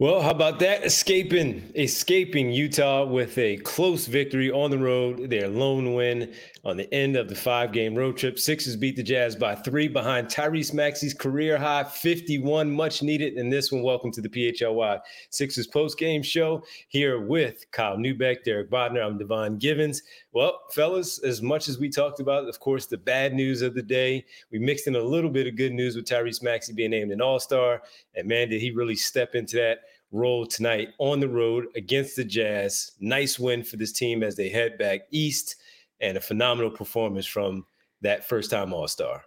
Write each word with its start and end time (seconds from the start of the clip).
Well, 0.00 0.22
how 0.22 0.30
about 0.30 0.60
that? 0.60 0.82
Escaping, 0.82 1.72
escaping 1.76 2.50
Utah 2.50 3.04
with 3.04 3.36
a 3.36 3.58
close 3.58 4.06
victory 4.06 4.50
on 4.50 4.70
the 4.70 4.78
road. 4.78 5.28
Their 5.28 5.46
lone 5.46 5.92
win 5.92 6.32
on 6.64 6.78
the 6.78 6.90
end 6.94 7.16
of 7.16 7.28
the 7.28 7.34
five-game 7.34 7.94
road 7.94 8.16
trip. 8.16 8.38
Sixers 8.38 8.76
beat 8.76 8.96
the 8.96 9.02
Jazz 9.02 9.36
by 9.36 9.54
three 9.54 9.88
behind 9.88 10.28
Tyrese 10.28 10.72
Maxey's 10.72 11.12
career 11.12 11.58
high 11.58 11.84
51, 11.84 12.70
much 12.70 13.02
needed 13.02 13.34
in 13.34 13.50
this 13.50 13.70
one. 13.70 13.82
Welcome 13.82 14.10
to 14.12 14.22
the 14.22 14.28
PHLY 14.30 15.00
Sixers 15.28 15.66
post-game 15.66 16.22
show 16.22 16.64
here 16.88 17.20
with 17.20 17.70
Kyle 17.70 17.98
Neubeck, 17.98 18.42
Derek 18.42 18.70
Bodner. 18.70 19.04
I'm 19.04 19.18
Devon 19.18 19.58
Givens. 19.58 20.02
Well, 20.32 20.60
fellas, 20.70 21.18
as 21.18 21.42
much 21.42 21.68
as 21.68 21.78
we 21.78 21.90
talked 21.90 22.20
about, 22.20 22.48
of 22.48 22.58
course, 22.58 22.86
the 22.86 22.96
bad 22.96 23.34
news 23.34 23.60
of 23.60 23.74
the 23.74 23.82
day, 23.82 24.24
we 24.50 24.60
mixed 24.60 24.86
in 24.86 24.96
a 24.96 25.02
little 25.02 25.28
bit 25.28 25.46
of 25.46 25.56
good 25.56 25.74
news 25.74 25.94
with 25.94 26.06
Tyrese 26.06 26.42
Maxey 26.42 26.72
being 26.72 26.92
named 26.92 27.12
an 27.12 27.20
All-Star, 27.20 27.82
and 28.14 28.26
man, 28.26 28.48
did 28.48 28.62
he 28.62 28.70
really 28.70 28.96
step 28.96 29.34
into 29.34 29.56
that 29.56 29.80
role 30.12 30.46
tonight 30.46 30.88
on 30.98 31.20
the 31.20 31.28
road 31.28 31.66
against 31.76 32.16
the 32.16 32.24
Jazz. 32.24 32.92
Nice 33.00 33.38
win 33.38 33.62
for 33.62 33.76
this 33.76 33.92
team 33.92 34.22
as 34.22 34.36
they 34.36 34.48
head 34.48 34.78
back 34.78 35.02
east 35.10 35.56
and 36.00 36.16
a 36.16 36.20
phenomenal 36.20 36.70
performance 36.70 37.26
from 37.26 37.64
that 38.00 38.28
first 38.28 38.50
time 38.50 38.72
All 38.72 38.88
Star. 38.88 39.22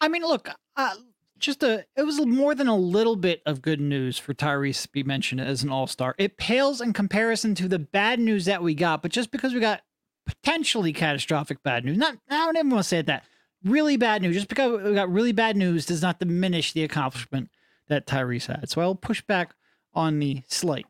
I 0.00 0.08
mean, 0.08 0.22
look, 0.22 0.48
uh, 0.76 0.94
just 1.38 1.62
a 1.62 1.84
it 1.96 2.04
was 2.04 2.24
more 2.24 2.54
than 2.54 2.68
a 2.68 2.76
little 2.76 3.16
bit 3.16 3.42
of 3.44 3.62
good 3.62 3.80
news 3.80 4.18
for 4.18 4.34
Tyrese 4.34 4.82
to 4.82 4.88
be 4.88 5.02
mentioned 5.02 5.40
as 5.40 5.62
an 5.62 5.70
All 5.70 5.86
Star. 5.86 6.14
It 6.18 6.36
pales 6.38 6.80
in 6.80 6.92
comparison 6.92 7.54
to 7.56 7.68
the 7.68 7.78
bad 7.78 8.18
news 8.18 8.44
that 8.46 8.62
we 8.62 8.74
got, 8.74 9.02
but 9.02 9.10
just 9.10 9.30
because 9.30 9.52
we 9.52 9.60
got 9.60 9.82
potentially 10.24 10.92
catastrophic 10.92 11.62
bad 11.62 11.84
news, 11.84 11.98
not 11.98 12.16
I 12.30 12.46
don't 12.46 12.56
even 12.56 12.70
want 12.70 12.84
to 12.84 12.88
say 12.88 13.02
that. 13.02 13.24
Really 13.64 13.96
bad 13.96 14.22
news. 14.22 14.34
Just 14.34 14.48
because 14.48 14.82
we 14.82 14.94
got 14.94 15.10
really 15.10 15.32
bad 15.32 15.56
news 15.56 15.86
does 15.86 16.02
not 16.02 16.20
diminish 16.20 16.72
the 16.72 16.84
accomplishment 16.84 17.50
that 17.88 18.06
Tyrese 18.06 18.46
had. 18.46 18.70
So 18.70 18.80
I'll 18.80 18.94
push 18.94 19.22
back 19.22 19.54
on 19.96 20.18
the 20.18 20.42
slate. 20.46 20.86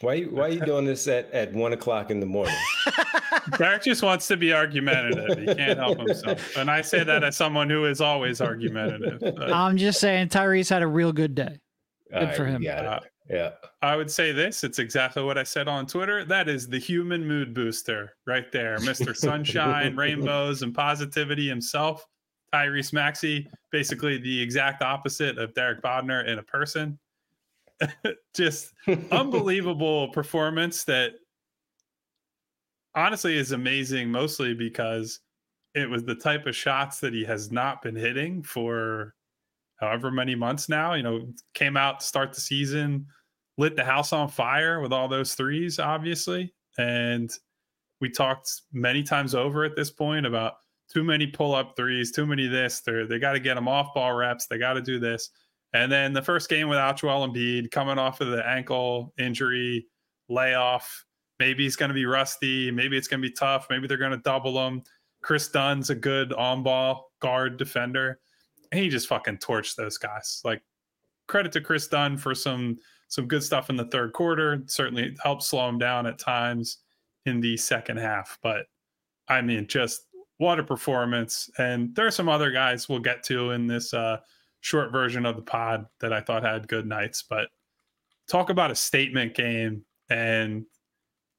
Why 0.00 0.22
why 0.22 0.42
are 0.42 0.48
you 0.50 0.60
doing 0.60 0.84
this 0.84 1.08
at, 1.08 1.30
at 1.32 1.52
one 1.52 1.72
o'clock 1.72 2.12
in 2.12 2.20
the 2.20 2.26
morning? 2.26 2.54
Derek 3.58 3.82
just 3.82 4.02
wants 4.02 4.28
to 4.28 4.36
be 4.36 4.52
argumentative. 4.52 5.38
He 5.38 5.46
can't 5.54 5.78
help 5.78 5.98
himself. 5.98 6.56
And 6.56 6.70
I 6.70 6.82
say 6.82 7.02
that 7.02 7.24
as 7.24 7.36
someone 7.36 7.68
who 7.68 7.86
is 7.86 8.00
always 8.00 8.40
argumentative. 8.40 9.22
I'm 9.40 9.76
just 9.76 9.98
saying 9.98 10.28
Tyrese 10.28 10.70
had 10.70 10.82
a 10.82 10.86
real 10.86 11.12
good 11.12 11.34
day. 11.34 11.58
Good 12.12 12.34
for 12.34 12.44
him. 12.46 12.64
Uh, 12.68 13.00
yeah. 13.28 13.50
I 13.82 13.96
would 13.96 14.10
say 14.10 14.32
this. 14.32 14.64
It's 14.64 14.78
exactly 14.78 15.22
what 15.22 15.36
I 15.36 15.42
said 15.42 15.68
on 15.68 15.86
Twitter. 15.86 16.24
That 16.24 16.48
is 16.48 16.68
the 16.68 16.78
human 16.78 17.26
mood 17.26 17.52
booster 17.52 18.14
right 18.26 18.50
there. 18.52 18.78
Mr. 18.78 19.16
Sunshine, 19.16 19.96
rainbows, 19.96 20.62
and 20.62 20.74
positivity 20.74 21.48
himself. 21.48 22.06
Tyrese 22.54 22.94
Maxey, 22.94 23.46
basically 23.70 24.16
the 24.18 24.40
exact 24.40 24.82
opposite 24.82 25.36
of 25.36 25.52
Derek 25.54 25.82
Bodner 25.82 26.26
in 26.26 26.38
a 26.38 26.42
person. 26.42 26.98
just 28.34 28.72
unbelievable 29.10 30.08
performance 30.12 30.84
that 30.84 31.12
honestly 32.94 33.36
is 33.36 33.52
amazing 33.52 34.10
mostly 34.10 34.54
because 34.54 35.20
it 35.74 35.88
was 35.88 36.04
the 36.04 36.14
type 36.14 36.46
of 36.46 36.56
shots 36.56 36.98
that 37.00 37.12
he 37.12 37.24
has 37.24 37.52
not 37.52 37.82
been 37.82 37.94
hitting 37.94 38.42
for 38.42 39.14
however 39.76 40.10
many 40.10 40.34
months 40.34 40.68
now 40.68 40.94
you 40.94 41.02
know 41.02 41.28
came 41.54 41.76
out 41.76 42.00
to 42.00 42.06
start 42.06 42.32
the 42.32 42.40
season 42.40 43.06
lit 43.58 43.76
the 43.76 43.84
house 43.84 44.12
on 44.12 44.28
fire 44.28 44.80
with 44.80 44.92
all 44.92 45.08
those 45.08 45.34
threes 45.34 45.78
obviously. 45.78 46.54
And 46.78 47.30
we 48.00 48.08
talked 48.08 48.62
many 48.72 49.02
times 49.02 49.34
over 49.34 49.64
at 49.64 49.76
this 49.76 49.90
point 49.90 50.24
about 50.24 50.54
too 50.90 51.04
many 51.04 51.26
pull 51.26 51.54
up 51.54 51.74
threes 51.76 52.12
too 52.12 52.24
many 52.24 52.46
this 52.46 52.80
they 52.80 53.04
they 53.04 53.18
got 53.18 53.32
to 53.32 53.40
get 53.40 53.56
them 53.56 53.68
off 53.68 53.92
ball 53.92 54.14
reps 54.14 54.46
they 54.46 54.56
got 54.56 54.72
to 54.72 54.80
do 54.80 54.98
this 54.98 55.28
and 55.72 55.92
then 55.92 56.12
the 56.12 56.22
first 56.22 56.48
game 56.48 56.68
without 56.68 56.98
Joel 56.98 57.28
Embiid, 57.28 57.70
coming 57.70 57.98
off 57.98 58.20
of 58.20 58.28
the 58.28 58.46
ankle 58.46 59.12
injury, 59.18 59.86
layoff. 60.28 61.04
Maybe 61.38 61.64
he's 61.64 61.76
going 61.76 61.90
to 61.90 61.94
be 61.94 62.06
rusty. 62.06 62.70
Maybe 62.70 62.96
it's 62.96 63.06
going 63.06 63.22
to 63.22 63.28
be 63.28 63.34
tough. 63.34 63.66
Maybe 63.70 63.86
they're 63.86 63.96
going 63.96 64.12
to 64.12 64.18
double 64.18 64.66
him. 64.66 64.82
Kris 65.22 65.48
Dunn's 65.48 65.90
a 65.90 65.94
good 65.94 66.32
on 66.32 66.62
ball 66.62 67.12
guard 67.20 67.58
defender. 67.58 68.20
And 68.72 68.80
he 68.80 68.88
just 68.88 69.08
fucking 69.08 69.38
torched 69.38 69.76
those 69.76 69.98
guys. 69.98 70.40
Like 70.44 70.62
credit 71.26 71.52
to 71.52 71.60
Kris 71.60 71.86
Dunn 71.86 72.16
for 72.16 72.34
some 72.34 72.78
some 73.08 73.26
good 73.26 73.42
stuff 73.42 73.70
in 73.70 73.76
the 73.76 73.86
third 73.86 74.12
quarter. 74.12 74.62
Certainly 74.66 75.16
helped 75.22 75.42
slow 75.42 75.68
him 75.68 75.78
down 75.78 76.06
at 76.06 76.18
times 76.18 76.78
in 77.24 77.40
the 77.40 77.56
second 77.56 77.98
half. 77.98 78.38
But 78.42 78.66
I 79.28 79.40
mean, 79.42 79.66
just 79.66 80.06
what 80.38 80.58
a 80.58 80.64
performance. 80.64 81.48
And 81.58 81.94
there 81.94 82.06
are 82.06 82.10
some 82.10 82.28
other 82.28 82.50
guys 82.50 82.88
we'll 82.88 83.00
get 83.00 83.22
to 83.24 83.50
in 83.52 83.66
this 83.66 83.94
uh 83.94 84.18
short 84.60 84.92
version 84.92 85.26
of 85.26 85.36
the 85.36 85.42
pod 85.42 85.86
that 86.00 86.12
I 86.12 86.20
thought 86.20 86.42
had 86.42 86.68
good 86.68 86.86
nights. 86.86 87.22
But 87.22 87.48
talk 88.28 88.50
about 88.50 88.70
a 88.70 88.74
statement 88.74 89.34
game. 89.34 89.84
And 90.10 90.66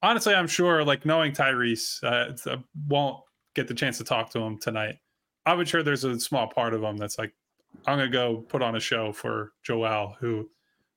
honestly, 0.01 0.33
I'm 0.33 0.47
sure, 0.47 0.83
like 0.83 1.05
knowing 1.05 1.31
Tyrese, 1.31 2.03
uh, 2.03 2.51
I 2.51 2.57
won't 2.87 3.17
get 3.55 3.67
the 3.67 3.73
chance 3.73 3.97
to 3.97 4.03
talk 4.03 4.29
to 4.31 4.39
him 4.39 4.57
tonight. 4.59 4.95
I 5.45 5.53
would 5.53 5.67
sure 5.67 5.83
there's 5.83 6.03
a 6.03 6.19
small 6.19 6.47
part 6.47 6.73
of 6.73 6.83
him 6.83 6.97
that's 6.97 7.17
like, 7.17 7.33
I'm 7.85 7.97
gonna 7.97 8.09
go 8.09 8.37
put 8.47 8.61
on 8.61 8.75
a 8.75 8.79
show 8.79 9.13
for 9.13 9.53
Joel, 9.63 10.15
who 10.19 10.49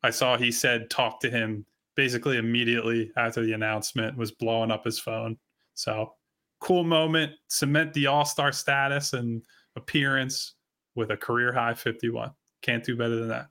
I 0.03 0.11
saw 0.11 0.37
he 0.37 0.51
said 0.51 0.91
talk 0.91 1.21
to 1.21 1.31
him 1.31 1.65
basically 1.95 2.39
immediately 2.39 3.11
after 3.17 3.45
the 3.45 3.53
announcement 3.53 4.17
was 4.17 4.33
blowing 4.33 4.71
up 4.71 4.85
his 4.85 4.99
phone. 4.99 5.37
So 5.75 6.15
cool 6.61 6.85
moment, 6.85 7.33
cement 7.49 7.93
the 7.93 8.07
all 8.07 8.25
star 8.25 8.53
status 8.53 9.13
and 9.13 9.43
appearance 9.77 10.55
with 10.95 11.11
a 11.11 11.17
career 11.17 11.53
high 11.53 11.75
51. 11.75 12.33
Can't 12.63 12.85
do 12.85 12.97
better 12.97 13.17
than 13.17 13.29
that. 13.29 13.49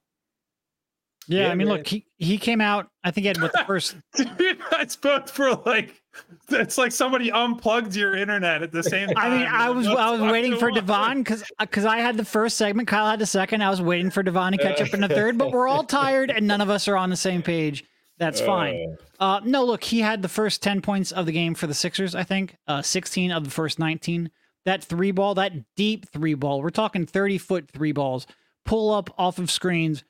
Yeah, 1.27 1.41
yeah 1.41 1.51
I 1.51 1.55
mean, 1.55 1.67
man. 1.67 1.77
look, 1.77 1.87
he, 1.87 2.05
he 2.17 2.37
came 2.37 2.61
out. 2.61 2.89
I 3.03 3.11
think 3.11 3.23
he 3.23 3.27
had 3.27 3.41
what 3.41 3.53
the 3.53 3.63
first. 3.65 3.95
Dude, 4.37 4.57
that's 4.71 4.95
both 4.95 5.29
for 5.29 5.53
like. 5.65 6.01
It's 6.49 6.77
like 6.77 6.91
somebody 6.91 7.31
unplugged 7.31 7.95
your 7.95 8.17
internet 8.17 8.63
at 8.63 8.73
the 8.73 8.83
same 8.83 9.07
time. 9.07 9.17
I 9.17 9.29
mean, 9.29 9.47
I 9.47 9.69
was 9.69 9.87
I 9.87 10.11
was 10.11 10.19
waiting 10.19 10.57
for 10.57 10.69
Devon 10.69 11.19
because 11.19 11.43
because 11.57 11.85
I 11.85 11.99
had 11.99 12.17
the 12.17 12.25
first 12.25 12.57
segment, 12.57 12.89
Kyle 12.89 13.09
had 13.09 13.19
the 13.19 13.25
second. 13.25 13.63
I 13.63 13.69
was 13.69 13.81
waiting 13.81 14.11
for 14.11 14.21
Devon 14.21 14.51
to 14.51 14.57
catch 14.57 14.81
up 14.81 14.93
in 14.93 14.99
the 14.99 15.07
third, 15.07 15.37
but 15.37 15.51
we're 15.51 15.69
all 15.69 15.85
tired 15.85 16.29
and 16.29 16.45
none 16.45 16.59
of 16.59 16.69
us 16.69 16.89
are 16.89 16.97
on 16.97 17.09
the 17.09 17.15
same 17.15 17.41
page. 17.41 17.85
That's 18.17 18.41
fine. 18.41 18.97
Uh, 19.21 19.23
uh 19.23 19.41
no, 19.45 19.63
look, 19.63 19.83
he 19.85 20.01
had 20.01 20.21
the 20.21 20.27
first 20.27 20.61
ten 20.61 20.81
points 20.81 21.13
of 21.13 21.25
the 21.25 21.31
game 21.31 21.55
for 21.55 21.65
the 21.65 21.73
Sixers. 21.73 22.13
I 22.13 22.23
think 22.23 22.57
uh, 22.67 22.81
sixteen 22.81 23.31
of 23.31 23.45
the 23.45 23.49
first 23.49 23.79
nineteen 23.79 24.31
that 24.65 24.83
three 24.83 25.11
ball, 25.11 25.35
that 25.35 25.75
deep 25.75 26.09
three 26.09 26.33
ball, 26.33 26.61
we're 26.61 26.69
talking 26.69 27.05
30 27.05 27.37
foot 27.37 27.69
three 27.71 27.91
balls, 27.91 28.27
pull 28.65 28.93
up 28.93 29.09
off 29.17 29.39
of 29.39 29.49
screens 29.49 30.03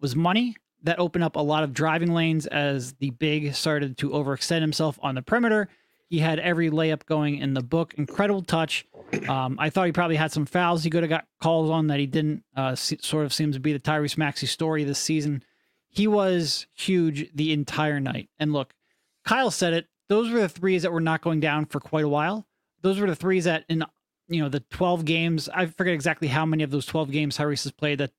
was 0.00 0.14
money. 0.14 0.56
That 0.82 0.98
opened 0.98 1.24
up 1.24 1.36
a 1.36 1.40
lot 1.40 1.64
of 1.64 1.72
driving 1.72 2.12
lanes 2.12 2.46
as 2.46 2.92
the 2.94 3.08
big 3.08 3.54
started 3.54 3.96
to 3.98 4.10
overextend 4.10 4.60
himself 4.60 4.98
on 5.02 5.14
the 5.14 5.22
perimeter. 5.22 5.68
He 6.10 6.18
had 6.18 6.38
every 6.38 6.70
layup 6.70 7.06
going 7.06 7.38
in 7.38 7.54
the 7.54 7.62
book. 7.62 7.94
Incredible 7.94 8.42
touch. 8.42 8.86
Um, 9.26 9.56
I 9.58 9.70
thought 9.70 9.86
he 9.86 9.92
probably 9.92 10.16
had 10.16 10.30
some 10.30 10.44
fouls 10.44 10.84
he 10.84 10.90
could 10.90 11.02
have 11.02 11.10
got 11.10 11.26
calls 11.40 11.70
on 11.70 11.86
that 11.86 12.00
he 12.00 12.06
didn't. 12.06 12.44
Uh, 12.54 12.74
sort 12.74 13.24
of 13.24 13.32
seems 13.32 13.56
to 13.56 13.60
be 13.60 13.72
the 13.72 13.80
Tyrese 13.80 14.18
Maxey 14.18 14.46
story 14.46 14.84
this 14.84 14.98
season. 14.98 15.42
He 15.88 16.06
was 16.06 16.66
huge 16.74 17.30
the 17.34 17.52
entire 17.52 17.98
night. 17.98 18.28
And 18.38 18.52
look, 18.52 18.74
Kyle 19.24 19.50
said 19.50 19.72
it. 19.72 19.86
Those 20.08 20.30
were 20.30 20.40
the 20.40 20.48
threes 20.50 20.82
that 20.82 20.92
were 20.92 21.00
not 21.00 21.22
going 21.22 21.40
down 21.40 21.64
for 21.64 21.80
quite 21.80 22.04
a 22.04 22.08
while. 22.08 22.46
Those 22.84 23.00
were 23.00 23.08
the 23.08 23.16
threes 23.16 23.44
that 23.44 23.64
in 23.68 23.84
you 24.28 24.40
know 24.40 24.48
the 24.48 24.60
12 24.60 25.04
games 25.04 25.50
i 25.50 25.66
forget 25.66 25.92
exactly 25.92 26.28
how 26.28 26.46
many 26.46 26.62
of 26.62 26.70
those 26.70 26.86
12 26.86 27.10
games 27.10 27.36
tyrese 27.36 27.64
has 27.64 27.72
played 27.72 27.98
that 27.98 28.10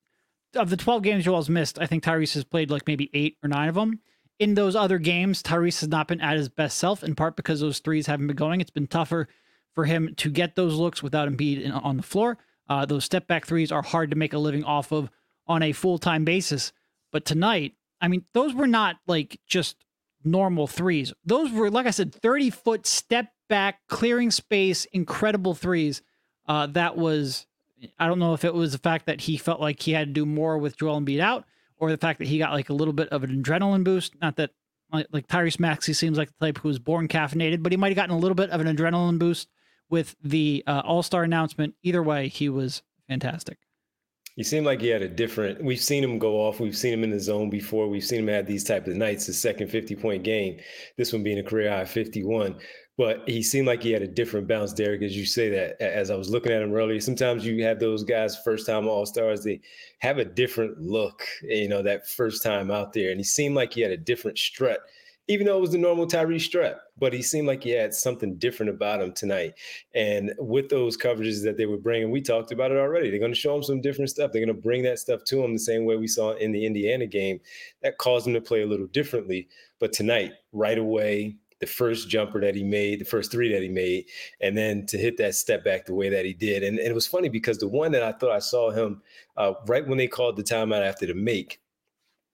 of 0.54 0.70
the 0.70 0.78
12 0.78 1.02
games 1.02 1.26
joel's 1.26 1.50
missed 1.50 1.80
i 1.80 1.88
think 1.88 2.04
tyrese 2.04 2.36
has 2.36 2.44
played 2.44 2.70
like 2.70 2.86
maybe 2.86 3.10
eight 3.16 3.38
or 3.42 3.50
nine 3.50 3.70
of 3.70 3.74
them 3.74 4.00
in 4.38 4.54
those 4.54 4.76
other 4.76 5.00
games 5.00 5.42
tyrese 5.42 5.80
has 5.80 5.90
not 5.90 6.08
been 6.08 6.22
at 6.22 6.38
his 6.38 6.48
best 6.48 6.78
self 6.78 7.04
in 7.04 7.16
part 7.16 7.36
because 7.36 7.60
those 7.60 7.80
threes 7.80 8.06
haven't 8.06 8.28
been 8.28 8.36
going 8.36 8.62
it's 8.62 8.70
been 8.70 8.86
tougher 8.86 9.28
for 9.76 9.86
him 9.86 10.14
to 10.16 10.32
get 10.32 10.56
those 10.56 10.76
looks 10.76 11.04
without 11.04 11.28
Embiid 11.28 11.62
in, 11.62 11.72
on 11.72 11.98
the 11.98 12.04
floor 12.04 12.38
Uh, 12.68 12.86
those 12.86 13.06
step 13.06 13.28
back 13.28 13.46
threes 13.46 13.72
are 13.72 13.84
hard 13.84 14.10
to 14.10 14.16
make 14.16 14.34
a 14.34 14.40
living 14.40 14.64
off 14.64 14.92
of 14.92 15.10
on 15.48 15.62
a 15.62 15.72
full 15.72 16.00
time 16.00 16.26
basis. 16.26 16.72
But 17.12 17.26
tonight, 17.26 17.74
I 18.02 18.08
mean, 18.08 18.26
those 18.34 18.56
were 18.56 18.66
not 18.66 18.96
like 19.06 19.40
just 19.46 19.86
normal 20.24 20.66
threes. 20.66 21.14
Those 21.24 21.52
were, 21.52 21.70
like 21.70 21.86
I 21.86 21.92
said, 21.92 22.16
30 22.16 22.50
foot 22.50 22.88
step 22.88 23.28
back, 23.48 23.80
clearing 23.88 24.32
space, 24.32 24.86
incredible 24.86 25.54
threes. 25.54 26.02
Uh, 26.48 26.68
that 26.68 26.98
was, 26.98 27.48
I 28.00 28.08
don't 28.08 28.20
know 28.20 28.34
if 28.34 28.46
it 28.46 28.54
was 28.54 28.72
the 28.72 28.78
fact 28.78 29.06
that 29.06 29.22
he 29.22 29.38
felt 29.38 29.60
like 29.60 29.82
he 29.82 29.92
had 29.92 30.08
to 30.08 30.14
do 30.14 30.26
more 30.26 30.58
with 30.58 30.78
Joel 30.78 31.02
Embiid 31.02 31.20
out 31.20 31.46
or 31.78 31.92
the 31.92 31.98
fact 31.98 32.20
that 32.20 32.28
he 32.28 32.38
got 32.38 32.54
like 32.54 32.70
a 32.70 32.74
little 32.74 32.94
bit 32.94 33.10
of 33.10 33.24
an 33.24 33.44
adrenaline 33.44 33.84
boost. 33.84 34.14
Not 34.22 34.36
that 34.38 34.52
like, 34.92 35.08
like 35.12 35.28
Tyrese 35.28 35.60
Maxey 35.60 35.94
seems 35.94 36.18
like 36.18 36.30
the 36.30 36.46
type 36.46 36.60
who 36.60 36.68
was 36.68 36.80
born 36.80 37.08
caffeinated, 37.08 37.64
but 37.64 37.72
he 37.72 37.78
might 37.78 37.90
have 37.90 37.96
gotten 37.96 38.16
a 38.16 38.20
little 38.20 38.36
bit 38.36 38.50
of 38.52 38.62
an 38.62 38.76
adrenaline 38.76 39.20
boost 39.20 39.50
with 39.90 40.16
the 40.24 40.64
uh, 40.68 40.82
All 40.86 41.04
Star 41.04 41.24
announcement. 41.24 41.76
Either 41.84 42.04
way, 42.04 42.28
he 42.28 42.50
was 42.50 42.82
fantastic. 43.08 43.58
He 44.36 44.44
seemed 44.44 44.66
like 44.66 44.82
he 44.82 44.88
had 44.90 45.02
a 45.02 45.08
different. 45.08 45.64
We've 45.64 45.82
seen 45.82 46.04
him 46.04 46.20
go 46.20 46.36
off. 46.36 46.60
We've 46.60 46.76
seen 46.76 46.94
him 46.94 47.04
in 47.06 47.12
the 47.12 47.20
zone 47.20 47.50
before. 47.50 47.88
We've 47.88 48.04
seen 48.04 48.20
him 48.20 48.28
have 48.28 48.46
these 48.46 48.66
type 48.66 48.86
of 48.86 48.96
nights. 48.96 49.28
His 49.28 49.42
second 49.42 49.70
fifty 49.70 49.96
point 49.96 50.24
game, 50.24 50.60
this 50.98 51.14
one 51.14 51.24
being 51.24 51.40
a 51.40 51.44
career 51.44 51.70
high 51.72 51.86
fifty 51.86 52.24
one. 52.24 52.58
But 52.98 53.28
he 53.28 53.44
seemed 53.44 53.68
like 53.68 53.84
he 53.84 53.92
had 53.92 54.04
a 54.04 54.08
different 54.08 54.48
bounce, 54.48 54.72
Derek, 54.72 55.02
as 55.02 55.18
you 55.18 55.26
say 55.26 55.50
that. 55.50 55.82
As 55.82 56.10
I 56.10 56.16
was 56.16 56.30
looking 56.30 56.54
at 56.54 56.62
him 56.62 56.74
earlier, 56.74 57.02
sometimes 57.02 57.46
you 57.46 57.62
have 57.64 57.80
those 57.80 58.04
guys 58.04 58.40
first 58.40 58.66
time 58.66 58.88
All 58.88 59.06
Stars. 59.06 59.44
They 59.44 59.60
have 60.00 60.18
a 60.18 60.26
different 60.26 60.80
look. 60.80 61.24
Eh, 61.50 61.64
you 61.64 61.68
know 61.68 61.82
that 61.82 62.08
first 62.08 62.42
time 62.42 62.72
out 62.72 62.94
there, 62.94 63.12
and 63.12 63.20
he 63.20 63.24
seemed 63.26 63.56
like 63.56 63.74
he 63.74 63.82
had 63.82 63.92
a 63.92 63.98
different 63.98 64.38
strut 64.38 64.80
even 65.28 65.48
though 65.48 65.58
it 65.58 65.62
was 65.62 65.72
the 65.72 65.78
normal 65.78 66.06
Tyree 66.06 66.38
strut, 66.38 66.82
but 67.00 67.12
he 67.12 67.22
seemed 67.24 67.48
like 67.48 67.64
he 67.64 67.72
had 67.72 67.94
something 67.94 68.36
different 68.36 68.70
about 68.70 69.02
him 69.02 69.12
tonight. 69.12 69.56
And 69.96 70.34
with 70.38 70.70
those 70.70 70.98
coverages 70.98 71.44
that 71.44 71.58
they 71.58 71.66
were 71.66 71.78
bringing, 71.78 72.12
we 72.12 72.22
talked 72.22 72.52
about 72.52 72.72
it 72.72 72.78
already. 72.78 73.10
They're 73.10 73.20
going 73.20 73.34
to 73.34 73.40
show 73.40 73.56
him 73.56 73.64
some 73.64 73.82
different 73.82 74.12
stuff. 74.12 74.32
They're 74.32 74.46
going 74.46 74.56
to 74.56 74.62
bring 74.62 74.84
that 74.84 75.00
stuff 75.00 75.24
to 75.26 75.44
him 75.44 75.54
the 75.54 75.60
same 75.60 75.86
way 75.86 75.96
we 75.96 76.08
saw 76.08 76.34
in 76.34 76.52
the 76.52 76.66
Indiana 76.66 77.08
game. 77.08 77.40
That 77.82 77.98
caused 77.98 78.28
him 78.28 78.34
to 78.36 78.42
play 78.42 78.62
a 78.62 78.68
little 78.68 78.88
differently. 78.88 79.48
But 79.80 79.94
tonight, 79.94 80.34
right 80.52 80.78
away, 80.78 81.38
the 81.60 81.66
first 81.68 82.10
jumper 82.10 82.42
that 82.42 82.56
he 82.56 82.64
made, 82.64 83.00
the 83.00 83.06
first 83.06 83.32
three 83.32 83.52
that 83.54 83.62
he 83.62 83.70
made, 83.70 84.06
and 84.42 84.58
then 84.58 84.86
to 84.88 84.98
hit 84.98 85.18
that 85.18 85.36
step 85.36 85.64
back 85.64 85.86
the 85.86 85.94
way 85.94 86.10
that 86.10 86.26
he 86.26 86.34
did. 86.34 86.64
And, 86.64 86.78
and 86.80 86.88
it 86.88 86.96
was 86.96 87.08
funny 87.08 87.30
because 87.30 87.58
the 87.58 87.68
one 87.68 87.92
that 87.94 88.04
I 88.04 88.12
thought 88.12 88.32
I 88.32 88.40
saw 88.40 88.72
him 88.72 89.02
uh, 89.38 89.54
right 89.68 89.88
when 89.88 89.98
they 89.98 90.08
called 90.08 90.36
the 90.36 90.44
timeout 90.44 90.88
after 90.88 91.06
the 91.06 91.14
make, 91.14 91.62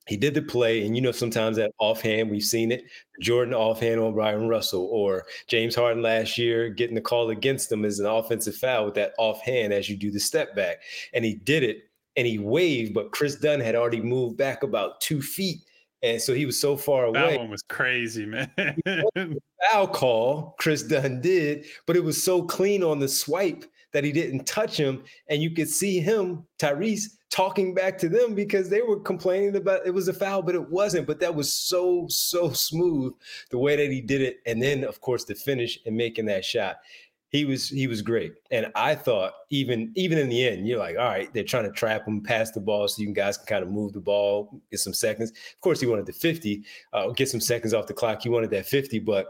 he 0.07 0.17
did 0.17 0.33
the 0.33 0.41
play, 0.41 0.85
and 0.85 0.95
you 0.95 1.01
know, 1.01 1.11
sometimes 1.11 1.57
that 1.57 1.71
offhand, 1.79 2.31
we've 2.31 2.41
seen 2.43 2.71
it. 2.71 2.83
Jordan 3.21 3.53
offhand 3.53 3.99
on 3.99 4.13
Bryon 4.13 4.47
Russell, 4.47 4.89
or 4.91 5.25
James 5.47 5.75
Harden 5.75 6.01
last 6.01 6.39
year 6.39 6.69
getting 6.69 6.95
the 6.95 7.01
call 7.01 7.29
against 7.29 7.71
him 7.71 7.85
as 7.85 7.99
an 7.99 8.07
offensive 8.07 8.55
foul 8.55 8.85
with 8.85 8.95
that 8.95 9.13
offhand 9.19 9.73
as 9.73 9.89
you 9.89 9.95
do 9.95 10.09
the 10.09 10.19
step 10.19 10.55
back. 10.55 10.81
And 11.13 11.23
he 11.23 11.35
did 11.35 11.61
it 11.61 11.83
and 12.17 12.27
he 12.27 12.39
waved, 12.39 12.93
but 12.93 13.11
Kris 13.11 13.35
Dunn 13.35 13.59
had 13.59 13.75
already 13.75 14.01
moved 14.01 14.37
back 14.37 14.63
about 14.63 14.99
two 15.01 15.21
feet. 15.21 15.61
And 16.03 16.21
so 16.21 16.33
he 16.33 16.45
was 16.45 16.59
so 16.59 16.75
far 16.75 17.05
away. 17.05 17.31
That 17.31 17.39
one 17.39 17.49
was 17.49 17.61
crazy, 17.63 18.25
man. 18.25 18.51
foul 19.71 19.87
call, 19.87 20.55
Kris 20.59 20.83
Dunn 20.83 21.21
did, 21.21 21.65
but 21.85 21.95
it 21.95 22.03
was 22.03 22.21
so 22.21 22.41
clean 22.41 22.83
on 22.83 22.99
the 22.99 23.07
swipe 23.07 23.65
that 23.93 24.03
he 24.03 24.11
didn't 24.11 24.45
touch 24.45 24.77
him. 24.77 25.03
And 25.29 25.41
you 25.41 25.51
could 25.51 25.69
see 25.69 25.99
him, 25.99 26.45
Tyrese, 26.59 27.09
talking 27.29 27.73
back 27.73 27.97
to 27.99 28.09
them 28.09 28.33
because 28.35 28.69
they 28.69 28.81
were 28.81 28.99
complaining 28.99 29.55
about 29.55 29.85
it 29.85 29.93
was 29.93 30.07
a 30.07 30.13
foul, 30.13 30.41
but 30.41 30.55
it 30.55 30.69
wasn't. 30.69 31.07
But 31.07 31.19
that 31.19 31.33
was 31.33 31.53
so, 31.53 32.05
so 32.09 32.51
smooth 32.51 33.13
the 33.49 33.57
way 33.57 33.75
that 33.75 33.91
he 33.91 34.01
did 34.01 34.21
it. 34.21 34.39
And 34.45 34.61
then, 34.61 34.83
of 34.83 35.01
course, 35.01 35.23
the 35.25 35.35
finish 35.35 35.79
and 35.85 35.95
making 35.95 36.25
that 36.25 36.45
shot. 36.45 36.77
He 37.31 37.45
was 37.45 37.69
he 37.69 37.87
was 37.87 38.01
great. 38.01 38.33
And 38.51 38.67
I 38.75 38.93
thought 38.95 39.33
even 39.49 39.91
even 39.95 40.17
in 40.17 40.29
the 40.29 40.47
end, 40.47 40.67
you're 40.67 40.79
like, 40.79 40.97
all 40.97 41.05
right, 41.05 41.33
they're 41.33 41.43
trying 41.43 41.63
to 41.63 41.71
trap 41.71 42.07
him, 42.07 42.21
pass 42.21 42.51
the 42.51 42.59
ball 42.59 42.87
so 42.87 43.01
you 43.01 43.13
guys 43.13 43.37
can 43.37 43.47
kind 43.47 43.63
of 43.63 43.71
move 43.71 43.93
the 43.93 44.01
ball, 44.01 44.61
get 44.69 44.79
some 44.79 44.93
seconds. 44.93 45.31
Of 45.31 45.61
course, 45.61 45.79
he 45.79 45.87
wanted 45.87 46.05
the 46.05 46.13
50, 46.13 46.63
uh, 46.93 47.09
get 47.11 47.29
some 47.29 47.41
seconds 47.41 47.73
off 47.73 47.87
the 47.87 47.93
clock. 47.93 48.21
He 48.21 48.29
wanted 48.29 48.51
that 48.51 48.65
50, 48.65 48.99
but 48.99 49.27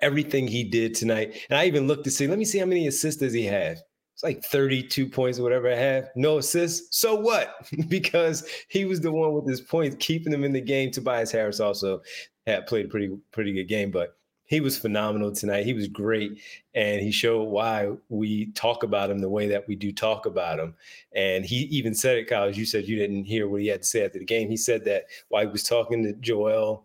everything 0.00 0.46
he 0.46 0.64
did 0.64 0.94
tonight. 0.94 1.36
And 1.50 1.58
I 1.58 1.66
even 1.66 1.88
looked 1.88 2.04
to 2.04 2.10
see, 2.10 2.28
let 2.28 2.38
me 2.38 2.44
see 2.44 2.58
how 2.58 2.66
many 2.66 2.86
assists 2.86 3.20
does 3.20 3.32
he 3.32 3.44
have 3.44 3.78
it's 4.18 4.24
like 4.24 4.42
32 4.42 5.06
points 5.06 5.38
or 5.38 5.44
whatever 5.44 5.70
I 5.70 5.76
have. 5.76 6.10
No 6.16 6.38
assists. 6.38 6.98
So 6.98 7.14
what? 7.14 7.54
because 7.88 8.48
he 8.66 8.84
was 8.84 9.00
the 9.00 9.12
one 9.12 9.32
with 9.32 9.48
his 9.48 9.60
points, 9.60 9.96
keeping 10.00 10.32
them 10.32 10.42
in 10.42 10.52
the 10.52 10.60
game. 10.60 10.90
Tobias 10.90 11.30
Harris 11.30 11.60
also 11.60 12.02
had 12.44 12.66
played 12.66 12.86
a 12.86 12.88
pretty, 12.88 13.16
pretty 13.30 13.52
good 13.52 13.68
game, 13.68 13.92
but 13.92 14.17
he 14.48 14.60
was 14.60 14.78
phenomenal 14.78 15.30
tonight. 15.30 15.66
He 15.66 15.74
was 15.74 15.88
great. 15.88 16.40
And 16.74 17.00
he 17.00 17.10
showed 17.10 17.44
why 17.44 17.90
we 18.08 18.46
talk 18.52 18.82
about 18.82 19.10
him 19.10 19.18
the 19.18 19.28
way 19.28 19.46
that 19.48 19.68
we 19.68 19.76
do 19.76 19.92
talk 19.92 20.26
about 20.26 20.58
him. 20.58 20.74
And 21.14 21.44
he 21.44 21.64
even 21.64 21.94
said 21.94 22.16
it, 22.16 22.28
Kyle, 22.28 22.48
as 22.48 22.56
you 22.56 22.64
said, 22.64 22.88
you 22.88 22.96
didn't 22.96 23.24
hear 23.24 23.46
what 23.46 23.60
he 23.60 23.68
had 23.68 23.82
to 23.82 23.88
say 23.88 24.04
after 24.04 24.18
the 24.18 24.24
game. 24.24 24.48
He 24.48 24.56
said 24.56 24.84
that 24.86 25.04
while 25.28 25.42
he 25.42 25.52
was 25.52 25.62
talking 25.62 26.02
to 26.02 26.14
Joel 26.14 26.84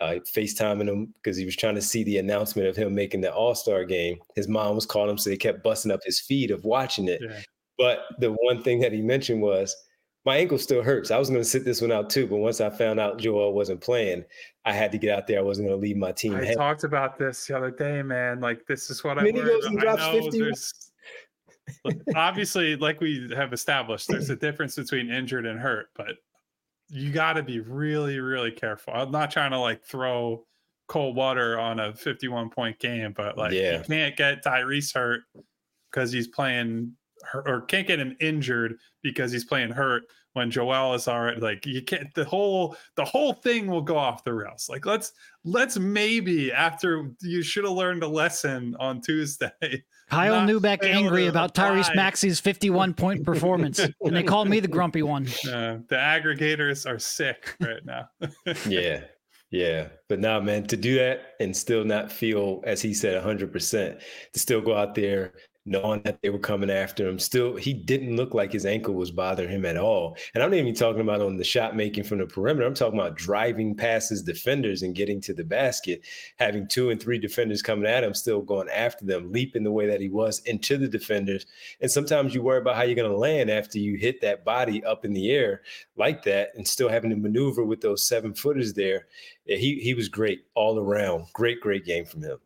uh, 0.00 0.14
FaceTiming 0.24 0.88
him 0.88 1.14
because 1.22 1.36
he 1.36 1.44
was 1.44 1.56
trying 1.56 1.74
to 1.74 1.82
see 1.82 2.04
the 2.04 2.18
announcement 2.18 2.68
of 2.68 2.76
him 2.76 2.94
making 2.94 3.20
the 3.20 3.32
All 3.32 3.54
Star 3.54 3.84
game. 3.84 4.18
His 4.34 4.48
mom 4.48 4.74
was 4.74 4.86
calling 4.86 5.10
him, 5.10 5.18
so 5.18 5.30
he 5.30 5.36
kept 5.36 5.62
busting 5.62 5.92
up 5.92 6.00
his 6.04 6.18
feed 6.18 6.50
of 6.50 6.64
watching 6.64 7.08
it. 7.08 7.20
Yeah. 7.22 7.40
But 7.76 8.00
the 8.18 8.32
one 8.40 8.62
thing 8.62 8.80
that 8.80 8.92
he 8.92 9.02
mentioned 9.02 9.42
was, 9.42 9.76
my 10.24 10.36
ankle 10.36 10.58
still 10.58 10.82
hurts. 10.82 11.10
I 11.10 11.18
was 11.18 11.28
going 11.28 11.40
to 11.40 11.48
sit 11.48 11.64
this 11.64 11.80
one 11.80 11.92
out 11.92 12.08
too, 12.08 12.26
but 12.26 12.36
once 12.36 12.60
I 12.60 12.70
found 12.70 12.98
out 12.98 13.18
Joel 13.18 13.52
wasn't 13.52 13.80
playing, 13.80 14.24
I 14.64 14.72
had 14.72 14.90
to 14.92 14.98
get 14.98 15.16
out 15.16 15.26
there. 15.26 15.38
I 15.38 15.42
wasn't 15.42 15.68
going 15.68 15.78
to 15.78 15.82
leave 15.82 15.96
my 15.96 16.12
team. 16.12 16.34
I 16.34 16.54
talked 16.54 16.84
about 16.84 17.18
this 17.18 17.46
the 17.46 17.56
other 17.56 17.70
day, 17.70 18.02
man. 18.02 18.40
Like 18.40 18.66
this 18.66 18.90
is 18.90 19.04
what 19.04 19.18
I, 19.18 19.26
I 19.26 19.30
goes 19.32 19.66
and 19.66 19.78
drops 19.78 20.02
I 20.02 20.14
know 20.14 20.22
50. 20.22 20.38
There's, 20.38 20.90
obviously, 22.16 22.76
like 22.76 23.00
we 23.00 23.30
have 23.36 23.52
established, 23.52 24.08
there's 24.08 24.30
a 24.30 24.36
difference 24.36 24.76
between 24.76 25.10
injured 25.10 25.46
and 25.46 25.60
hurt, 25.60 25.88
but 25.94 26.16
you 26.88 27.10
got 27.12 27.34
to 27.34 27.42
be 27.42 27.60
really, 27.60 28.18
really 28.20 28.52
careful. 28.52 28.94
I'm 28.94 29.10
not 29.10 29.30
trying 29.30 29.50
to 29.50 29.58
like 29.58 29.84
throw 29.84 30.46
cold 30.86 31.16
water 31.16 31.58
on 31.58 31.80
a 31.80 31.94
51 31.94 32.50
point 32.50 32.78
game, 32.78 33.12
but 33.16 33.36
like 33.36 33.52
yeah. 33.52 33.78
you 33.78 33.84
can't 33.84 34.16
get 34.16 34.44
Tyrese 34.44 34.94
hurt 34.94 35.22
because 35.90 36.12
he's 36.12 36.28
playing 36.28 36.92
or 37.32 37.62
can't 37.62 37.86
get 37.86 37.98
him 37.98 38.16
injured 38.20 38.76
because 39.02 39.32
he's 39.32 39.44
playing 39.44 39.70
hurt 39.70 40.04
when 40.34 40.50
Joel 40.50 40.94
is 40.94 41.08
already 41.08 41.40
like 41.40 41.64
you 41.64 41.82
can't 41.82 42.12
the 42.14 42.24
whole 42.24 42.76
the 42.96 43.04
whole 43.04 43.32
thing 43.32 43.66
will 43.66 43.82
go 43.82 43.96
off 43.96 44.24
the 44.24 44.34
rails. 44.34 44.68
Like 44.68 44.86
let's 44.86 45.12
let's 45.44 45.78
maybe 45.78 46.52
after 46.52 47.10
you 47.20 47.42
should 47.42 47.64
have 47.64 47.72
learned 47.72 48.02
a 48.02 48.08
lesson 48.08 48.76
on 48.78 49.00
Tuesday 49.00 49.50
Kyle 50.10 50.46
Neubeck 50.46 50.84
angry 50.84 51.26
about 51.26 51.54
Tyrese 51.54 51.94
Maxey's 51.94 52.40
51 52.40 52.94
point 52.94 53.24
performance, 53.24 53.78
and 53.78 54.16
they 54.16 54.22
called 54.22 54.48
me 54.48 54.60
the 54.60 54.68
grumpy 54.68 55.02
one. 55.02 55.26
Uh, 55.54 55.78
the 55.88 55.96
aggregators 55.96 56.88
are 56.88 56.98
sick 56.98 57.54
right 57.60 57.84
now. 57.84 58.08
yeah, 58.68 59.00
yeah, 59.50 59.88
but 60.08 60.18
now, 60.18 60.40
man, 60.40 60.66
to 60.66 60.76
do 60.76 60.96
that 60.96 61.34
and 61.38 61.56
still 61.56 61.84
not 61.84 62.10
feel, 62.10 62.60
as 62.64 62.82
he 62.82 62.92
said, 62.92 63.22
100%, 63.22 64.00
to 64.32 64.38
still 64.38 64.60
go 64.60 64.74
out 64.74 64.94
there 64.94 65.32
knowing 65.66 66.02
that 66.02 66.20
they 66.20 66.28
were 66.28 66.38
coming 66.38 66.70
after 66.70 67.08
him. 67.08 67.18
Still, 67.18 67.56
he 67.56 67.72
didn't 67.72 68.16
look 68.16 68.34
like 68.34 68.52
his 68.52 68.66
ankle 68.66 68.94
was 68.94 69.10
bothering 69.10 69.48
him 69.48 69.64
at 69.64 69.78
all. 69.78 70.16
And 70.34 70.42
I'm 70.42 70.50
not 70.50 70.58
even 70.58 70.74
talking 70.74 71.00
about 71.00 71.22
on 71.22 71.38
the 71.38 71.44
shot 71.44 71.74
making 71.74 72.04
from 72.04 72.18
the 72.18 72.26
perimeter. 72.26 72.66
I'm 72.66 72.74
talking 72.74 72.98
about 72.98 73.16
driving 73.16 73.74
past 73.74 74.10
his 74.10 74.22
defenders 74.22 74.82
and 74.82 74.94
getting 74.94 75.20
to 75.22 75.32
the 75.32 75.44
basket, 75.44 76.02
having 76.38 76.68
two 76.68 76.90
and 76.90 77.00
three 77.00 77.18
defenders 77.18 77.62
coming 77.62 77.86
at 77.86 78.04
him, 78.04 78.12
still 78.12 78.42
going 78.42 78.68
after 78.68 79.06
them, 79.06 79.32
leaping 79.32 79.64
the 79.64 79.72
way 79.72 79.86
that 79.86 80.00
he 80.00 80.10
was 80.10 80.40
into 80.40 80.76
the 80.76 80.88
defenders. 80.88 81.46
And 81.80 81.90
sometimes 81.90 82.34
you 82.34 82.42
worry 82.42 82.60
about 82.60 82.76
how 82.76 82.82
you're 82.82 82.94
going 82.94 83.10
to 83.10 83.16
land 83.16 83.50
after 83.50 83.78
you 83.78 83.96
hit 83.96 84.20
that 84.20 84.44
body 84.44 84.84
up 84.84 85.04
in 85.04 85.14
the 85.14 85.30
air 85.30 85.62
like 85.96 86.24
that 86.24 86.50
and 86.56 86.68
still 86.68 86.90
having 86.90 87.10
to 87.10 87.16
maneuver 87.16 87.64
with 87.64 87.80
those 87.80 88.06
seven 88.06 88.34
footers 88.34 88.74
there. 88.74 89.06
He, 89.46 89.80
he 89.80 89.94
was 89.94 90.08
great 90.08 90.44
all 90.54 90.78
around. 90.78 91.26
Great, 91.32 91.60
great 91.60 91.86
game 91.86 92.04
from 92.04 92.22
him. 92.22 92.38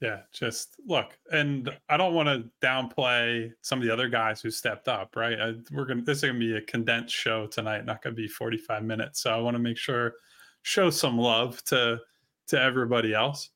Yeah, 0.00 0.20
just 0.32 0.76
look, 0.86 1.18
and 1.30 1.70
I 1.90 1.98
don't 1.98 2.14
want 2.14 2.28
to 2.28 2.48
downplay 2.66 3.52
some 3.60 3.80
of 3.80 3.84
the 3.84 3.92
other 3.92 4.08
guys 4.08 4.40
who 4.40 4.50
stepped 4.50 4.88
up. 4.88 5.14
Right, 5.14 5.38
I, 5.38 5.54
we're 5.72 5.84
gonna 5.84 6.02
this 6.02 6.18
is 6.18 6.24
gonna 6.24 6.38
be 6.38 6.56
a 6.56 6.62
condensed 6.62 7.14
show 7.14 7.46
tonight, 7.46 7.84
not 7.84 8.02
gonna 8.02 8.16
be 8.16 8.26
forty 8.26 8.56
five 8.56 8.82
minutes. 8.82 9.20
So 9.20 9.30
I 9.30 9.36
want 9.36 9.56
to 9.56 9.58
make 9.58 9.76
sure 9.76 10.14
show 10.62 10.88
some 10.88 11.18
love 11.18 11.62
to 11.64 11.98
to 12.48 12.60
everybody 12.60 13.12
else. 13.12 13.50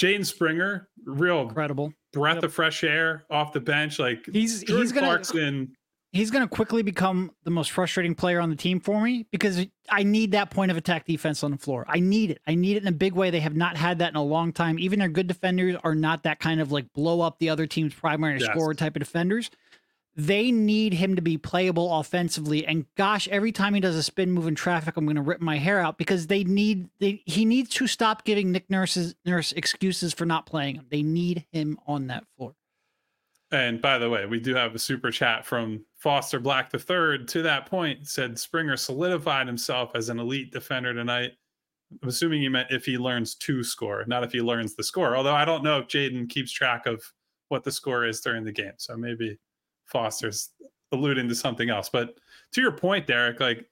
Jaden 0.00 0.24
Springer, 0.24 0.88
real 1.04 1.42
incredible 1.42 1.92
breath 2.12 2.36
yep. 2.36 2.44
of 2.44 2.54
fresh 2.54 2.84
air 2.84 3.24
off 3.28 3.52
the 3.52 3.60
bench. 3.60 3.98
Like 3.98 4.24
he's 4.32 4.62
Jordan 4.62 4.82
he's 4.82 4.92
gonna 4.92 5.06
Clarkson 5.06 5.76
he's 6.12 6.30
going 6.30 6.46
to 6.46 6.48
quickly 6.48 6.82
become 6.82 7.32
the 7.44 7.50
most 7.50 7.70
frustrating 7.70 8.14
player 8.14 8.40
on 8.40 8.50
the 8.50 8.56
team 8.56 8.80
for 8.80 9.00
me 9.00 9.26
because 9.30 9.66
I 9.88 10.02
need 10.02 10.32
that 10.32 10.50
point 10.50 10.70
of 10.70 10.76
attack 10.76 11.06
defense 11.06 11.42
on 11.42 11.50
the 11.50 11.56
floor. 11.56 11.84
I 11.88 12.00
need 12.00 12.30
it. 12.30 12.40
I 12.46 12.54
need 12.54 12.76
it 12.76 12.82
in 12.82 12.88
a 12.88 12.92
big 12.92 13.14
way. 13.14 13.30
They 13.30 13.40
have 13.40 13.56
not 13.56 13.76
had 13.76 13.98
that 13.98 14.10
in 14.10 14.16
a 14.16 14.22
long 14.22 14.52
time. 14.52 14.78
Even 14.78 14.98
their 14.98 15.08
good 15.08 15.26
defenders 15.26 15.76
are 15.82 15.94
not 15.94 16.22
that 16.24 16.38
kind 16.38 16.60
of 16.60 16.70
like 16.70 16.92
blow 16.92 17.22
up 17.22 17.38
the 17.38 17.48
other 17.48 17.66
team's 17.66 17.94
primary 17.94 18.38
yes. 18.38 18.48
scorer 18.50 18.74
type 18.74 18.94
of 18.94 19.00
defenders. 19.00 19.50
They 20.14 20.52
need 20.52 20.92
him 20.92 21.16
to 21.16 21.22
be 21.22 21.38
playable 21.38 21.98
offensively. 21.98 22.66
And 22.66 22.84
gosh, 22.96 23.26
every 23.28 23.50
time 23.50 23.72
he 23.72 23.80
does 23.80 23.96
a 23.96 24.02
spin 24.02 24.30
move 24.30 24.46
in 24.46 24.54
traffic, 24.54 24.98
I'm 24.98 25.06
going 25.06 25.16
to 25.16 25.22
rip 25.22 25.40
my 25.40 25.56
hair 25.56 25.80
out 25.80 25.96
because 25.96 26.26
they 26.26 26.44
need 26.44 26.90
they, 27.00 27.22
he 27.24 27.46
needs 27.46 27.70
to 27.70 27.86
stop 27.86 28.24
giving 28.24 28.52
Nick 28.52 28.68
Nurse's 28.68 29.14
Nurse 29.24 29.52
excuses 29.52 30.12
for 30.12 30.26
not 30.26 30.44
playing 30.44 30.74
him. 30.74 30.86
They 30.90 31.02
need 31.02 31.46
him 31.50 31.78
on 31.86 32.08
that 32.08 32.24
floor. 32.36 32.54
And 33.52 33.82
by 33.82 33.98
the 33.98 34.08
way, 34.08 34.24
we 34.24 34.40
do 34.40 34.54
have 34.54 34.74
a 34.74 34.78
super 34.78 35.10
chat 35.10 35.44
from 35.44 35.84
Foster 35.98 36.40
Black 36.40 36.70
the 36.70 36.78
third. 36.78 37.28
To 37.28 37.42
that 37.42 37.66
point, 37.66 38.08
said 38.08 38.38
Springer 38.38 38.78
solidified 38.78 39.46
himself 39.46 39.92
as 39.94 40.08
an 40.08 40.18
elite 40.18 40.52
defender 40.52 40.94
tonight. 40.94 41.32
I'm 42.02 42.08
assuming 42.08 42.40
he 42.40 42.48
meant 42.48 42.70
if 42.70 42.86
he 42.86 42.96
learns 42.96 43.34
to 43.34 43.62
score, 43.62 44.04
not 44.06 44.24
if 44.24 44.32
he 44.32 44.40
learns 44.40 44.74
the 44.74 44.82
score. 44.82 45.14
Although 45.14 45.34
I 45.34 45.44
don't 45.44 45.62
know 45.62 45.78
if 45.78 45.88
Jaden 45.88 46.30
keeps 46.30 46.50
track 46.50 46.86
of 46.86 47.04
what 47.48 47.62
the 47.62 47.70
score 47.70 48.06
is 48.06 48.22
during 48.22 48.44
the 48.44 48.52
game. 48.52 48.72
So 48.78 48.96
maybe 48.96 49.38
Foster's 49.84 50.50
alluding 50.90 51.28
to 51.28 51.34
something 51.34 51.68
else. 51.68 51.90
But 51.90 52.14
to 52.52 52.62
your 52.62 52.72
point, 52.72 53.06
Derek, 53.06 53.40
like 53.40 53.66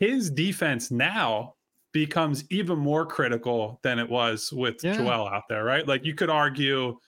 his 0.00 0.30
defense 0.30 0.90
now 0.90 1.54
becomes 1.92 2.44
even 2.50 2.78
more 2.78 3.06
critical 3.06 3.78
than 3.84 4.00
it 4.00 4.08
was 4.08 4.52
with 4.52 4.82
yeah. 4.82 4.96
Joel 4.96 5.28
out 5.28 5.44
there, 5.48 5.62
right? 5.62 5.86
Like 5.86 6.04
you 6.04 6.14
could 6.14 6.30
argue 6.30 6.98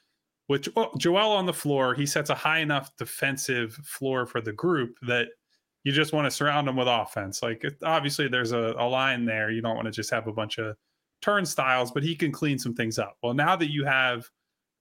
with 0.48 0.68
Joel 0.98 1.32
on 1.32 1.46
the 1.46 1.52
floor, 1.52 1.94
he 1.94 2.06
sets 2.06 2.30
a 2.30 2.34
high 2.34 2.58
enough 2.58 2.96
defensive 2.96 3.74
floor 3.84 4.26
for 4.26 4.40
the 4.40 4.52
group 4.52 4.96
that 5.02 5.28
you 5.84 5.92
just 5.92 6.12
want 6.12 6.26
to 6.26 6.30
surround 6.30 6.68
him 6.68 6.76
with 6.76 6.88
offense. 6.88 7.42
Like 7.42 7.64
obviously 7.82 8.28
there's 8.28 8.52
a, 8.52 8.74
a 8.78 8.86
line 8.88 9.24
there. 9.24 9.50
You 9.50 9.62
don't 9.62 9.76
want 9.76 9.86
to 9.86 9.92
just 9.92 10.10
have 10.10 10.26
a 10.26 10.32
bunch 10.32 10.58
of 10.58 10.76
turnstiles, 11.22 11.90
but 11.90 12.02
he 12.02 12.14
can 12.14 12.32
clean 12.32 12.58
some 12.58 12.74
things 12.74 12.98
up. 12.98 13.16
Well, 13.22 13.34
now 13.34 13.56
that 13.56 13.72
you 13.72 13.84
have 13.84 14.28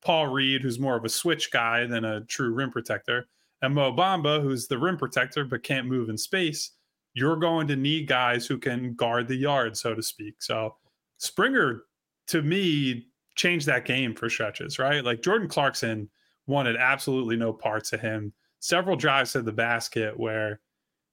Paul 0.04 0.28
Reed, 0.28 0.62
who's 0.62 0.80
more 0.80 0.98
of 0.98 1.06
a 1.06 1.10
switch 1.10 1.52
guy 1.52 1.86
than 1.86 2.04
a 2.06 2.26
true 2.26 2.54
rim 2.54 2.72
protector, 2.72 3.28
and 3.62 3.74
Mo 3.74 3.94
Bamba, 3.94 4.42
who's 4.42 4.68
the 4.68 4.78
rim 4.78 4.98
protector 4.98 5.46
but 5.46 5.64
can't 5.64 5.88
move 5.88 6.10
in 6.10 6.18
space, 6.18 6.72
you're 7.14 7.38
going 7.38 7.68
to 7.68 7.76
need 7.76 8.08
guys 8.08 8.46
who 8.46 8.58
can 8.58 8.94
guard 8.96 9.28
the 9.28 9.36
yard, 9.36 9.78
so 9.78 9.94
to 9.94 10.04
speak. 10.04 10.36
So 10.42 10.76
Springer, 11.18 11.84
to 12.28 12.42
me, 12.42 13.08
changed 13.36 13.66
that 13.68 13.86
game 13.86 14.16
for 14.16 14.30
stretches, 14.30 14.80
right? 14.80 15.04
Like 15.04 15.22
Jordan 15.22 15.48
Clarkson 15.48 16.10
wanted 16.48 16.76
absolutely 16.76 17.36
no 17.36 17.54
parts 17.54 17.94
of 17.94 18.02
him. 18.02 18.34
Several 18.60 18.96
drives 18.96 19.34
to 19.34 19.42
the 19.42 19.52
basket 19.52 20.18
where 20.18 20.60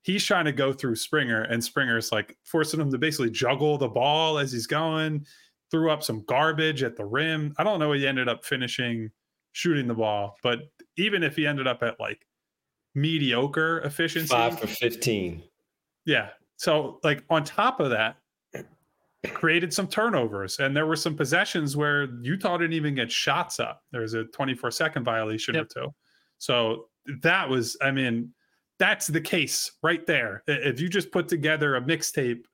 he's 0.03 0.25
trying 0.25 0.45
to 0.45 0.53
go 0.53 0.73
through 0.73 0.97
Springer, 0.97 1.43
and 1.43 1.63
Springer's 1.63 2.13
like 2.13 2.37
forcing 2.45 2.81
him 2.81 2.91
to 2.91 2.99
basically 2.99 3.31
juggle 3.31 3.79
the 3.79 3.89
ball 3.89 4.39
as 4.39 4.53
he's 4.53 4.67
going, 4.67 5.27
threw 5.71 5.91
up 5.91 6.03
some 6.03 6.25
garbage 6.27 6.83
at 6.83 6.97
the 6.97 7.05
rim. 7.05 7.55
I 7.59 7.65
don't 7.65 7.79
know 7.79 7.93
he 7.93 8.07
ended 8.07 8.29
up 8.29 8.45
finishing 8.45 9.11
shooting 9.53 9.89
the 9.89 9.95
ball, 9.95 10.37
but 10.43 10.61
even 10.97 11.23
if 11.23 11.37
he 11.37 11.47
ended 11.47 11.67
up 11.67 11.83
at 11.83 11.99
like 11.99 12.27
mediocre 12.95 13.81
efficiency, 13.81 14.29
five 14.29 14.59
for 14.59 14.67
15. 14.67 15.43
Yeah. 16.05 16.31
So, 16.57 16.99
like, 17.03 17.25
on 17.31 17.45
top 17.45 17.81
of 17.81 17.91
that, 17.91 18.17
created 19.29 19.73
some 19.73 19.87
turnovers 19.87 20.59
and 20.61 20.75
there 20.75 20.87
were 20.87 20.97
some 20.97 21.15
possessions 21.15 21.77
where 21.77 22.09
Utah 22.23 22.57
didn't 22.57 22.73
even 22.73 22.95
get 22.95 23.13
shots 23.13 23.61
up. 23.61 23.83
There 23.93 24.01
was 24.01 24.15
a 24.15 24.25
24 24.25 24.71
second 24.71 25.05
violation 25.05 25.55
yep. 25.55 25.65
or 25.65 25.69
two. 25.69 25.95
So 26.39 26.87
that 27.23 27.49
was, 27.49 27.77
I 27.83 27.91
mean, 27.91 28.33
that's 28.79 29.07
the 29.07 29.21
case 29.21 29.73
right 29.83 30.07
there. 30.07 30.43
If 30.47 30.81
you 30.81 30.89
just 30.89 31.13
put 31.13 31.29
together 31.29 31.77
a 31.77 31.83
mixtape 31.83 32.45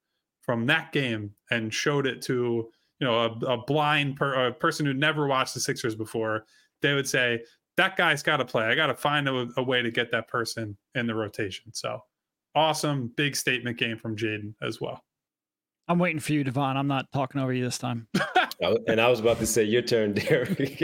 from 0.42 0.66
that 0.66 0.92
game 0.92 1.32
and 1.50 1.72
showed 1.72 2.06
it 2.06 2.20
to, 2.22 2.68
you 2.98 3.06
know, 3.06 3.20
a, 3.20 3.54
a 3.54 3.64
blind 3.64 4.16
per, 4.16 4.46
a 4.46 4.52
person 4.52 4.86
who 4.86 4.94
never 4.94 5.28
watched 5.28 5.54
the 5.54 5.60
Sixers 5.60 5.94
before, 5.94 6.46
they 6.82 6.94
would 6.94 7.08
say, 7.08 7.42
that 7.76 7.96
guy's 7.96 8.22
got 8.22 8.38
to 8.38 8.44
play. 8.44 8.64
I 8.64 8.74
got 8.74 8.86
to 8.86 8.94
find 8.94 9.28
a, 9.28 9.48
a 9.56 9.62
way 9.62 9.82
to 9.82 9.90
get 9.90 10.10
that 10.10 10.28
person 10.28 10.76
in 10.94 11.06
the 11.06 11.14
rotation. 11.14 11.72
So 11.74 12.00
awesome, 12.54 13.12
big 13.16 13.36
statement 13.36 13.78
game 13.78 13.98
from 13.98 14.16
Jaden 14.16 14.54
as 14.62 14.80
well. 14.80 15.04
I'm 15.88 15.98
waiting 15.98 16.18
for 16.18 16.32
you, 16.32 16.42
Devon. 16.42 16.76
I'm 16.76 16.88
not 16.88 17.12
talking 17.12 17.40
over 17.40 17.52
you 17.52 17.62
this 17.64 17.78
time. 17.78 18.08
and 18.88 19.00
I 19.00 19.08
was 19.08 19.20
about 19.20 19.38
to 19.38 19.46
say 19.46 19.62
your 19.62 19.82
turn, 19.82 20.12
Derek. 20.14 20.78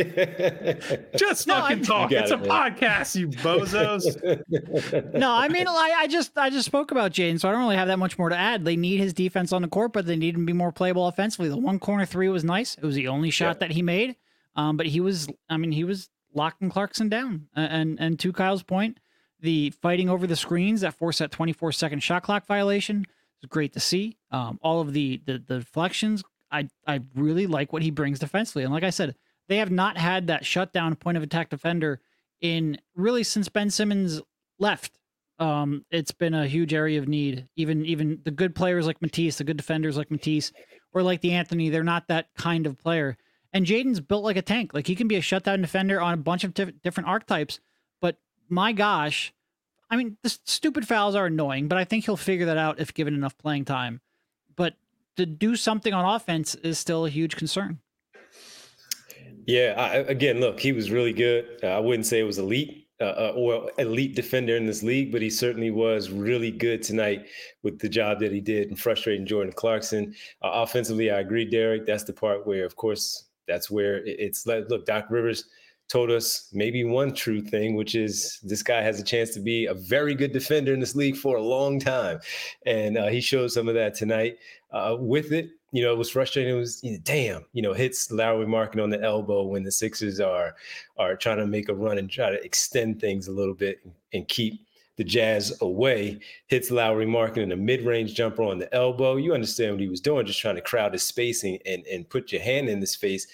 just 1.16 1.46
no, 1.46 1.54
fucking 1.60 1.78
I, 1.78 1.82
talk. 1.82 2.12
It's 2.12 2.30
it, 2.30 2.34
a 2.34 2.36
man. 2.38 2.48
podcast, 2.48 3.16
you 3.16 3.28
bozos. 3.28 5.12
no, 5.14 5.32
I 5.32 5.48
mean, 5.48 5.66
I, 5.66 5.94
I 5.98 6.06
just 6.06 6.38
I 6.38 6.50
just 6.50 6.66
spoke 6.66 6.92
about 6.92 7.12
Jaden, 7.12 7.40
so 7.40 7.48
I 7.48 7.52
don't 7.52 7.62
really 7.62 7.76
have 7.76 7.88
that 7.88 7.98
much 7.98 8.16
more 8.16 8.28
to 8.28 8.36
add. 8.36 8.64
They 8.64 8.76
need 8.76 8.98
his 8.98 9.12
defense 9.12 9.52
on 9.52 9.62
the 9.62 9.68
court, 9.68 9.92
but 9.92 10.06
they 10.06 10.16
need 10.16 10.34
him 10.34 10.42
to 10.42 10.46
be 10.46 10.52
more 10.52 10.72
playable 10.72 11.08
offensively. 11.08 11.48
The 11.48 11.56
one 11.56 11.80
corner 11.80 12.06
three 12.06 12.28
was 12.28 12.44
nice. 12.44 12.76
It 12.76 12.84
was 12.84 12.94
the 12.94 13.08
only 13.08 13.30
shot 13.30 13.56
yeah. 13.56 13.66
that 13.66 13.70
he 13.72 13.82
made. 13.82 14.16
Um, 14.54 14.76
but 14.76 14.86
he 14.86 15.00
was, 15.00 15.28
I 15.48 15.56
mean, 15.56 15.72
he 15.72 15.82
was 15.82 16.10
locking 16.34 16.70
Clarkson 16.70 17.08
down. 17.08 17.48
And 17.56 17.98
and 17.98 18.20
to 18.20 18.32
Kyle's 18.32 18.62
point, 18.62 18.98
the 19.40 19.70
fighting 19.82 20.08
over 20.08 20.28
the 20.28 20.36
screens 20.36 20.82
that 20.82 20.94
forced 20.94 21.18
that 21.18 21.32
24 21.32 21.72
second 21.72 22.02
shot 22.04 22.22
clock 22.22 22.46
violation 22.46 23.04
great 23.48 23.72
to 23.74 23.80
see. 23.80 24.16
Um, 24.30 24.58
all 24.62 24.80
of 24.80 24.92
the, 24.92 25.20
the, 25.24 25.42
the 25.46 25.58
deflections, 25.58 26.22
I 26.50 26.68
I 26.86 27.00
really 27.14 27.46
like 27.46 27.72
what 27.72 27.82
he 27.82 27.90
brings 27.90 28.18
defensively. 28.18 28.62
And 28.62 28.72
like 28.72 28.84
I 28.84 28.90
said, 28.90 29.14
they 29.48 29.56
have 29.56 29.70
not 29.70 29.96
had 29.96 30.26
that 30.26 30.44
shutdown 30.44 30.94
point 30.96 31.16
of 31.16 31.22
attack 31.22 31.50
defender 31.50 32.00
in 32.40 32.78
really 32.94 33.24
since 33.24 33.48
Ben 33.48 33.70
Simmons 33.70 34.20
left. 34.58 34.98
Um, 35.38 35.84
it's 35.90 36.12
been 36.12 36.34
a 36.34 36.46
huge 36.46 36.74
area 36.74 36.98
of 36.98 37.08
need. 37.08 37.48
Even 37.56 37.84
even 37.86 38.20
the 38.24 38.30
good 38.30 38.54
players 38.54 38.86
like 38.86 39.02
Matisse, 39.02 39.38
the 39.38 39.44
good 39.44 39.56
defenders 39.56 39.96
like 39.96 40.10
Matisse, 40.10 40.52
or 40.92 41.02
like 41.02 41.20
the 41.20 41.32
Anthony, 41.32 41.70
they're 41.70 41.82
not 41.82 42.08
that 42.08 42.28
kind 42.36 42.66
of 42.66 42.78
player. 42.78 43.16
And 43.52 43.66
Jaden's 43.66 44.00
built 44.00 44.24
like 44.24 44.36
a 44.36 44.42
tank. 44.42 44.72
Like 44.72 44.86
he 44.86 44.94
can 44.94 45.08
be 45.08 45.16
a 45.16 45.20
shutdown 45.20 45.60
defender 45.60 46.00
on 46.00 46.14
a 46.14 46.18
bunch 46.18 46.44
of 46.44 46.54
different 46.54 47.08
archetypes. 47.08 47.60
But 48.00 48.16
my 48.48 48.72
gosh, 48.72 49.32
I 49.92 49.96
mean, 49.96 50.16
the 50.22 50.34
stupid 50.46 50.88
fouls 50.88 51.14
are 51.14 51.26
annoying, 51.26 51.68
but 51.68 51.76
I 51.76 51.84
think 51.84 52.06
he'll 52.06 52.16
figure 52.16 52.46
that 52.46 52.56
out 52.56 52.80
if 52.80 52.94
given 52.94 53.12
enough 53.12 53.36
playing 53.36 53.66
time. 53.66 54.00
But 54.56 54.72
to 55.18 55.26
do 55.26 55.54
something 55.54 55.92
on 55.92 56.16
offense 56.16 56.54
is 56.54 56.78
still 56.78 57.04
a 57.04 57.10
huge 57.10 57.36
concern. 57.36 57.78
Yeah, 59.46 59.74
I, 59.76 59.96
again, 59.96 60.40
look, 60.40 60.58
he 60.58 60.72
was 60.72 60.90
really 60.90 61.12
good. 61.12 61.58
Uh, 61.62 61.66
I 61.66 61.78
wouldn't 61.78 62.06
say 62.06 62.20
it 62.20 62.24
was 62.24 62.38
elite 62.38 62.88
uh, 63.02 63.04
uh, 63.04 63.32
or 63.36 63.70
elite 63.76 64.16
defender 64.16 64.56
in 64.56 64.64
this 64.64 64.82
league, 64.82 65.12
but 65.12 65.20
he 65.20 65.28
certainly 65.28 65.70
was 65.70 66.08
really 66.08 66.50
good 66.50 66.82
tonight 66.82 67.26
with 67.62 67.78
the 67.78 67.88
job 67.88 68.18
that 68.20 68.32
he 68.32 68.40
did 68.40 68.68
and 68.68 68.80
frustrating 68.80 69.26
Jordan 69.26 69.52
Clarkson. 69.52 70.14
Uh, 70.40 70.52
offensively, 70.54 71.10
I 71.10 71.20
agree, 71.20 71.44
Derek. 71.44 71.84
That's 71.84 72.04
the 72.04 72.14
part 72.14 72.46
where, 72.46 72.64
of 72.64 72.76
course, 72.76 73.26
that's 73.46 73.70
where 73.70 74.02
it's 74.06 74.46
like, 74.46 74.70
look, 74.70 74.86
Doc 74.86 75.08
Rivers– 75.10 75.44
told 75.92 76.10
us 76.10 76.48
maybe 76.54 76.84
one 76.84 77.12
true 77.12 77.42
thing, 77.42 77.74
which 77.74 77.94
is 77.94 78.40
this 78.42 78.62
guy 78.62 78.80
has 78.80 78.98
a 78.98 79.04
chance 79.04 79.30
to 79.34 79.40
be 79.40 79.66
a 79.66 79.74
very 79.74 80.14
good 80.14 80.32
defender 80.32 80.72
in 80.72 80.80
this 80.80 80.96
league 80.96 81.16
for 81.16 81.36
a 81.36 81.42
long 81.42 81.78
time. 81.78 82.18
And 82.64 82.96
uh, 82.96 83.08
he 83.08 83.20
showed 83.20 83.52
some 83.52 83.68
of 83.68 83.74
that 83.74 83.94
tonight. 83.94 84.38
Uh, 84.70 84.96
with 84.98 85.32
it, 85.32 85.50
you 85.70 85.82
know, 85.82 85.92
it 85.92 85.98
was 85.98 86.08
frustrating. 86.08 86.54
It 86.54 86.58
was, 86.58 86.82
you 86.82 86.92
know, 86.92 86.98
damn, 87.02 87.44
you 87.52 87.60
know, 87.60 87.74
hits 87.74 88.10
Lauri 88.10 88.46
Markkanen 88.46 88.82
on 88.82 88.88
the 88.88 89.02
elbow 89.02 89.42
when 89.42 89.64
the 89.64 89.72
Sixers 89.72 90.18
are 90.18 90.56
are 90.96 91.14
trying 91.14 91.36
to 91.38 91.46
make 91.46 91.68
a 91.68 91.74
run 91.74 91.98
and 91.98 92.10
try 92.10 92.30
to 92.30 92.42
extend 92.42 92.98
things 92.98 93.28
a 93.28 93.32
little 93.32 93.54
bit 93.54 93.86
and 94.14 94.26
keep 94.28 94.66
the 94.96 95.04
Jazz 95.04 95.58
away. 95.60 96.20
Hits 96.46 96.70
Lauri 96.70 97.04
in 97.04 97.52
a 97.52 97.56
mid-range 97.56 98.14
jumper 98.14 98.42
on 98.42 98.58
the 98.58 98.72
elbow. 98.74 99.16
You 99.16 99.34
understand 99.34 99.72
what 99.72 99.80
he 99.80 99.88
was 99.88 100.00
doing, 100.00 100.24
just 100.24 100.40
trying 100.40 100.56
to 100.56 100.62
crowd 100.62 100.94
his 100.94 101.02
spacing 101.02 101.58
and 101.66 101.86
and 101.86 102.08
put 102.08 102.32
your 102.32 102.42
hand 102.42 102.70
in 102.70 102.80
his 102.80 102.96
face 102.96 103.26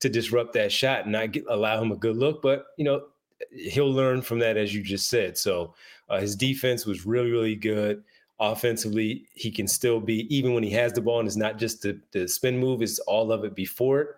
to 0.00 0.08
disrupt 0.08 0.52
that 0.54 0.72
shot 0.72 1.04
and 1.04 1.12
not 1.12 1.32
get, 1.32 1.44
allow 1.48 1.80
him 1.80 1.92
a 1.92 1.96
good 1.96 2.16
look. 2.16 2.42
But 2.42 2.66
you 2.76 2.84
know, 2.84 3.02
he'll 3.50 3.92
learn 3.92 4.22
from 4.22 4.38
that, 4.40 4.56
as 4.56 4.74
you 4.74 4.82
just 4.82 5.08
said. 5.08 5.36
So 5.38 5.74
uh, 6.08 6.20
his 6.20 6.36
defense 6.36 6.86
was 6.86 7.06
really, 7.06 7.30
really 7.30 7.56
good. 7.56 8.02
Offensively, 8.40 9.26
he 9.32 9.50
can 9.50 9.68
still 9.68 10.00
be 10.00 10.34
even 10.34 10.54
when 10.54 10.64
he 10.64 10.70
has 10.70 10.92
the 10.92 11.00
ball, 11.00 11.20
and 11.20 11.26
it's 11.26 11.36
not 11.36 11.58
just 11.58 11.82
the, 11.82 12.00
the 12.12 12.26
spin 12.26 12.58
move; 12.58 12.82
it's 12.82 12.98
all 13.00 13.30
of 13.30 13.44
it 13.44 13.54
before 13.54 14.00
it. 14.00 14.08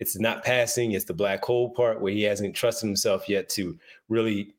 It's 0.00 0.18
not 0.18 0.44
passing; 0.44 0.92
it's 0.92 1.04
the 1.04 1.14
black 1.14 1.44
hole 1.44 1.70
part 1.70 2.00
where 2.00 2.12
he 2.12 2.22
hasn't 2.22 2.56
trusted 2.56 2.86
himself 2.86 3.28
yet 3.28 3.48
to 3.50 3.78
really 4.08 4.54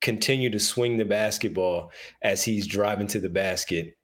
continue 0.00 0.48
to 0.50 0.60
swing 0.60 0.96
the 0.96 1.04
basketball 1.04 1.90
as 2.22 2.42
he's 2.42 2.66
driving 2.66 3.06
to 3.08 3.20
the 3.20 3.28
basket 3.28 3.96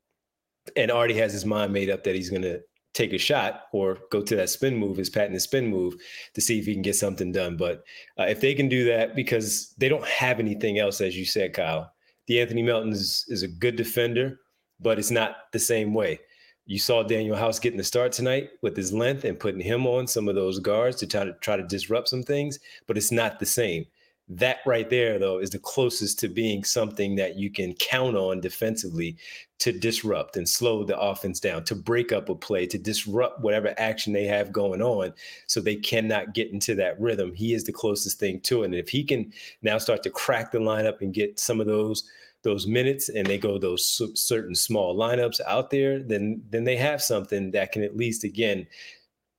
and 0.76 0.90
already 0.90 1.14
has 1.14 1.32
his 1.32 1.44
mind 1.44 1.72
made 1.72 1.90
up 1.90 2.04
that 2.04 2.14
he's 2.14 2.30
going 2.30 2.42
to 2.42 2.60
take 2.96 3.12
a 3.12 3.18
shot 3.18 3.64
or 3.72 3.98
go 4.10 4.22
to 4.22 4.36
that 4.36 4.48
spin 4.48 4.76
move, 4.76 4.96
his 4.96 5.10
patented 5.10 5.42
spin 5.42 5.66
move, 5.66 5.94
to 6.34 6.40
see 6.40 6.58
if 6.58 6.66
he 6.66 6.72
can 6.72 6.82
get 6.82 6.96
something 6.96 7.30
done. 7.30 7.56
But 7.56 7.84
uh, 8.18 8.24
if 8.24 8.40
they 8.40 8.54
can 8.54 8.68
do 8.68 8.84
that, 8.86 9.14
because 9.14 9.74
they 9.78 9.88
don't 9.88 10.06
have 10.06 10.40
anything 10.40 10.78
else, 10.78 11.00
as 11.00 11.16
you 11.16 11.24
said, 11.24 11.52
Kyle, 11.52 11.92
De'Anthony 12.28 12.64
Melton 12.64 12.92
is, 12.92 13.24
is 13.28 13.42
a 13.42 13.48
good 13.48 13.76
defender, 13.76 14.40
but 14.80 14.98
it's 14.98 15.10
not 15.10 15.36
the 15.52 15.58
same 15.58 15.94
way. 15.94 16.18
You 16.64 16.80
saw 16.80 17.04
Danuel 17.04 17.38
House 17.38 17.60
getting 17.60 17.78
the 17.78 17.84
start 17.84 18.10
tonight 18.10 18.50
with 18.60 18.76
his 18.76 18.92
length 18.92 19.24
and 19.24 19.38
putting 19.38 19.60
him 19.60 19.86
on 19.86 20.08
some 20.08 20.28
of 20.28 20.34
those 20.34 20.58
guards 20.58 20.96
to 20.96 21.06
try 21.06 21.24
to 21.24 21.32
try 21.34 21.56
to 21.56 21.62
disrupt 21.62 22.08
some 22.08 22.24
things, 22.24 22.58
but 22.88 22.96
it's 22.96 23.12
not 23.12 23.38
the 23.38 23.46
same. 23.46 23.84
That 24.28 24.58
right 24.66 24.90
there, 24.90 25.20
though, 25.20 25.38
is 25.38 25.50
the 25.50 25.58
closest 25.58 26.18
to 26.18 26.28
being 26.28 26.64
something 26.64 27.14
that 27.14 27.36
you 27.36 27.48
can 27.48 27.74
count 27.74 28.16
on 28.16 28.40
defensively 28.40 29.16
to 29.58 29.72
disrupt 29.72 30.36
and 30.36 30.48
slow 30.48 30.82
the 30.82 30.98
offense 30.98 31.38
down, 31.38 31.62
to 31.64 31.76
break 31.76 32.10
up 32.10 32.28
a 32.28 32.34
play, 32.34 32.66
to 32.66 32.76
disrupt 32.78 33.40
whatever 33.40 33.72
action 33.78 34.12
they 34.12 34.24
have 34.24 34.52
going 34.52 34.82
on 34.82 35.12
so 35.46 35.60
they 35.60 35.76
cannot 35.76 36.34
get 36.34 36.50
into 36.50 36.74
that 36.74 37.00
rhythm. 37.00 37.34
He 37.34 37.54
is 37.54 37.64
the 37.64 37.72
closest 37.72 38.18
thing 38.18 38.40
to 38.40 38.62
it. 38.62 38.66
And 38.66 38.74
if 38.74 38.88
he 38.88 39.04
can 39.04 39.32
now 39.62 39.78
start 39.78 40.02
to 40.02 40.10
crack 40.10 40.50
the 40.50 40.58
lineup 40.58 41.00
and 41.00 41.14
get 41.14 41.38
some 41.38 41.60
of 41.60 41.66
those 41.66 42.04
those 42.42 42.66
minutes 42.66 43.08
and 43.08 43.26
they 43.26 43.38
go 43.38 43.58
those 43.58 44.00
certain 44.14 44.54
small 44.54 44.94
lineups 44.96 45.40
out 45.46 45.70
there, 45.70 46.00
then 46.00 46.42
then 46.50 46.64
they 46.64 46.76
have 46.76 47.02
something 47.02 47.50
that 47.52 47.72
can 47.72 47.82
at 47.82 47.96
least 47.96 48.24
again 48.24 48.66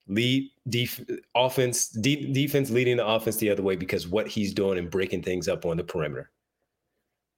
lead 0.07 0.49
def- 0.69 1.05
offense 1.35 1.89
de- 1.89 2.31
defense 2.31 2.69
leading 2.69 2.97
the 2.97 3.05
offense 3.05 3.37
the 3.37 3.49
other 3.49 3.63
way 3.63 3.75
because 3.75 4.07
what 4.07 4.27
he's 4.27 4.53
doing 4.53 4.77
and 4.77 4.89
breaking 4.89 5.23
things 5.23 5.47
up 5.47 5.65
on 5.65 5.77
the 5.77 5.83
perimeter. 5.83 6.31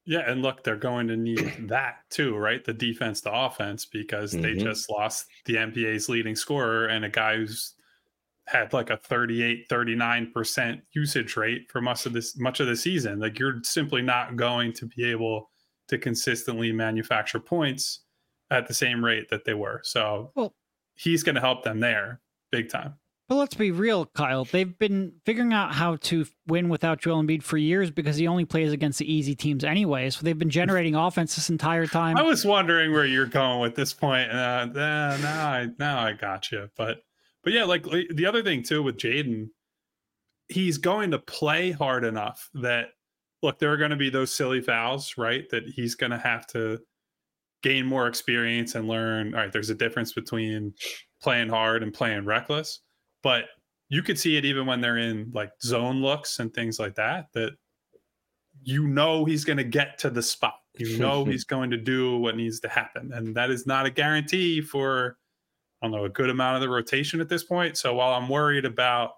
Yeah, 0.06 0.30
and 0.30 0.42
look, 0.42 0.64
they're 0.64 0.76
going 0.76 1.08
to 1.08 1.18
need 1.18 1.56
that 1.68 1.98
too, 2.10 2.36
right? 2.36 2.64
The 2.64 2.74
defense 2.74 3.22
to 3.22 3.32
offense 3.32 3.86
because 3.86 4.34
mm-hmm. 4.34 4.42
they 4.42 4.54
just 4.56 4.90
lost 4.90 5.28
the 5.46 5.56
NBA's 5.56 6.10
leading 6.10 6.36
scorer 6.36 6.88
and 6.88 7.06
a 7.06 7.10
guy 7.10 7.38
who's 7.38 7.76
had 8.48 8.74
like 8.74 8.90
a 8.90 8.98
38 8.98 9.70
39% 9.70 10.82
usage 10.94 11.38
rate 11.38 11.70
for 11.70 11.82
much 11.82 12.08
of 12.08 12.14
this 12.14 12.38
much 12.38 12.60
of 12.60 12.68
the 12.68 12.76
season. 12.76 13.20
Like 13.20 13.38
you're 13.38 13.60
simply 13.64 14.02
not 14.02 14.36
going 14.36 14.74
to 14.74 14.88
be 14.88 15.04
able 15.10 15.52
to 15.88 16.00
consistently 16.00 16.72
manufacture 16.72 17.40
points 17.40 18.02
at 18.50 18.68
the 18.68 18.74
same 18.74 19.06
rate 19.06 19.30
that 19.30 19.46
they 19.46 19.54
were. 19.54 19.82
So 19.84 20.32
well, 20.34 20.56
he's 20.96 21.22
going 21.22 21.36
to 21.36 21.42
help 21.42 21.64
them 21.64 21.80
there 21.80 22.22
big 22.52 22.70
time. 22.70 22.96
But 23.30 23.36
let's 23.36 23.54
be 23.54 23.70
real, 23.70 24.08
Kyle. 24.08 24.44
They've 24.44 24.78
been 24.80 25.14
figuring 25.24 25.54
out 25.54 25.76
how 25.76 25.98
to 25.98 26.26
win 26.48 26.68
without 26.68 27.00
Joel 27.00 27.22
Embiid 27.22 27.44
for 27.44 27.58
years 27.58 27.92
because 27.92 28.18
he 28.18 28.28
only 28.28 28.44
plays 28.44 28.74
against 28.74 28.98
the 28.98 29.12
easy 29.12 29.36
teams 29.36 29.64
anyway. 29.64 30.10
So 30.10 30.24
they've 30.24 30.38
been 30.38 30.50
generating 30.50 30.96
offense 30.96 31.36
this 31.36 31.52
entire 31.52 31.86
time. 31.86 32.18
I 32.18 32.24
was 32.24 32.44
wondering 32.44 32.92
where 32.92 33.06
you're 33.06 33.28
going 33.28 33.60
with 33.60 33.76
this 33.76 33.94
point. 33.94 34.32
Uh, 34.32 34.66
now 34.66 35.48
I 35.48 35.68
now 35.78 36.00
I 36.00 36.14
got 36.14 36.52
you. 36.52 36.70
But 36.76 37.04
but 37.44 37.54
yeah, 37.54 37.66
like 37.66 37.84
the 37.84 38.26
other 38.28 38.42
thing 38.42 38.64
too 38.64 38.82
with 38.82 38.98
Jaden, 38.98 39.50
he's 40.48 40.80
going 40.80 41.12
to 41.12 41.20
play 41.20 41.70
hard 41.70 42.04
enough 42.04 42.50
that 42.56 42.88
look, 43.44 43.60
there 43.60 43.72
are 43.72 43.78
going 43.78 43.92
to 43.92 43.96
be 43.96 44.10
those 44.10 44.34
silly 44.34 44.62
fouls, 44.62 45.20
right? 45.20 45.48
That 45.52 45.66
he's 45.68 45.94
going 45.94 46.12
to 46.12 46.18
have 46.18 46.48
to 46.48 46.80
gain 47.62 47.86
more 47.86 48.08
experience 48.08 48.76
and 48.76 48.88
learn. 48.88 49.34
All 49.34 49.42
right, 49.42 49.52
there's 49.52 49.70
a 49.70 49.76
difference 49.76 50.14
between 50.14 50.74
playing 51.22 51.50
hard 51.50 51.84
and 51.84 51.94
playing 51.94 52.26
reckless, 52.26 52.82
but 53.24 53.46
you 53.90 54.02
could 54.04 54.20
see 54.20 54.38
it 54.38 54.46
even 54.46 54.66
when 54.66 54.82
they're 54.82 54.98
in 54.98 55.32
like 55.34 55.52
zone 55.62 56.02
looks 56.02 56.40
and 56.40 56.54
things 56.54 56.80
like 56.80 56.96
that. 56.96 57.28
That 57.34 57.54
you 58.62 58.88
know 58.88 59.26
he's 59.26 59.46
going 59.46 59.58
to 59.58 59.64
get 59.64 59.98
to 60.00 60.10
the 60.10 60.22
spot. 60.22 60.56
You 60.78 60.98
know 60.98 61.26
he's 61.26 61.44
going 61.44 61.72
to 61.72 61.78
do 61.78 62.18
what 62.18 62.36
needs 62.36 62.60
to 62.62 62.70
happen, 62.70 63.12
and 63.14 63.36
that 63.36 63.50
is 63.52 63.66
not 63.66 63.86
a 63.86 63.90
guarantee 63.90 64.62
for 64.62 65.18
I 65.82 65.88
don't 65.88 65.96
know 65.96 66.06
a 66.06 66.10
good 66.10 66.30
amount 66.30 66.56
of 66.56 66.62
the 66.62 66.70
rotation 66.70 67.22
at 67.22 67.30
this 67.30 67.44
point. 67.44 67.78
So 67.78 67.96
while 67.96 68.14
I'm 68.14 68.30
worried 68.30 68.66
about 68.66 69.12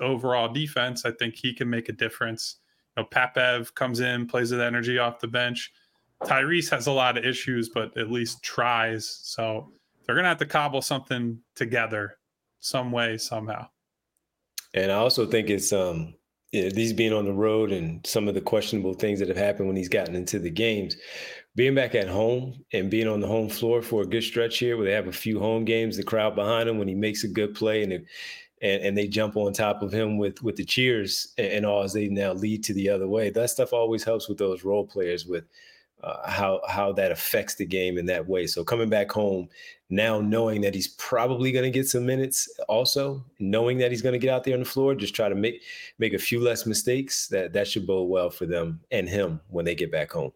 overall 0.00 0.52
defense, 0.52 1.04
I 1.04 1.12
think 1.12 1.34
he 1.36 1.54
can 1.54 1.68
make 1.68 1.88
a 1.88 1.92
difference 1.92 2.56
you 2.98 3.02
know, 3.02 3.08
Pat 3.10 3.34
Bev 3.34 3.74
comes 3.74 4.00
in, 4.00 4.26
plays 4.26 4.50
with 4.50 4.60
energy 4.60 4.98
off 4.98 5.20
the 5.20 5.28
bench. 5.28 5.72
Tyrese 6.24 6.70
has 6.70 6.86
a 6.86 6.92
lot 6.92 7.16
of 7.16 7.24
issues, 7.24 7.68
but 7.68 7.96
at 7.96 8.10
least 8.10 8.42
tries. 8.42 9.20
So 9.22 9.72
they're 10.04 10.16
gonna 10.16 10.28
have 10.28 10.38
to 10.38 10.46
cobble 10.46 10.82
something 10.82 11.38
together, 11.54 12.18
some 12.60 12.90
way, 12.90 13.18
somehow. 13.18 13.68
And 14.74 14.90
I 14.90 14.96
also 14.96 15.26
think 15.26 15.50
it's 15.50 15.72
um 15.72 16.14
these 16.52 16.94
being 16.94 17.12
on 17.12 17.26
the 17.26 17.32
road 17.32 17.72
and 17.72 18.04
some 18.06 18.26
of 18.26 18.34
the 18.34 18.40
questionable 18.40 18.94
things 18.94 19.18
that 19.18 19.28
have 19.28 19.36
happened 19.36 19.68
when 19.68 19.76
he's 19.76 19.88
gotten 19.88 20.14
into 20.14 20.38
the 20.38 20.50
games. 20.50 20.96
Being 21.54 21.74
back 21.74 21.94
at 21.94 22.08
home 22.08 22.64
and 22.72 22.90
being 22.90 23.08
on 23.08 23.20
the 23.20 23.26
home 23.26 23.48
floor 23.48 23.82
for 23.82 24.02
a 24.02 24.06
good 24.06 24.22
stretch 24.22 24.58
here, 24.58 24.76
where 24.76 24.86
they 24.86 24.92
have 24.92 25.08
a 25.08 25.12
few 25.12 25.38
home 25.38 25.64
games, 25.64 25.96
the 25.96 26.02
crowd 26.02 26.34
behind 26.34 26.68
him 26.68 26.78
when 26.78 26.88
he 26.88 26.94
makes 26.94 27.24
a 27.24 27.28
good 27.28 27.54
play, 27.54 27.82
and 27.82 27.92
it, 27.92 28.06
and, 28.62 28.82
and 28.82 28.96
they 28.96 29.06
jump 29.06 29.36
on 29.36 29.52
top 29.52 29.82
of 29.82 29.92
him 29.92 30.18
with 30.18 30.42
with 30.42 30.56
the 30.56 30.64
cheers 30.64 31.34
and, 31.36 31.48
and, 31.48 31.66
all 31.66 31.82
as 31.82 31.92
they 31.92 32.08
now 32.08 32.32
lead 32.32 32.64
to 32.64 32.72
the 32.72 32.88
other 32.88 33.08
way. 33.08 33.30
That 33.30 33.50
stuff 33.50 33.72
always 33.72 34.04
helps 34.04 34.28
with 34.28 34.38
those 34.38 34.64
role 34.64 34.86
players 34.86 35.26
with 35.26 35.44
uh, 36.02 36.28
how 36.30 36.60
how 36.68 36.92
that 36.92 37.10
affects 37.10 37.54
the 37.56 37.66
game 37.66 37.98
in 37.98 38.06
that 38.06 38.26
way. 38.26 38.46
So 38.46 38.64
coming 38.64 38.88
back 38.88 39.10
home 39.10 39.48
now, 39.90 40.20
knowing 40.20 40.60
that 40.60 40.74
he's 40.74 40.88
probably 40.88 41.50
going 41.50 41.64
to 41.64 41.70
get 41.70 41.88
some 41.88 42.06
minutes, 42.06 42.48
also 42.68 43.24
knowing 43.38 43.78
that 43.78 43.90
he's 43.90 44.02
going 44.02 44.12
to 44.12 44.18
get 44.18 44.32
out 44.32 44.44
there 44.44 44.54
on 44.54 44.60
the 44.60 44.66
floor, 44.66 44.94
just 44.94 45.14
try 45.14 45.28
to 45.28 45.34
make 45.34 45.62
make 45.98 46.14
a 46.14 46.18
few 46.18 46.40
less 46.40 46.66
mistakes. 46.66 47.26
That 47.28 47.52
that 47.52 47.66
should 47.66 47.86
bode 47.86 48.08
well 48.08 48.30
for 48.30 48.46
them 48.46 48.80
and 48.90 49.08
him 49.08 49.40
when 49.48 49.64
they 49.64 49.74
get 49.74 49.90
back 49.90 50.12
home. 50.12 50.32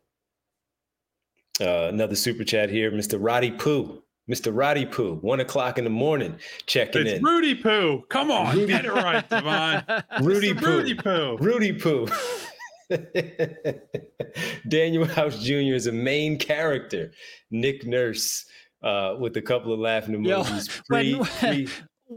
Uh, 1.61 1.88
another 1.88 2.16
super 2.16 2.45
chat 2.45 2.71
here, 2.71 2.90
Mr. 2.90 3.18
Roddy 3.20 3.51
Pooh. 3.51 4.03
Mr. 4.31 4.57
Roddy 4.57 4.87
Poo, 4.87 5.16
one 5.16 5.40
o'clock 5.40 5.79
in 5.79 5.85
the 5.85 5.90
morning, 5.90 6.37
checking 6.66 7.03
in. 7.03 7.07
it's 7.09 7.18
in. 7.18 7.25
Rudy 7.25 7.57
Poo. 7.57 8.05
Come 8.09 8.31
on, 8.31 8.55
Rudy. 8.55 8.68
get 8.68 8.85
it 8.85 8.92
right, 8.92 9.29
Devon. 9.29 9.85
Rudy 10.22 10.55
Poo. 10.55 10.66
Rudy 10.66 10.94
Poo. 10.94 11.37
Rudy 11.40 11.72
Poo. 11.72 12.07
Danuel 14.68 15.09
House 15.09 15.42
Jr. 15.42 15.74
is 15.74 15.87
a 15.87 15.92
main 15.92 16.38
character. 16.38 17.12
Nick 17.50 17.87
Nurse 17.87 18.44
uh, 18.83 19.16
with 19.18 19.37
a 19.37 19.42
couple 19.42 19.72
of 19.72 19.81
laughing 19.81 20.14
emojis. 20.14 20.68
Yo, 20.78 20.83
pre, 20.88 21.14
when, 21.14 21.68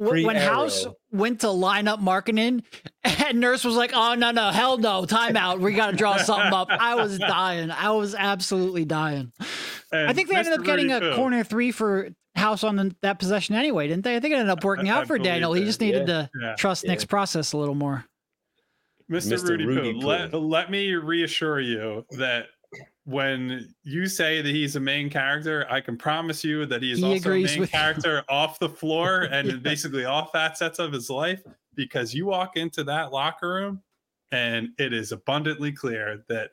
pre, 0.09 0.25
when 0.25 0.35
House 0.35 0.85
went 1.11 1.41
to 1.41 1.49
line 1.49 1.88
up 1.88 1.99
Markkanen, 1.99 2.63
and 3.03 3.39
Nurse 3.39 3.63
was 3.63 3.75
like, 3.75 3.91
"Oh 3.93 4.15
no, 4.15 4.31
no, 4.31 4.49
hell 4.51 4.77
no, 4.77 5.03
timeout. 5.03 5.59
We 5.59 5.73
got 5.73 5.91
to 5.91 5.97
draw 5.97 6.17
something 6.17 6.53
up." 6.53 6.67
I 6.69 6.95
was 6.95 7.17
dying. 7.17 7.71
I 7.71 7.91
was 7.91 8.15
absolutely 8.15 8.85
dying. 8.85 9.31
And 9.91 10.09
I 10.09 10.13
think 10.13 10.29
they 10.29 10.35
Mr. 10.35 10.39
ended 10.39 10.59
up 10.59 10.65
getting 10.65 10.91
Rudy 10.91 11.05
a 11.05 11.11
too. 11.11 11.15
corner 11.15 11.43
three 11.43 11.71
for 11.71 12.09
House 12.35 12.63
on 12.63 12.75
the, 12.75 12.95
that 13.01 13.19
possession 13.19 13.55
anyway, 13.55 13.88
didn't 13.88 14.03
they? 14.03 14.15
I 14.15 14.19
think 14.19 14.33
it 14.33 14.38
ended 14.38 14.49
up 14.49 14.63
working 14.63 14.89
out 14.89 15.07
for 15.07 15.17
Danuel. 15.17 15.57
He 15.57 15.63
just 15.63 15.79
needed 15.79 16.07
yeah. 16.07 16.13
to 16.23 16.29
yeah. 16.41 16.55
trust 16.55 16.83
yeah. 16.83 16.91
Nick's 16.91 17.05
process 17.05 17.53
a 17.53 17.57
little 17.57 17.75
more. 17.75 18.05
Mr. 19.09 19.33
Mr. 19.33 19.49
Rudy, 19.49 19.65
Rudy 19.65 19.93
Poo, 19.93 20.07
let, 20.07 20.33
let 20.33 20.71
me 20.71 20.93
reassure 20.93 21.59
you 21.59 22.05
that 22.11 22.47
when 23.05 23.73
you 23.83 24.07
say 24.07 24.41
that 24.41 24.49
he's 24.49 24.75
a 24.75 24.79
main 24.79 25.09
character, 25.09 25.65
I 25.69 25.79
can 25.79 25.95
promise 25.97 26.43
you 26.43 26.65
that 26.65 26.81
he 26.81 26.91
is 26.91 26.99
he 26.99 27.05
also 27.05 27.31
a 27.33 27.43
main 27.43 27.67
character 27.67 28.15
you. 28.15 28.21
off 28.35 28.57
the 28.57 28.69
floor 28.69 29.23
and 29.31 29.47
yeah. 29.47 29.55
basically 29.57 30.05
all 30.05 30.25
facets 30.25 30.79
of 30.79 30.91
his 30.91 31.09
life 31.09 31.43
because 31.75 32.13
you 32.13 32.25
walk 32.25 32.57
into 32.57 32.83
that 32.85 33.11
locker 33.11 33.49
room 33.49 33.81
and 34.31 34.69
it 34.79 34.91
is 34.91 35.11
abundantly 35.11 35.71
clear 35.71 36.23
that 36.29 36.51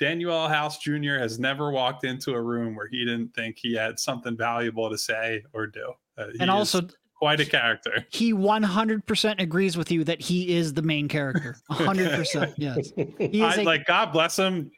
Danuel 0.00 0.48
House 0.48 0.78
Jr. 0.78 1.18
has 1.18 1.38
never 1.38 1.70
walked 1.70 2.04
into 2.04 2.32
a 2.32 2.42
room 2.42 2.74
where 2.74 2.88
he 2.88 3.04
didn't 3.04 3.32
think 3.34 3.56
he 3.58 3.74
had 3.74 4.00
something 4.00 4.36
valuable 4.36 4.90
to 4.90 4.98
say 4.98 5.44
or 5.52 5.68
do. 5.68 5.92
Uh, 6.18 6.26
and 6.40 6.50
also, 6.50 6.82
quite 7.22 7.38
a 7.38 7.46
character. 7.46 8.04
He 8.10 8.32
100% 8.34 9.40
agrees 9.40 9.76
with 9.76 9.92
you 9.92 10.02
that 10.04 10.20
he 10.20 10.56
is 10.56 10.74
the 10.74 10.82
main 10.82 11.06
character. 11.06 11.56
100%. 11.70 12.54
yes. 12.58 12.92
I, 12.98 13.60
a, 13.60 13.64
like, 13.64 13.86
God 13.86 14.12
bless 14.12 14.36
him 14.36 14.72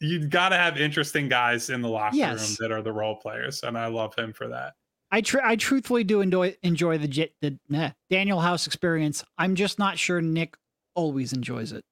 You've 0.00 0.30
got 0.30 0.48
to 0.50 0.56
have 0.56 0.78
interesting 0.78 1.28
guys 1.28 1.70
in 1.70 1.80
the 1.80 1.88
locker 1.88 2.16
yes. 2.16 2.48
room 2.48 2.56
that 2.60 2.74
are 2.74 2.82
the 2.82 2.92
role 2.92 3.16
players, 3.16 3.62
and 3.62 3.78
I 3.78 3.86
love 3.86 4.14
him 4.16 4.32
for 4.32 4.48
that. 4.48 4.74
I 5.12 5.20
tr- 5.20 5.42
I 5.42 5.54
truthfully 5.54 6.02
do 6.02 6.20
enjoy 6.20 6.56
enjoy 6.62 6.98
the 6.98 7.30
the 7.40 7.58
nah, 7.68 7.90
Danuel 8.10 8.42
House 8.42 8.66
experience. 8.66 9.22
I'm 9.38 9.54
just 9.54 9.78
not 9.78 9.96
sure 9.96 10.20
Nick 10.20 10.56
always 10.94 11.32
enjoys 11.32 11.70
it. 11.70 11.84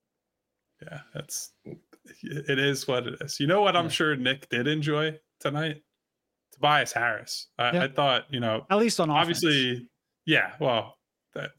Yeah, 0.82 1.00
that's 1.14 1.52
it 1.64 2.58
is 2.58 2.88
what 2.88 3.06
it 3.06 3.14
is. 3.20 3.38
You 3.38 3.46
know 3.46 3.60
what? 3.60 3.76
I'm 3.76 3.88
sure 3.88 4.16
Nick 4.16 4.48
did 4.48 4.66
enjoy 4.66 5.16
tonight. 5.38 5.83
Tobias 6.54 6.92
Harris. 6.92 7.48
I, 7.58 7.78
I 7.78 7.88
thought 7.88 8.24
you 8.30 8.40
know 8.40 8.66
at 8.70 8.78
least 8.78 9.00
on 9.00 9.10
obviously. 9.10 9.72
Offense. 9.72 9.88
Yeah, 10.26 10.52
well, 10.58 10.96
that 11.34 11.50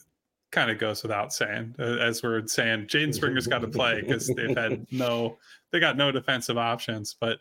kind 0.52 0.72
of 0.72 0.80
goes 0.80 1.04
without 1.04 1.34
saying. 1.34 1.76
Uh, 1.78 1.98
as 1.98 2.24
we're 2.24 2.48
saying, 2.48 2.88
Jaden 2.88 3.14
Springer's 3.14 3.46
got 3.46 3.60
to 3.60 3.68
play 3.68 4.02
because 4.02 4.28
they've 4.28 4.58
had 4.58 4.88
no 4.92 5.38
they 5.72 5.80
got 5.80 5.98
no 5.98 6.12
defensive 6.12 6.58
options. 6.58 7.16
But 7.20 7.40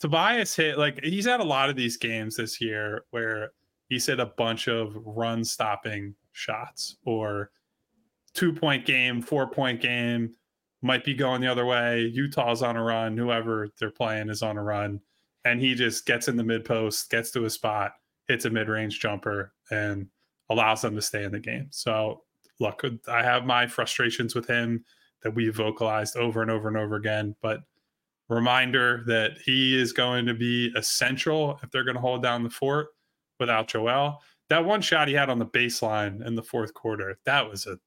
Tobias 0.00 0.56
hit 0.56 0.78
like 0.78 1.02
he's 1.04 1.26
had 1.26 1.40
a 1.40 1.44
lot 1.44 1.70
of 1.70 1.76
these 1.76 1.96
games 1.96 2.36
this 2.36 2.60
year 2.60 3.04
where 3.10 3.50
he's 3.88 4.06
hit 4.06 4.20
a 4.20 4.26
bunch 4.26 4.68
of 4.68 4.94
run 4.96 5.44
stopping 5.44 6.14
shots 6.32 6.96
or 7.04 7.50
two 8.34 8.52
point 8.52 8.86
game, 8.86 9.20
four 9.20 9.50
point 9.50 9.80
game, 9.80 10.34
might 10.82 11.04
be 11.04 11.14
going 11.14 11.40
the 11.40 11.50
other 11.50 11.66
way. 11.66 12.10
Utah's 12.12 12.62
on 12.62 12.76
a 12.76 12.82
run, 12.82 13.16
whoever 13.16 13.68
they're 13.78 13.90
playing 13.90 14.28
is 14.28 14.42
on 14.42 14.56
a 14.56 14.62
run. 14.62 15.00
And 15.44 15.60
he 15.60 15.74
just 15.74 16.06
gets 16.06 16.28
in 16.28 16.36
the 16.36 16.44
mid 16.44 16.64
post, 16.64 17.10
gets 17.10 17.30
to 17.32 17.44
a 17.44 17.50
spot, 17.50 17.92
hits 18.26 18.44
a 18.44 18.50
mid 18.50 18.68
range 18.68 19.00
jumper, 19.00 19.52
and 19.70 20.06
allows 20.50 20.82
them 20.82 20.94
to 20.94 21.02
stay 21.02 21.24
in 21.24 21.32
the 21.32 21.38
game. 21.38 21.68
So, 21.70 22.22
look, 22.60 22.82
I 23.06 23.22
have 23.22 23.44
my 23.44 23.66
frustrations 23.66 24.34
with 24.34 24.46
him 24.46 24.84
that 25.22 25.34
we 25.34 25.48
vocalized 25.48 26.16
over 26.16 26.42
and 26.42 26.50
over 26.50 26.68
and 26.68 26.76
over 26.76 26.96
again. 26.96 27.34
But 27.40 27.60
reminder 28.28 29.02
that 29.06 29.32
he 29.44 29.80
is 29.80 29.92
going 29.92 30.26
to 30.26 30.34
be 30.34 30.72
essential 30.76 31.58
if 31.62 31.70
they're 31.70 31.84
going 31.84 31.96
to 31.96 32.00
hold 32.00 32.22
down 32.22 32.42
the 32.42 32.50
fort 32.50 32.88
without 33.40 33.68
Joel. 33.68 34.20
That 34.50 34.64
one 34.64 34.80
shot 34.80 35.08
he 35.08 35.14
had 35.14 35.30
on 35.30 35.38
the 35.38 35.46
baseline 35.46 36.26
in 36.26 36.34
the 36.34 36.42
fourth 36.42 36.72
quarter, 36.74 37.18
that 37.24 37.48
was 37.48 37.66
a 37.66 37.78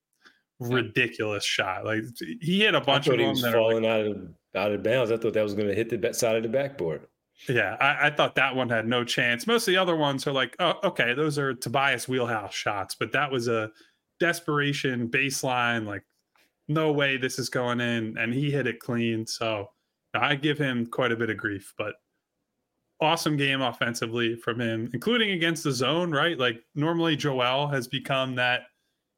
ridiculous 0.59 1.43
shot. 1.43 1.85
Like 1.85 2.03
he 2.39 2.61
hit 2.61 2.75
a 2.75 2.81
bunch 2.81 3.07
of 3.07 3.17
them 3.17 3.35
that 3.41 3.53
falling 3.53 3.83
like, 3.83 3.91
out 3.91 4.05
of 4.05 4.29
out 4.55 4.71
of 4.71 4.83
bounds. 4.83 5.11
I 5.11 5.17
thought 5.17 5.33
that 5.33 5.43
was 5.43 5.55
going 5.55 5.67
to 5.67 5.75
hit 5.75 5.89
the 5.89 6.13
side 6.13 6.35
of 6.35 6.43
the 6.43 6.49
backboard. 6.49 7.07
Yeah, 7.49 7.75
I, 7.79 8.07
I, 8.07 8.09
thought 8.11 8.35
that 8.35 8.55
one 8.55 8.69
had 8.69 8.85
no 8.85 9.03
chance. 9.03 9.47
Most 9.47 9.67
of 9.67 9.71
the 9.71 9.77
other 9.77 9.95
ones 9.95 10.27
are 10.27 10.31
like, 10.31 10.55
oh, 10.59 10.75
okay, 10.83 11.13
those 11.13 11.39
are 11.39 11.55
Tobias 11.55 12.07
wheelhouse 12.07 12.53
shots, 12.53 12.95
but 12.95 13.11
that 13.13 13.31
was 13.31 13.47
a 13.47 13.71
desperation 14.19 15.09
baseline, 15.09 15.87
like 15.87 16.03
no 16.67 16.91
way 16.91 17.17
this 17.17 17.39
is 17.39 17.49
going 17.49 17.81
in, 17.81 18.15
and 18.17 18.33
he 18.33 18.51
hit 18.51 18.67
it 18.67 18.79
clean. 18.79 19.25
So 19.25 19.69
I 20.13 20.35
give 20.35 20.57
him 20.57 20.85
quite 20.85 21.11
a 21.11 21.15
bit 21.15 21.29
of 21.29 21.37
grief, 21.37 21.73
but 21.77 21.95
awesome 23.01 23.35
game 23.35 23.61
offensively 23.61 24.35
from 24.35 24.59
him, 24.59 24.89
including 24.93 25.31
against 25.31 25.63
the 25.63 25.71
zone, 25.71 26.11
right? 26.11 26.37
Like 26.37 26.61
normally 26.75 27.15
Joel 27.15 27.67
has 27.67 27.87
become 27.87 28.35
that 28.35 28.61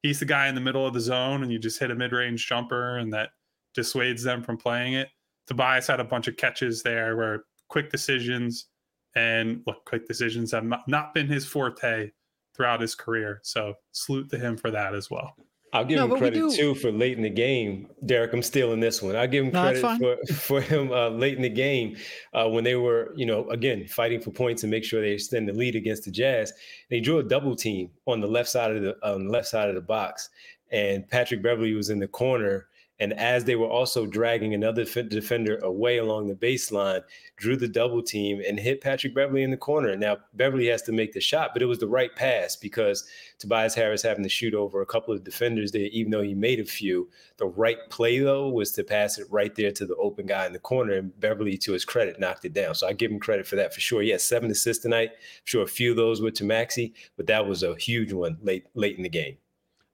he's 0.02 0.20
the 0.20 0.26
guy 0.26 0.48
in 0.48 0.56
the 0.56 0.62
middle 0.62 0.88
of 0.88 0.94
the 0.94 1.02
zone 1.02 1.44
and 1.44 1.52
you 1.52 1.60
just 1.60 1.80
hit 1.80 1.92
a 1.92 1.96
mid-range 1.96 2.48
jumper 2.48 2.98
and 2.98 3.12
that 3.14 3.30
dissuades 3.74 4.24
them 4.24 4.42
from 4.42 4.58
playing 4.58 4.94
it. 4.94 5.10
Tobias 5.48 5.88
had 5.88 6.00
a 6.00 6.06
bunch 6.06 6.30
of 6.30 6.38
catches 6.38 6.82
there 6.84 7.18
where 7.18 7.44
quick 7.74 7.90
decisions 7.90 8.68
and 9.16 9.64
look, 9.66 9.84
quick 9.86 10.08
decisions 10.08 10.52
have 10.52 10.64
not 10.88 11.12
been 11.16 11.26
his 11.26 11.44
forte 11.44 12.12
throughout 12.56 12.80
his 12.80 12.94
career. 12.94 13.40
So 13.42 13.74
salute 13.94 14.30
to 14.30 14.38
him 14.38 14.56
for 14.58 14.70
that 14.70 14.94
as 14.94 15.10
well. 15.10 15.36
I'll 15.74 15.84
give 15.84 15.98
no, 15.98 16.06
him 16.06 16.20
credit 16.20 16.52
too 16.52 16.76
for 16.76 16.92
late 16.92 17.18
in 17.18 17.24
the 17.24 17.32
game. 17.32 17.88
Derek, 18.06 18.32
I'm 18.32 18.44
stealing 18.44 18.80
this 18.80 19.02
one. 19.02 19.16
I'll 19.16 19.28
give 19.28 19.46
him 19.46 19.52
no, 19.52 19.62
credit 19.64 19.98
for, 20.28 20.34
for 20.36 20.62
him 20.62 20.92
uh, 20.92 21.10
late 21.10 21.36
in 21.36 21.42
the 21.42 21.50
game 21.50 21.98
uh, 22.36 22.48
when 22.48 22.64
they 22.64 22.76
were, 22.76 23.12
you 23.16 23.26
know, 23.26 23.50
again, 23.50 23.88
fighting 23.88 24.22
for 24.22 24.30
points 24.30 24.62
and 24.62 24.70
make 24.70 24.84
sure 24.84 25.02
they 25.02 25.14
extend 25.14 25.50
the 25.50 25.54
lead 25.54 25.76
against 25.76 26.06
the 26.06 26.12
Jazz. 26.12 26.54
They 26.92 27.00
drew 27.00 27.18
a 27.18 27.24
double 27.24 27.56
team 27.56 27.90
on 28.06 28.22
the 28.22 28.28
left 28.28 28.50
side 28.50 28.76
of 28.76 28.84
the 28.84 28.96
um, 29.02 29.30
left 29.30 29.48
side 29.48 29.70
of 29.70 29.74
the 29.74 29.82
box. 29.82 30.30
And 30.72 31.10
Patrick 31.10 31.42
Beverley 31.42 31.74
was 31.74 31.90
in 31.90 31.98
the 31.98 32.08
corner 32.08 32.68
and 33.00 33.14
as 33.14 33.44
they 33.44 33.56
were 33.56 33.68
also 33.68 34.06
dragging 34.06 34.54
another 34.54 34.86
defender 34.86 35.58
away 35.58 35.98
along 35.98 36.28
the 36.28 36.36
baseline, 36.36 37.02
drew 37.38 37.58
the 37.58 37.68
double 37.68 38.04
team 38.04 38.42
and 38.48 38.60
hit 38.60 38.82
Patrick 38.82 39.16
Beverley 39.16 39.44
in 39.44 39.52
the 39.52 39.58
corner. 39.58 39.96
Now, 39.98 40.18
Beverley 40.34 40.68
has 40.68 40.84
to 40.84 40.92
make 40.92 41.12
the 41.12 41.20
shot, 41.20 41.52
but 41.54 41.62
it 41.62 41.66
was 41.66 41.80
the 41.80 41.88
right 41.88 42.16
pass 42.16 42.56
because 42.56 43.06
Tobias 43.40 43.74
Harris 43.74 44.04
having 44.04 44.24
to 44.24 44.30
shoot 44.30 44.54
over 44.54 44.82
a 44.82 44.86
couple 44.86 45.14
of 45.14 45.24
defenders 45.24 45.72
there, 45.72 45.90
even 45.92 46.12
though 46.12 46.22
he 46.22 46.36
made 46.36 46.60
a 46.60 46.66
few. 46.66 47.10
The 47.38 47.48
right 47.48 47.78
play, 47.90 48.20
though, 48.20 48.50
was 48.50 48.72
to 48.74 48.84
pass 48.84 49.18
it 49.18 49.28
right 49.30 49.54
there 49.56 49.72
to 49.72 49.86
the 49.86 49.96
open 49.96 50.28
guy 50.28 50.46
in 50.46 50.54
the 50.54 50.60
corner. 50.60 50.94
And 50.94 51.20
Beverley, 51.20 51.58
to 51.58 51.74
his 51.74 51.86
credit, 51.86 52.20
knocked 52.20 52.46
it 52.46 52.54
down. 52.54 52.76
So 52.76 52.88
I 52.88 52.94
give 52.94 53.12
him 53.12 53.20
credit 53.20 53.48
for 53.48 53.56
that 53.56 53.74
for 53.74 53.82
sure. 53.82 54.04
He 54.04 54.10
had 54.10 54.22
seven 54.22 54.52
assists 54.52 54.84
tonight. 54.84 55.10
I'm 55.12 55.46
sure 55.46 55.64
a 55.64 55.68
few 55.68 55.92
of 55.92 55.98
those 55.98 56.22
were 56.22 56.32
to 56.32 56.44
Maxey, 56.44 56.94
but 57.18 57.28
that 57.28 57.48
was 57.48 57.64
a 57.64 57.76
huge 57.76 58.14
one 58.14 58.38
late 58.42 58.66
late 58.76 58.98
in 58.98 59.04
the 59.04 59.10
game. 59.10 59.38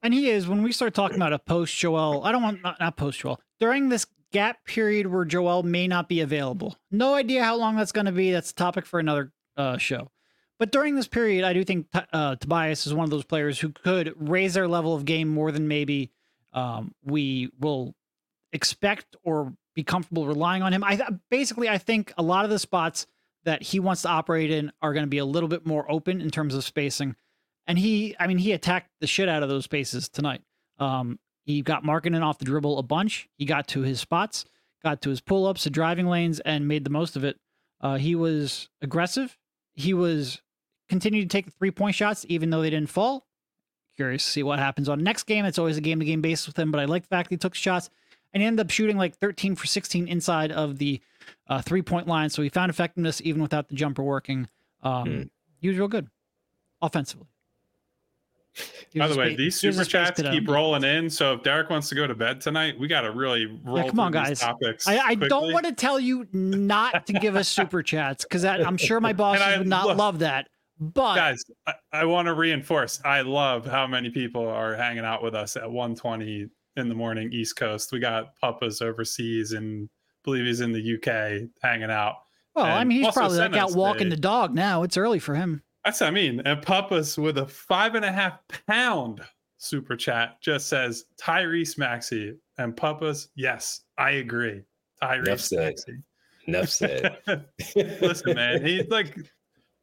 And 0.01 0.13
he 0.13 0.29
is 0.29 0.47
when 0.47 0.63
we 0.63 0.71
start 0.71 0.93
talking 0.93 1.17
about 1.17 1.33
a 1.33 1.39
post 1.39 1.75
Joel. 1.75 2.23
I 2.23 2.31
don't 2.31 2.43
want 2.43 2.63
not, 2.63 2.79
not 2.79 2.95
post 2.95 3.19
Joel 3.19 3.39
during 3.59 3.89
this 3.89 4.05
gap 4.31 4.63
period 4.65 5.07
where 5.07 5.25
Joel 5.25 5.63
may 5.63 5.88
not 5.88 6.07
be 6.07 6.21
available. 6.21 6.77
No 6.91 7.15
idea 7.15 7.43
how 7.43 7.55
long 7.55 7.75
that's 7.75 7.91
going 7.91 8.05
to 8.05 8.12
be. 8.12 8.31
That's 8.31 8.51
a 8.51 8.55
topic 8.55 8.85
for 8.85 8.99
another 8.99 9.31
uh, 9.57 9.77
show. 9.77 10.12
But 10.57 10.71
during 10.71 10.95
this 10.95 11.07
period, 11.07 11.45
I 11.45 11.53
do 11.53 11.63
think 11.63 11.88
uh, 12.13 12.35
Tobias 12.35 12.85
is 12.85 12.93
one 12.93 13.05
of 13.05 13.09
those 13.09 13.23
players 13.23 13.59
who 13.59 13.69
could 13.69 14.13
raise 14.17 14.53
their 14.53 14.67
level 14.67 14.93
of 14.93 15.05
game 15.05 15.29
more 15.29 15.51
than 15.51 15.67
maybe 15.67 16.12
um, 16.53 16.93
we 17.03 17.49
will 17.59 17.95
expect 18.51 19.15
or 19.23 19.53
be 19.73 19.83
comfortable 19.83 20.27
relying 20.27 20.62
on 20.62 20.73
him. 20.73 20.83
I 20.83 20.99
basically 21.29 21.69
I 21.69 21.77
think 21.77 22.13
a 22.17 22.23
lot 22.23 22.43
of 22.43 22.51
the 22.51 22.59
spots 22.59 23.07
that 23.45 23.62
he 23.63 23.79
wants 23.79 24.01
to 24.01 24.09
operate 24.09 24.51
in 24.51 24.71
are 24.81 24.93
going 24.93 25.05
to 25.05 25.09
be 25.09 25.19
a 25.19 25.25
little 25.25 25.47
bit 25.47 25.65
more 25.65 25.89
open 25.89 26.19
in 26.19 26.29
terms 26.29 26.55
of 26.55 26.63
spacing. 26.63 27.15
And 27.69 27.77
he, 27.77 28.15
I 28.19 28.25
mean, 28.25 28.39
he 28.39 28.51
attacked 28.51 28.89
the 28.99 29.05
shit 29.05 29.29
out 29.29 29.43
of 29.43 29.47
those 29.47 29.63
spaces 29.63 30.10
tonight. 30.10 30.41
Um, 30.79 31.19
he 31.45 31.62
got 31.62 31.84
Markkanen 31.84 32.23
off 32.23 32.39
the 32.39 32.45
dribble 32.45 32.79
a 32.79 32.84
bunch. 32.84 33.29
He 33.38 33.45
got 33.45 33.67
to 33.69 33.82
his 33.82 33.99
spots, 33.99 34.43
got 34.84 35.03
to 35.03 35.12
his 35.12 35.21
pull 35.21 35.45
ups, 35.45 35.65
the 35.65 35.69
driving 35.69 36.08
lanes, 36.08 36.39
and 36.39 36.67
made 36.67 36.84
the 36.84 36.89
most 36.89 37.15
of 37.15 37.23
it. 37.23 37.38
Uh, 37.79 37.97
he 37.97 38.15
was 38.15 38.69
aggressive. 38.82 39.38
He 39.75 39.93
was 39.93 40.41
continued 40.89 41.29
to 41.29 41.38
take 41.38 41.45
the 41.45 41.51
three 41.51 41.69
point 41.69 41.93
shots, 41.93 42.25
even 42.27 42.49
though 42.49 42.63
they 42.63 42.71
didn't 42.71 42.89
fall. 42.89 43.27
Curious 43.95 44.25
to 44.25 44.32
see 44.32 44.43
what 44.43 44.58
happens 44.58 44.89
on 44.89 45.03
next 45.03 45.23
game. 45.23 45.45
It's 45.45 45.60
always 45.60 45.77
a 45.77 45.82
game 45.82 45.99
to 45.99 46.05
game 46.05 46.21
basis 46.21 46.47
with 46.47 46.58
him, 46.58 46.71
but 46.71 46.82
I 46.82 46.86
like 46.86 47.03
the 47.03 47.10
fact 47.10 47.29
that 47.29 47.36
he 47.36 47.38
took 47.38 47.53
shots 47.53 47.91
and 48.34 48.41
he 48.41 48.47
ended 48.47 48.65
up 48.65 48.71
shooting 48.71 48.97
like 48.97 49.15
13 49.15 49.55
for 49.55 49.67
16 49.67 50.08
inside 50.08 50.51
of 50.51 50.79
the 50.79 51.01
uh, 51.47 51.62
three 51.62 51.84
point 51.84 52.08
line. 52.08 52.32
So 52.32 52.41
he 52.41 52.49
found 52.49 52.71
effectiveness 52.71 53.21
even 53.23 53.43
without 53.43 53.69
the 53.69 53.75
jumper 53.75 54.01
working. 54.01 54.47
Um, 54.82 55.05
mm. 55.05 55.29
He 55.62 55.67
was 55.67 55.77
real 55.77 55.88
good 55.88 56.08
offensively. 56.82 57.27
By 58.95 59.07
the 59.07 59.17
way, 59.17 59.35
these 59.35 59.55
super 59.55 59.83
chats 59.85 60.21
keep 60.21 60.47
rolling 60.47 60.83
in. 60.83 61.09
So 61.09 61.33
if 61.33 61.43
Derek 61.43 61.69
wants 61.69 61.89
to 61.89 61.95
go 61.95 62.07
to 62.07 62.15
bed 62.15 62.41
tonight, 62.41 62.79
we 62.79 62.88
got 62.88 63.01
to 63.01 63.12
really 63.12 63.45
roll. 63.63 63.77
Yeah, 63.77 63.89
come 63.89 63.99
on, 63.99 64.12
guys. 64.12 64.39
Topics 64.39 64.88
I, 64.88 64.99
I 64.99 65.15
don't 65.15 65.53
want 65.53 65.65
to 65.65 65.73
tell 65.73 65.99
you 65.99 66.27
not 66.33 67.05
to 67.07 67.13
give 67.13 67.35
us 67.35 67.47
super 67.47 67.83
chats 67.83 68.23
because 68.23 68.43
I'm 68.45 68.77
sure 68.77 68.99
my 68.99 69.13
bosses 69.13 69.43
I, 69.43 69.57
would 69.57 69.67
not 69.67 69.88
look, 69.88 69.97
love 69.97 70.19
that. 70.19 70.47
But 70.79 71.15
guys, 71.15 71.43
I, 71.67 71.73
I 71.91 72.05
want 72.05 72.27
to 72.27 72.33
reinforce. 72.33 72.99
I 73.03 73.21
love 73.21 73.65
how 73.65 73.85
many 73.85 74.09
people 74.09 74.47
are 74.47 74.75
hanging 74.75 75.05
out 75.05 75.21
with 75.21 75.35
us 75.35 75.55
at 75.55 75.63
1:20 75.63 76.49
in 76.77 76.89
the 76.89 76.95
morning 76.95 77.31
East 77.31 77.57
Coast. 77.57 77.91
We 77.91 77.99
got 77.99 78.35
Papas 78.39 78.81
overseas 78.81 79.51
and 79.51 79.89
believe 80.23 80.45
he's 80.45 80.62
in 80.62 80.71
the 80.71 80.95
UK 80.95 81.49
hanging 81.62 81.91
out. 81.91 82.15
Well, 82.55 82.65
and 82.65 82.73
I 82.73 82.83
mean, 82.83 83.03
he's 83.03 83.13
probably 83.13 83.38
like 83.38 83.55
out 83.55 83.73
walking 83.73 84.09
the 84.09 84.17
dog 84.17 84.55
now. 84.55 84.83
It's 84.83 84.97
early 84.97 85.19
for 85.19 85.35
him. 85.35 85.63
That's 85.85 86.01
what 86.01 86.07
I 86.07 86.11
mean. 86.11 86.41
And 86.45 86.61
Papas 86.61 87.17
with 87.17 87.37
a 87.37 87.47
five 87.47 87.95
and 87.95 88.05
a 88.05 88.11
half 88.11 88.39
pound 88.67 89.21
super 89.57 89.95
chat 89.95 90.41
just 90.41 90.67
says 90.67 91.05
Tyrese 91.21 91.77
Maxey. 91.77 92.35
And 92.57 92.75
Papas, 92.75 93.29
yes, 93.35 93.81
I 93.97 94.11
agree. 94.11 94.63
Tyrese 95.01 95.57
Maxey. 95.57 95.97
Enough 96.47 96.69
said. 96.69 97.17
Listen, 97.75 98.35
man, 98.35 98.65
he's 98.65 98.87
like, 98.89 99.15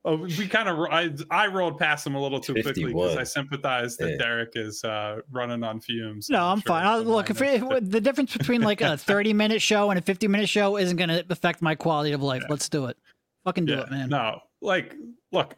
oh, 0.05 0.17
we 0.17 0.49
kind 0.49 0.69
of, 0.69 0.79
I, 0.91 1.11
I 1.31 1.47
rolled 1.47 1.79
past 1.79 2.07
him 2.07 2.15
a 2.15 2.21
little 2.21 2.41
too 2.41 2.55
51. 2.55 2.73
quickly 2.73 2.93
because 2.93 3.17
I 3.17 3.23
sympathize 3.23 3.97
that 3.99 4.13
yeah. 4.13 4.17
Derek 4.19 4.53
is 4.55 4.83
uh, 4.85 5.21
running 5.31 5.63
on 5.63 5.81
fumes. 5.81 6.29
No, 6.29 6.39
I'm, 6.39 6.53
I'm 6.53 6.61
sure 6.61 6.69
fine. 6.69 6.87
I'll, 6.87 7.03
look, 7.03 7.31
if 7.31 7.41
it, 7.41 7.91
the 7.91 8.01
difference 8.01 8.37
between 8.37 8.63
like 8.63 8.81
a 8.81 8.97
30 8.99 9.33
minute 9.33 9.63
show 9.63 9.91
and 9.91 9.99
a 9.99 10.03
50 10.03 10.29
minute 10.29 10.49
show 10.49 10.77
isn't 10.77 10.97
going 10.97 11.11
to 11.11 11.25
affect 11.31 11.63
my 11.63 11.75
quality 11.75 12.13
of 12.13 12.23
life. 12.23 12.43
Yeah. 12.43 12.49
Let's 12.51 12.69
do 12.69 12.87
it. 12.87 12.97
Fucking 13.45 13.67
do 13.67 13.75
yeah. 13.75 13.83
it, 13.83 13.91
man. 13.91 14.09
No, 14.09 14.41
like, 14.61 14.95
look, 15.31 15.55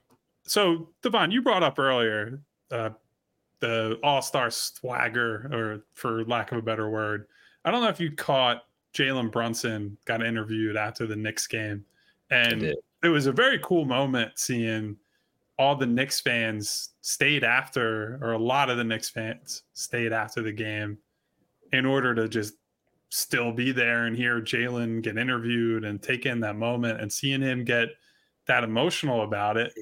so 0.49 0.89
Devon, 1.03 1.31
you 1.31 1.43
brought 1.43 1.63
up 1.63 1.79
earlier 1.79 2.41
uh, 2.71 2.91
the 3.61 3.99
All 4.03 4.23
Star 4.23 4.51
swagger, 4.51 5.51
or 5.53 5.85
for 5.95 6.25
lack 6.25 6.53
of 6.53 6.59
a 6.59 6.63
better 6.63 6.89
word. 6.89 7.27
I 7.65 7.71
don't 7.71 7.83
know 7.83 7.89
if 7.89 8.01
you 8.01 8.13
caught 8.13 8.65
Jalen 8.95 9.31
Brunson 9.31 9.97
got 10.05 10.25
interviewed 10.25 10.77
after 10.77 11.07
the 11.07 11.17
Knicks 11.17 11.47
game, 11.47 11.85
and 12.31 12.75
it 13.03 13.09
was 13.09 13.27
a 13.27 13.33
very 13.33 13.59
cool 13.63 13.85
moment 13.85 14.33
seeing 14.39 14.97
all 15.59 15.75
the 15.75 15.87
Knicks 15.87 16.21
fans 16.21 16.91
stayed 17.01 17.43
after, 17.43 18.19
or 18.23 18.33
a 18.33 18.39
lot 18.39 18.71
of 18.71 18.77
the 18.77 18.85
Knicks 18.85 19.09
fans 19.09 19.65
stayed 19.73 20.13
after 20.13 20.41
the 20.41 20.53
game 20.53 20.99
in 21.73 21.85
order 21.85 22.15
to 22.15 22.29
just 22.29 22.55
still 23.11 23.53
be 23.53 23.73
there 23.73 24.07
and 24.07 24.17
hear 24.17 24.41
Jalen 24.41 25.03
get 25.03 25.17
interviewed 25.17 25.85
and 25.85 26.03
take 26.03 26.27
in 26.27 26.41
that 26.41 26.57
moment 26.57 27.01
and 27.01 27.13
seeing 27.13 27.41
him 27.41 27.65
get 27.65 27.89
that 28.49 28.65
emotional 28.65 29.23
about 29.23 29.57
it. 29.57 29.73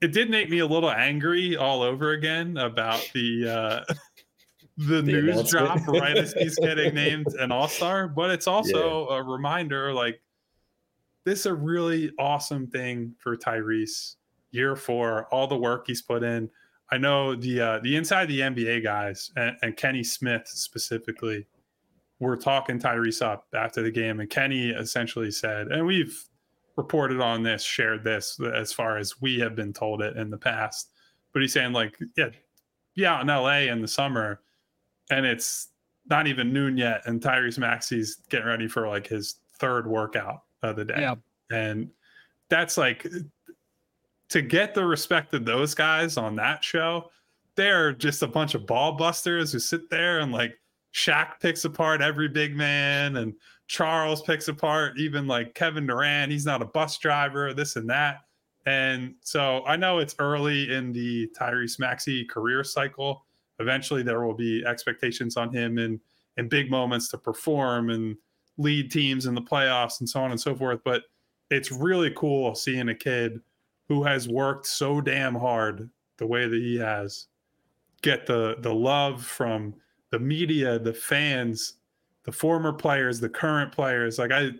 It 0.00 0.12
did 0.12 0.30
make 0.30 0.48
me 0.48 0.60
a 0.60 0.66
little 0.66 0.90
angry 0.90 1.56
all 1.56 1.82
over 1.82 2.12
again 2.12 2.56
about 2.56 3.08
the 3.12 3.84
uh, 3.88 3.94
the, 4.78 5.02
the 5.02 5.02
news 5.02 5.50
drop 5.50 5.86
right 5.86 6.16
as 6.16 6.32
he's 6.32 6.56
getting 6.62 6.94
named 6.94 7.26
an 7.38 7.52
all 7.52 7.68
star. 7.68 8.08
But 8.08 8.30
it's 8.30 8.46
also 8.46 9.08
yeah. 9.10 9.18
a 9.18 9.22
reminder, 9.22 9.92
like 9.92 10.22
this 11.24 11.40
is 11.40 11.46
a 11.46 11.54
really 11.54 12.12
awesome 12.18 12.66
thing 12.66 13.14
for 13.18 13.36
Tyrese. 13.36 14.16
Year 14.52 14.76
four, 14.76 15.26
all 15.32 15.46
the 15.46 15.56
work 15.56 15.86
he's 15.86 16.02
put 16.02 16.22
in. 16.22 16.48
I 16.90 16.98
know 16.98 17.34
the 17.34 17.60
uh, 17.60 17.78
the 17.82 17.96
inside 17.96 18.26
the 18.26 18.40
NBA 18.40 18.82
guys 18.82 19.30
and, 19.36 19.56
and 19.62 19.76
Kenny 19.76 20.04
Smith 20.04 20.46
specifically 20.46 21.46
were 22.20 22.36
talking 22.36 22.78
Tyrese 22.78 23.22
up 23.22 23.46
after 23.54 23.82
the 23.82 23.90
game, 23.90 24.20
and 24.20 24.30
Kenny 24.30 24.70
essentially 24.70 25.30
said, 25.30 25.68
and 25.68 25.86
we've 25.86 26.24
reported 26.76 27.20
on 27.20 27.42
this, 27.42 27.62
shared 27.62 28.04
this 28.04 28.38
as 28.54 28.72
far 28.72 28.98
as 28.98 29.20
we 29.20 29.38
have 29.40 29.54
been 29.54 29.72
told 29.72 30.02
it 30.02 30.16
in 30.16 30.30
the 30.30 30.38
past. 30.38 30.90
But 31.32 31.42
he's 31.42 31.52
saying 31.52 31.72
like, 31.72 31.98
yeah, 32.16 32.30
yeah, 32.94 33.20
in 33.20 33.26
LA 33.28 33.72
in 33.72 33.80
the 33.80 33.88
summer, 33.88 34.40
and 35.10 35.24
it's 35.26 35.68
not 36.08 36.26
even 36.26 36.52
noon 36.52 36.76
yet, 36.76 37.02
and 37.06 37.20
Tyrese 37.20 37.58
Maxey's 37.58 38.16
getting 38.28 38.46
ready 38.46 38.68
for 38.68 38.88
like 38.88 39.06
his 39.06 39.36
third 39.58 39.86
workout 39.86 40.42
of 40.62 40.76
the 40.76 40.84
day. 40.84 41.00
Yeah. 41.00 41.14
And 41.50 41.90
that's 42.48 42.76
like 42.76 43.06
to 44.30 44.42
get 44.42 44.74
the 44.74 44.84
respect 44.84 45.34
of 45.34 45.44
those 45.44 45.74
guys 45.74 46.16
on 46.16 46.36
that 46.36 46.64
show, 46.64 47.10
they're 47.54 47.92
just 47.92 48.22
a 48.22 48.26
bunch 48.26 48.54
of 48.54 48.66
ball 48.66 48.92
busters 48.92 49.52
who 49.52 49.58
sit 49.58 49.90
there 49.90 50.20
and 50.20 50.32
like 50.32 50.58
Shaq 50.94 51.40
picks 51.40 51.64
apart 51.64 52.00
every 52.00 52.28
big 52.28 52.56
man 52.56 53.16
and 53.16 53.34
Charles 53.66 54.22
picks 54.22 54.48
apart 54.48 54.98
even 54.98 55.26
like 55.26 55.54
Kevin 55.54 55.86
Durant. 55.86 56.30
He's 56.30 56.46
not 56.46 56.62
a 56.62 56.66
bus 56.66 56.98
driver, 56.98 57.54
this 57.54 57.76
and 57.76 57.88
that. 57.90 58.18
And 58.66 59.14
so 59.20 59.62
I 59.66 59.76
know 59.76 59.98
it's 59.98 60.14
early 60.18 60.72
in 60.72 60.92
the 60.92 61.28
Tyrese 61.38 61.78
Maxey 61.78 62.24
career 62.24 62.62
cycle. 62.62 63.24
Eventually, 63.58 64.02
there 64.02 64.24
will 64.24 64.34
be 64.34 64.64
expectations 64.64 65.36
on 65.36 65.52
him 65.52 65.78
in 65.78 66.00
in 66.38 66.48
big 66.48 66.70
moments 66.70 67.08
to 67.08 67.18
perform 67.18 67.90
and 67.90 68.16
lead 68.56 68.90
teams 68.90 69.26
in 69.26 69.34
the 69.34 69.42
playoffs 69.42 70.00
and 70.00 70.08
so 70.08 70.20
on 70.20 70.30
and 70.30 70.40
so 70.40 70.54
forth. 70.54 70.80
But 70.84 71.04
it's 71.50 71.70
really 71.70 72.10
cool 72.16 72.54
seeing 72.54 72.88
a 72.88 72.94
kid 72.94 73.40
who 73.88 74.02
has 74.04 74.28
worked 74.28 74.66
so 74.66 75.00
damn 75.00 75.34
hard 75.34 75.90
the 76.16 76.26
way 76.26 76.48
that 76.48 76.56
he 76.56 76.78
has 76.78 77.26
get 78.02 78.26
the 78.26 78.56
the 78.60 78.74
love 78.74 79.24
from 79.24 79.74
the 80.10 80.18
media, 80.18 80.78
the 80.78 80.92
fans, 80.92 81.74
the 82.24 82.32
former 82.32 82.72
players, 82.72 83.20
the 83.20 83.28
current 83.28 83.72
players. 83.72 84.18
Like 84.18 84.32
I, 84.32 84.50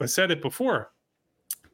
I 0.00 0.06
said 0.06 0.30
it 0.30 0.42
before, 0.42 0.90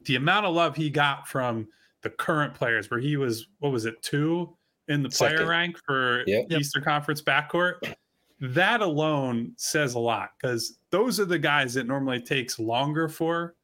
the 0.05 0.15
amount 0.15 0.45
of 0.45 0.53
love 0.53 0.75
he 0.75 0.89
got 0.89 1.27
from 1.27 1.67
the 2.01 2.09
current 2.09 2.53
players, 2.53 2.89
where 2.89 2.99
he 2.99 3.17
was, 3.17 3.47
what 3.59 3.71
was 3.71 3.85
it, 3.85 4.01
two 4.01 4.55
in 4.87 5.03
the 5.03 5.09
player 5.09 5.37
Second. 5.37 5.47
rank 5.47 5.77
for 5.85 6.23
yep. 6.27 6.51
Eastern 6.51 6.83
Conference 6.83 7.21
backcourt. 7.21 7.93
That 8.41 8.81
alone 8.81 9.53
says 9.57 9.95
a 9.95 9.99
lot 9.99 10.29
because 10.41 10.79
those 10.91 11.19
are 11.19 11.25
the 11.25 11.39
guys 11.39 11.73
that 11.73 11.87
normally 11.87 12.21
takes 12.21 12.57
longer 12.57 13.09
for. 13.09 13.55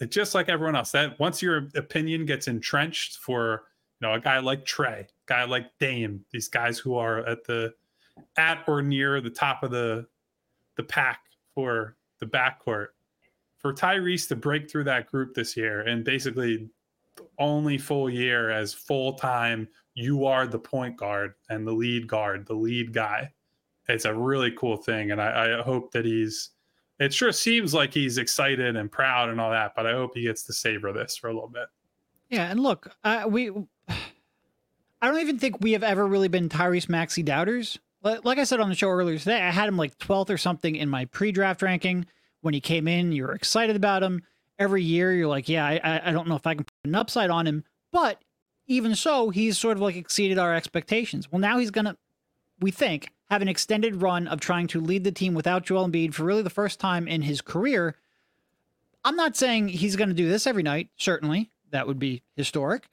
It's 0.00 0.14
just 0.14 0.34
like 0.34 0.48
everyone 0.48 0.76
else. 0.76 0.92
That 0.92 1.18
once 1.18 1.42
your 1.42 1.68
opinion 1.74 2.24
gets 2.24 2.48
entrenched 2.48 3.18
for 3.18 3.64
you 4.00 4.08
know 4.08 4.14
a 4.14 4.20
guy 4.20 4.38
like 4.38 4.64
Trae, 4.64 5.06
guy 5.26 5.44
like 5.44 5.66
Dame, 5.80 6.24
these 6.32 6.48
guys 6.48 6.78
who 6.78 6.96
are 6.96 7.26
at 7.26 7.44
the 7.44 7.74
at 8.36 8.64
or 8.68 8.80
near 8.80 9.20
the 9.20 9.30
top 9.30 9.62
of 9.62 9.70
the 9.70 10.06
the 10.76 10.82
pack 10.82 11.21
for 11.54 11.96
the 12.18 12.26
backcourt. 12.26 12.88
For 13.58 13.72
Tyrese 13.72 14.28
to 14.28 14.36
break 14.36 14.70
through 14.70 14.84
that 14.84 15.06
group 15.06 15.34
this 15.34 15.56
year 15.56 15.82
and 15.82 16.04
basically 16.04 16.68
only 17.38 17.78
full 17.78 18.10
year 18.10 18.50
as 18.50 18.74
full 18.74 19.14
time, 19.14 19.68
you 19.94 20.26
are 20.26 20.46
the 20.46 20.58
point 20.58 20.96
guard 20.96 21.34
and 21.48 21.66
the 21.66 21.72
lead 21.72 22.08
guard, 22.08 22.46
the 22.46 22.54
lead 22.54 22.92
guy. 22.92 23.32
It's 23.88 24.04
a 24.04 24.14
really 24.14 24.52
cool 24.52 24.76
thing. 24.76 25.10
And 25.10 25.20
I, 25.20 25.58
I 25.58 25.62
hope 25.62 25.92
that 25.92 26.04
he's, 26.04 26.50
it 26.98 27.12
sure 27.12 27.32
seems 27.32 27.74
like 27.74 27.92
he's 27.92 28.18
excited 28.18 28.76
and 28.76 28.90
proud 28.90 29.28
and 29.28 29.40
all 29.40 29.50
that, 29.50 29.74
but 29.76 29.86
I 29.86 29.92
hope 29.92 30.12
he 30.14 30.22
gets 30.22 30.44
to 30.44 30.52
savor 30.52 30.92
this 30.92 31.16
for 31.16 31.28
a 31.28 31.34
little 31.34 31.48
bit. 31.48 31.66
Yeah. 32.30 32.50
And 32.50 32.60
look, 32.60 32.94
uh, 33.04 33.24
we, 33.28 33.50
I 33.88 35.08
don't 35.08 35.20
even 35.20 35.38
think 35.38 35.60
we 35.60 35.72
have 35.72 35.82
ever 35.82 36.06
really 36.06 36.28
been 36.28 36.48
Tyrese 36.48 36.88
Maxey 36.88 37.22
doubters. 37.22 37.78
Like 38.02 38.38
I 38.38 38.44
said 38.44 38.60
on 38.60 38.68
the 38.68 38.74
show 38.74 38.88
earlier 38.88 39.18
today, 39.18 39.40
I 39.40 39.50
had 39.50 39.68
him 39.68 39.76
like 39.76 39.96
12th 39.98 40.30
or 40.30 40.38
something 40.38 40.74
in 40.74 40.88
my 40.88 41.04
pre 41.06 41.32
draft 41.32 41.62
ranking. 41.62 42.06
When 42.40 42.54
he 42.54 42.60
came 42.60 42.88
in, 42.88 43.12
you 43.12 43.22
were 43.22 43.34
excited 43.34 43.76
about 43.76 44.02
him 44.02 44.22
every 44.62 44.82
year 44.82 45.12
you're 45.12 45.28
like, 45.28 45.48
yeah, 45.48 45.66
I, 45.66 46.00
I 46.04 46.12
don't 46.12 46.28
know 46.28 46.36
if 46.36 46.46
I 46.46 46.54
can 46.54 46.64
put 46.64 46.74
an 46.84 46.94
upside 46.94 47.30
on 47.30 47.46
him. 47.46 47.64
But 47.90 48.22
even 48.66 48.94
so, 48.94 49.30
he's 49.30 49.58
sort 49.58 49.76
of 49.76 49.82
like 49.82 49.96
exceeded 49.96 50.38
our 50.38 50.54
expectations. 50.54 51.30
Well, 51.30 51.40
now 51.40 51.58
he's 51.58 51.70
to, 51.70 51.96
we 52.60 52.70
think, 52.70 53.10
have 53.28 53.42
an 53.42 53.48
extended 53.48 54.00
run 54.00 54.28
of 54.28 54.40
trying 54.40 54.68
to 54.68 54.80
lead 54.80 55.04
the 55.04 55.12
team 55.12 55.34
without 55.34 55.64
Joel 55.64 55.88
Embiid 55.88 56.14
for 56.14 56.24
really 56.24 56.42
the 56.42 56.50
first 56.50 56.78
time 56.78 57.08
in 57.08 57.22
his 57.22 57.40
career. 57.40 57.96
I'm 59.04 59.16
not 59.16 59.36
saying 59.36 59.68
he's 59.68 59.96
going 59.96 60.10
to 60.10 60.14
do 60.14 60.28
this 60.28 60.46
every 60.46 60.62
night. 60.62 60.88
Certainly, 60.96 61.50
that 61.70 61.86
would 61.86 61.98
be 61.98 62.22
historic. 62.36 62.88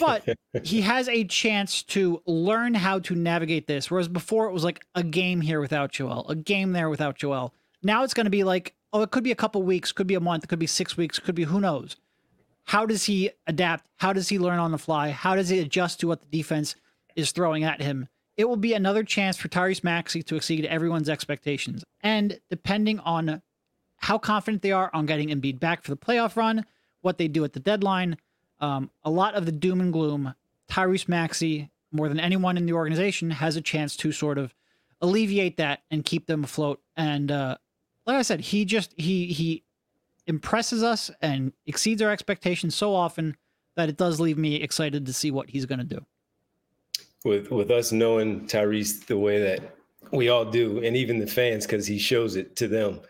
But 0.00 0.24
he 0.64 0.80
has 0.82 1.08
a 1.08 1.24
chance 1.24 1.82
to 1.84 2.22
learn 2.26 2.74
how 2.74 2.98
to 3.00 3.14
navigate 3.14 3.66
this. 3.66 3.90
Whereas 3.90 4.08
before 4.08 4.46
it 4.46 4.52
was 4.52 4.64
like 4.64 4.84
a 4.94 5.02
game 5.02 5.40
here 5.40 5.60
without 5.60 5.92
Joel, 5.92 6.26
a 6.28 6.34
game 6.34 6.72
there 6.72 6.88
without 6.88 7.16
Joel. 7.16 7.54
Now 7.82 8.04
it's 8.04 8.14
going 8.14 8.26
to 8.26 8.30
be 8.30 8.44
like 8.44 8.74
oh, 8.92 9.02
it 9.02 9.10
could 9.10 9.24
be 9.24 9.32
a 9.32 9.36
couple 9.36 9.62
weeks, 9.62 9.92
could 9.92 10.06
be 10.06 10.14
a 10.14 10.20
month, 10.20 10.44
it 10.44 10.48
could 10.48 10.58
be 10.58 10.66
six 10.66 10.96
weeks, 10.96 11.18
could 11.18 11.34
be 11.34 11.44
who 11.44 11.60
knows. 11.60 11.96
How 12.64 12.86
does 12.86 13.04
he 13.04 13.30
adapt? 13.46 13.86
How 13.96 14.12
does 14.12 14.28
he 14.28 14.38
learn 14.38 14.58
on 14.58 14.70
the 14.70 14.78
fly? 14.78 15.10
How 15.10 15.34
does 15.34 15.48
he 15.48 15.58
adjust 15.58 16.00
to 16.00 16.08
what 16.08 16.20
the 16.20 16.36
defense 16.38 16.76
is 17.16 17.32
throwing 17.32 17.64
at 17.64 17.82
him? 17.82 18.08
It 18.36 18.48
will 18.48 18.56
be 18.56 18.72
another 18.72 19.02
chance 19.02 19.36
for 19.36 19.48
Tyrese 19.48 19.84
Maxey 19.84 20.22
to 20.22 20.36
exceed 20.36 20.64
everyone's 20.64 21.08
expectations. 21.08 21.84
And 22.02 22.38
depending 22.50 22.98
on 23.00 23.42
how 23.96 24.18
confident 24.18 24.62
they 24.62 24.72
are 24.72 24.90
on 24.94 25.06
getting 25.06 25.28
Embiid 25.28 25.60
back 25.60 25.82
for 25.82 25.90
the 25.90 25.96
playoff 25.96 26.36
run, 26.36 26.64
what 27.02 27.18
they 27.18 27.28
do 27.28 27.44
at 27.44 27.52
the 27.52 27.60
deadline, 27.60 28.16
um, 28.62 28.90
a 29.04 29.10
lot 29.10 29.34
of 29.34 29.44
the 29.44 29.52
doom 29.52 29.80
and 29.80 29.92
gloom, 29.92 30.34
Tyrese 30.70 31.08
Maxey, 31.08 31.70
more 31.90 32.08
than 32.08 32.20
anyone 32.20 32.56
in 32.56 32.64
the 32.64 32.72
organization, 32.72 33.30
has 33.30 33.56
a 33.56 33.60
chance 33.60 33.96
to 33.98 34.12
sort 34.12 34.38
of 34.38 34.54
alleviate 35.02 35.56
that 35.58 35.82
and 35.90 36.04
keep 36.04 36.26
them 36.26 36.44
afloat. 36.44 36.80
And 36.96 37.30
uh, 37.30 37.56
like 38.06 38.16
I 38.16 38.22
said, 38.22 38.40
he 38.40 38.64
just 38.64 38.94
he 38.96 39.26
he 39.26 39.64
impresses 40.26 40.82
us 40.82 41.10
and 41.20 41.52
exceeds 41.66 42.00
our 42.00 42.10
expectations 42.10 42.74
so 42.74 42.94
often 42.94 43.36
that 43.74 43.88
it 43.88 43.96
does 43.96 44.20
leave 44.20 44.38
me 44.38 44.54
excited 44.54 45.04
to 45.06 45.12
see 45.12 45.30
what 45.30 45.50
he's 45.50 45.66
going 45.66 45.80
to 45.80 45.84
do. 45.84 46.06
With 47.24 47.50
with 47.50 47.70
us 47.70 47.92
knowing 47.92 48.46
Tyrese 48.46 49.04
the 49.06 49.18
way 49.18 49.42
that 49.42 49.76
we 50.12 50.28
all 50.28 50.44
do, 50.44 50.82
and 50.84 50.96
even 50.96 51.18
the 51.18 51.26
fans, 51.26 51.66
because 51.66 51.86
he 51.86 51.98
shows 51.98 52.36
it 52.36 52.54
to 52.56 52.68
them. 52.68 53.00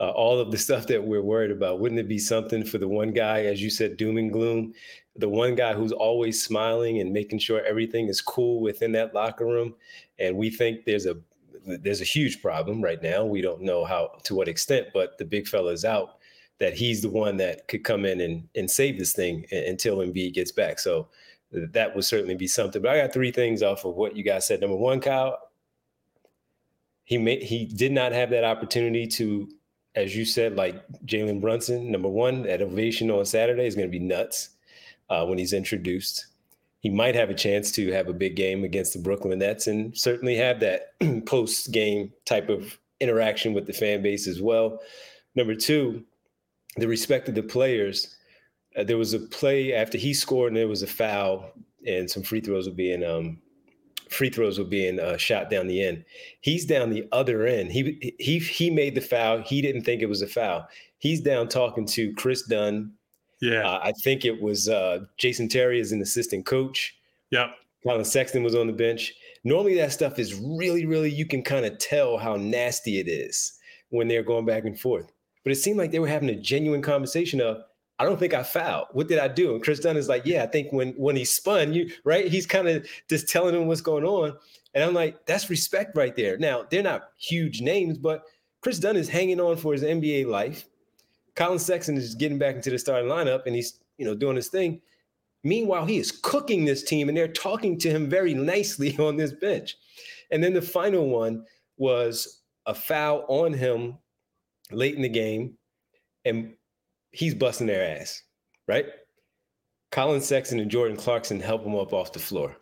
Uh, 0.00 0.10
all 0.10 0.40
of 0.40 0.50
the 0.50 0.56
stuff 0.56 0.86
that 0.86 1.04
we're 1.04 1.22
worried 1.22 1.50
about, 1.50 1.78
wouldn't 1.78 2.00
it 2.00 2.08
be 2.08 2.18
something 2.18 2.64
for 2.64 2.78
the 2.78 2.88
one 2.88 3.12
guy, 3.12 3.44
as 3.44 3.62
you 3.62 3.68
said, 3.68 3.98
doom 3.98 4.16
and 4.16 4.32
gloom, 4.32 4.72
the 5.16 5.28
one 5.28 5.54
guy 5.54 5.74
who's 5.74 5.92
always 5.92 6.42
smiling 6.42 7.00
and 7.00 7.12
making 7.12 7.38
sure 7.38 7.62
everything 7.66 8.08
is 8.08 8.22
cool 8.22 8.60
within 8.62 8.92
that 8.92 9.14
locker 9.14 9.44
room? 9.44 9.74
And 10.18 10.36
we 10.36 10.48
think 10.48 10.84
there's 10.84 11.06
a 11.06 11.16
there's 11.66 12.00
a 12.00 12.04
huge 12.04 12.40
problem 12.40 12.82
right 12.82 13.02
now. 13.02 13.24
We 13.24 13.42
don't 13.42 13.60
know 13.60 13.84
how 13.84 14.18
to 14.24 14.34
what 14.34 14.48
extent, 14.48 14.88
but 14.94 15.18
the 15.18 15.26
big 15.26 15.46
fella's 15.46 15.84
out. 15.84 16.16
That 16.58 16.74
he's 16.74 17.02
the 17.02 17.10
one 17.10 17.36
that 17.38 17.68
could 17.68 17.84
come 17.84 18.04
in 18.04 18.20
and, 18.20 18.48
and 18.54 18.70
save 18.70 18.98
this 18.98 19.12
thing 19.12 19.46
until 19.50 19.98
Embiid 19.98 20.34
gets 20.34 20.52
back. 20.52 20.78
So 20.78 21.08
that 21.52 21.94
would 21.94 22.04
certainly 22.04 22.34
be 22.34 22.46
something. 22.46 22.80
But 22.82 22.90
I 22.90 23.00
got 23.02 23.12
three 23.12 23.30
things 23.32 23.62
off 23.62 23.84
of 23.84 23.94
what 23.94 24.16
you 24.16 24.22
guys 24.22 24.46
said. 24.46 24.60
Number 24.60 24.76
one, 24.76 25.00
Kyle, 25.00 25.38
he 27.04 27.18
made 27.18 27.42
he 27.42 27.64
did 27.64 27.92
not 27.92 28.12
have 28.12 28.30
that 28.30 28.44
opportunity 28.44 29.06
to, 29.06 29.48
as 29.94 30.16
you 30.16 30.24
said, 30.24 30.56
like 30.56 30.82
Jalen 31.06 31.40
Brunson. 31.40 31.90
Number 31.90 32.08
one, 32.08 32.42
that 32.44 32.62
ovation 32.62 33.10
on 33.10 33.24
Saturday 33.24 33.66
is 33.66 33.74
going 33.74 33.88
to 33.88 33.98
be 33.98 34.04
nuts 34.04 34.50
uh, 35.08 35.26
when 35.26 35.38
he's 35.38 35.52
introduced 35.52 36.26
he 36.80 36.88
might 36.88 37.14
have 37.14 37.30
a 37.30 37.34
chance 37.34 37.70
to 37.72 37.92
have 37.92 38.08
a 38.08 38.12
big 38.12 38.34
game 38.34 38.64
against 38.64 38.94
the 38.94 38.98
Brooklyn 38.98 39.38
Nets 39.38 39.66
and 39.66 39.96
certainly 39.96 40.34
have 40.36 40.60
that 40.60 40.98
post 41.26 41.70
game 41.72 42.12
type 42.24 42.48
of 42.48 42.78
interaction 43.00 43.52
with 43.52 43.66
the 43.66 43.72
fan 43.72 44.02
base 44.02 44.26
as 44.26 44.40
well. 44.40 44.80
Number 45.34 45.54
two, 45.54 46.02
the 46.76 46.88
respect 46.88 47.28
of 47.28 47.34
the 47.34 47.42
players. 47.42 48.16
Uh, 48.76 48.84
there 48.84 48.98
was 48.98 49.14
a 49.14 49.18
play 49.18 49.74
after 49.74 49.98
he 49.98 50.14
scored 50.14 50.48
and 50.48 50.56
there 50.56 50.68
was 50.68 50.82
a 50.82 50.86
foul 50.86 51.52
and 51.86 52.10
some 52.10 52.22
free 52.22 52.40
throws 52.40 52.68
were 52.68 52.74
being 52.74 53.04
um, 53.04 53.38
free 54.10 54.30
throws 54.30 54.58
were 54.58 54.64
being 54.64 55.00
uh, 55.00 55.16
shot 55.16 55.50
down 55.50 55.66
the 55.66 55.82
end. 55.82 56.04
He's 56.40 56.66
down 56.66 56.90
the 56.90 57.08
other 57.12 57.46
end. 57.46 57.72
He 57.72 58.14
he 58.18 58.38
he 58.38 58.70
made 58.70 58.94
the 58.94 59.00
foul. 59.00 59.42
He 59.42 59.62
didn't 59.62 59.82
think 59.84 60.02
it 60.02 60.08
was 60.08 60.22
a 60.22 60.26
foul. 60.26 60.68
He's 60.98 61.20
down 61.20 61.48
talking 61.48 61.86
to 61.86 62.12
Kris 62.14 62.42
Dunn, 62.42 62.92
yeah. 63.40 63.66
Uh, 63.66 63.80
I 63.82 63.92
think 63.92 64.24
it 64.24 64.40
was 64.40 64.68
uh, 64.68 65.00
Jason 65.16 65.48
Terry 65.48 65.80
as 65.80 65.92
an 65.92 66.02
assistant 66.02 66.46
coach. 66.46 66.96
Yep. 67.30 67.50
Collin 67.84 68.04
Sexton 68.04 68.42
was 68.42 68.54
on 68.54 68.66
the 68.66 68.72
bench. 68.72 69.14
Normally, 69.44 69.74
that 69.76 69.92
stuff 69.92 70.18
is 70.18 70.34
really, 70.34 70.84
really, 70.84 71.10
you 71.10 71.26
can 71.26 71.42
kind 71.42 71.64
of 71.64 71.78
tell 71.78 72.18
how 72.18 72.36
nasty 72.36 72.98
it 72.98 73.08
is 73.08 73.52
when 73.88 74.06
they're 74.06 74.22
going 74.22 74.44
back 74.44 74.64
and 74.64 74.78
forth. 74.78 75.10
But 75.42 75.52
it 75.52 75.56
seemed 75.56 75.78
like 75.78 75.90
they 75.90 75.98
were 75.98 76.06
having 76.06 76.28
a 76.28 76.34
genuine 76.34 76.82
conversation 76.82 77.40
of, 77.40 77.62
I 78.00 78.04
don't 78.04 78.18
think 78.18 78.32
I 78.32 78.42
fouled. 78.42 78.86
What 78.92 79.08
did 79.08 79.18
I 79.18 79.28
do? 79.28 79.54
And 79.54 79.62
Kris 79.62 79.78
Dunn 79.78 79.98
is 79.98 80.08
like, 80.08 80.24
yeah, 80.24 80.42
I 80.42 80.46
think 80.46 80.72
when 80.72 80.92
when 80.92 81.16
he 81.16 81.24
spun, 81.26 81.74
you 81.74 81.90
right, 82.02 82.28
he's 82.28 82.46
kind 82.46 82.66
of 82.66 82.88
just 83.10 83.28
telling 83.28 83.54
him 83.54 83.66
what's 83.66 83.82
going 83.82 84.04
on. 84.04 84.38
And 84.72 84.82
I'm 84.82 84.94
like, 84.94 85.26
that's 85.26 85.50
respect 85.50 85.94
right 85.94 86.16
there. 86.16 86.38
Now, 86.38 86.64
they're 86.70 86.82
not 86.82 87.10
huge 87.18 87.60
names, 87.60 87.98
but 87.98 88.22
Kris 88.62 88.78
Dunn 88.78 88.96
is 88.96 89.06
hanging 89.06 89.38
on 89.38 89.58
for 89.58 89.74
his 89.74 89.82
NBA 89.82 90.28
life. 90.28 90.64
Collin 91.36 91.58
Sexton 91.58 91.98
is 91.98 92.14
getting 92.14 92.38
back 92.38 92.54
into 92.54 92.70
the 92.70 92.78
starting 92.78 93.10
lineup 93.10 93.44
and 93.44 93.54
he's, 93.54 93.80
you 93.98 94.06
know, 94.06 94.14
doing 94.14 94.36
his 94.36 94.48
thing. 94.48 94.80
Meanwhile, 95.44 95.84
he 95.84 95.98
is 95.98 96.10
cooking 96.10 96.64
this 96.64 96.82
team 96.82 97.10
and 97.10 97.18
they're 97.18 97.28
talking 97.28 97.78
to 97.80 97.90
him 97.90 98.08
very 98.08 98.32
nicely 98.32 98.96
on 98.98 99.18
this 99.18 99.32
bench. 99.34 99.76
And 100.30 100.42
then 100.42 100.54
the 100.54 100.62
final 100.62 101.06
one 101.10 101.44
was 101.76 102.40
a 102.64 102.74
foul 102.74 103.26
on 103.28 103.52
him 103.52 103.98
late 104.72 104.94
in 104.94 105.02
the 105.02 105.08
game, 105.08 105.58
and 106.24 106.54
he's 107.10 107.34
busting 107.34 107.66
their 107.66 107.98
ass, 107.98 108.22
right? 108.66 108.86
Collin 109.90 110.20
Sexton 110.20 110.60
and 110.60 110.70
Jordan 110.70 110.96
Clarkson 110.96 111.40
help 111.40 111.64
him 111.64 111.74
up 111.74 111.92
off 111.92 112.12
the 112.12 112.18
floor. 112.18 112.56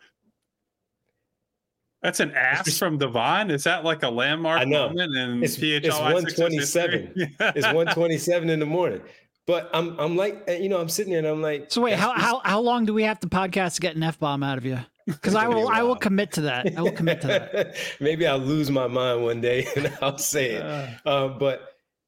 That's 2.01 2.21
an 2.21 2.33
ass 2.33 2.77
from 2.77 2.97
Devon. 2.97 3.51
Is 3.51 3.65
that 3.65 3.83
like 3.83 4.03
a 4.03 4.09
landmark 4.09 4.61
I 4.61 4.63
know. 4.63 4.87
moment 4.87 5.15
in 5.15 5.43
it's, 5.43 5.57
PHL 5.57 5.83
it's 5.83 5.99
127. 5.99 7.11
it's 7.15 7.65
127 7.65 8.49
in 8.49 8.59
the 8.59 8.65
morning. 8.65 9.01
But 9.45 9.69
I'm 9.73 9.99
I'm 9.99 10.15
like 10.15 10.43
eh, 10.47 10.59
you 10.59 10.69
know 10.69 10.79
I'm 10.79 10.89
sitting 10.89 11.11
there 11.11 11.19
and 11.19 11.27
I'm 11.27 11.41
like 11.41 11.71
So 11.71 11.81
wait, 11.81 11.95
how 11.95 12.13
how 12.13 12.39
how 12.45 12.61
long 12.61 12.85
do 12.85 12.93
we 12.93 13.03
have 13.03 13.19
to 13.21 13.27
podcast 13.27 13.75
to 13.75 13.81
get 13.81 13.95
an 13.95 14.03
F 14.03 14.19
bomb 14.19 14.43
out 14.43 14.57
of 14.57 14.65
you? 14.65 14.79
Because 15.09 15.33
I 15.33 15.47
will 15.47 15.67
I 15.67 15.81
will 15.81 15.95
commit 15.95 16.33
to 16.33 16.41
that. 16.41 16.77
I 16.77 16.83
will 16.83 16.91
commit 16.91 17.21
to 17.21 17.27
that. 17.27 17.75
Maybe 17.99 18.27
I'll 18.27 18.37
lose 18.37 18.69
my 18.69 18.85
mind 18.85 19.23
one 19.23 19.41
day 19.41 19.67
and 19.75 19.91
I'll 20.03 20.19
say 20.19 20.51
it. 20.51 20.61
Uh, 20.61 20.87
um, 21.07 21.39
but 21.39 21.63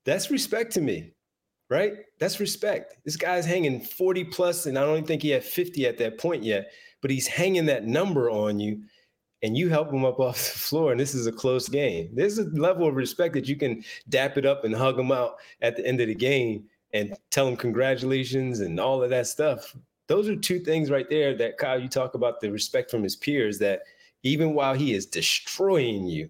that's 0.06 0.30
respect 0.30 0.74
to 0.74 0.82
me, 0.82 1.14
right? 1.72 1.94
That's 2.20 2.42
respect. 2.42 2.98
This 3.06 3.16
guy's 3.16 3.46
hanging 3.46 3.80
40 3.80 4.26
plus, 4.26 4.66
and 4.66 4.78
I 4.78 4.82
don't 4.82 4.98
even 4.98 5.08
think 5.08 5.22
he 5.22 5.30
had 5.30 5.44
50 5.44 5.88
at 5.88 5.98
that 6.00 6.20
point 6.20 6.44
yet, 6.44 6.70
but 7.02 7.10
he's 7.10 7.28
hanging 7.28 7.66
that 7.68 7.86
number 7.86 8.30
on 8.30 8.60
you 8.60 8.84
and 9.42 9.58
you 9.58 9.70
help 9.70 9.92
him 9.92 10.04
up 10.04 10.20
off 10.20 10.36
the 10.36 10.60
floor, 10.60 10.92
and 10.92 11.00
this 11.00 11.16
is 11.16 11.28
a 11.28 11.32
close 11.32 11.70
game. 11.70 12.10
There's 12.14 12.38
a 12.38 12.50
level 12.50 12.88
of 12.88 12.96
respect 12.96 13.34
that 13.36 13.48
you 13.48 13.56
can 13.56 13.84
dap 14.10 14.38
it 14.38 14.46
up 14.46 14.66
and 14.66 14.76
hug 14.76 15.00
him 15.00 15.14
out 15.14 15.38
at 15.62 15.78
the 15.78 15.88
end 15.88 16.02
of 16.02 16.10
the 16.10 16.14
game 16.14 16.66
and 16.94 17.16
tell 17.30 17.48
him 17.48 17.56
congratulations 17.56 18.60
and 18.60 18.78
all 18.78 19.02
of 19.02 19.10
that 19.10 19.28
stuff. 19.28 19.74
Those 20.08 20.28
are 20.28 20.36
two 20.36 20.60
things 20.60 20.92
right 20.92 21.10
there 21.10 21.34
that 21.38 21.58
Kyle, 21.58 21.80
you 21.80 21.88
talk 21.88 22.16
about 22.16 22.42
the 22.42 22.52
respect 22.52 22.92
from 22.92 23.02
his 23.02 23.16
peers 23.16 23.58
that 23.60 23.84
even 24.24 24.54
while 24.54 24.74
he 24.74 24.94
is 24.94 25.06
destroying 25.06 26.06
you, 26.06 26.30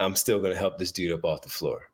I'm 0.00 0.16
still 0.16 0.40
going 0.40 0.52
to 0.52 0.58
help 0.58 0.78
this 0.78 0.90
dude 0.90 1.12
up 1.12 1.24
off 1.24 1.42
the 1.42 1.48
floor. 1.48 1.87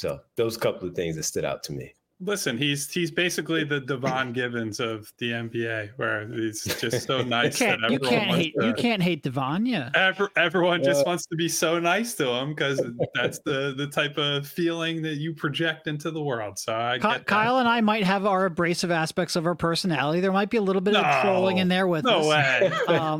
So 0.00 0.18
those 0.36 0.56
couple 0.56 0.88
of 0.88 0.94
things 0.94 1.16
that 1.16 1.24
stood 1.24 1.44
out 1.44 1.62
to 1.64 1.72
me. 1.72 1.92
Listen, 2.22 2.56
he's 2.56 2.90
he's 2.90 3.10
basically 3.10 3.64
the 3.64 3.80
Devon 3.80 4.32
Givens 4.34 4.78
of 4.80 5.10
the 5.18 5.30
NBA, 5.32 5.90
where 5.96 6.26
he's 6.28 6.64
just 6.78 7.06
so 7.06 7.22
nice 7.38 7.58
you 7.60 7.66
can't, 7.66 7.80
that 7.82 7.90
you 7.90 7.96
everyone 7.96 8.10
can't 8.14 8.28
wants 8.28 8.44
hate 8.44 8.54
to, 8.60 8.66
you 8.66 8.74
can't 8.74 9.02
hate 9.02 9.22
Devon, 9.22 9.64
yeah. 9.66 9.90
ever- 9.94 10.30
everyone 10.36 10.82
just 10.82 11.06
wants 11.06 11.24
to 11.26 11.36
be 11.36 11.48
so 11.48 11.78
nice 11.78 12.14
to 12.14 12.26
him 12.28 12.50
because 12.50 12.82
that's 13.14 13.40
the 13.46 13.74
the 13.76 13.86
type 13.86 14.16
of 14.18 14.46
feeling 14.46 15.00
that 15.02 15.16
you 15.16 15.34
project 15.34 15.86
into 15.86 16.10
the 16.10 16.22
world. 16.22 16.58
So 16.58 16.74
I 16.74 16.98
Ky- 16.98 17.08
get. 17.08 17.26
Kyle 17.26 17.58
and 17.58 17.68
I 17.68 17.80
might 17.82 18.04
have 18.04 18.24
our 18.26 18.46
abrasive 18.46 18.90
aspects 18.90 19.36
of 19.36 19.46
our 19.46 19.54
personality. 19.54 20.20
There 20.20 20.32
might 20.32 20.50
be 20.50 20.58
a 20.58 20.62
little 20.62 20.82
bit 20.82 20.96
of 20.96 21.22
trolling 21.22 21.56
in 21.58 21.68
there 21.68 21.86
with 21.86 22.04
no 22.04 22.20
us. 22.20 22.26
way. 22.26 22.72
Um, 22.94 23.18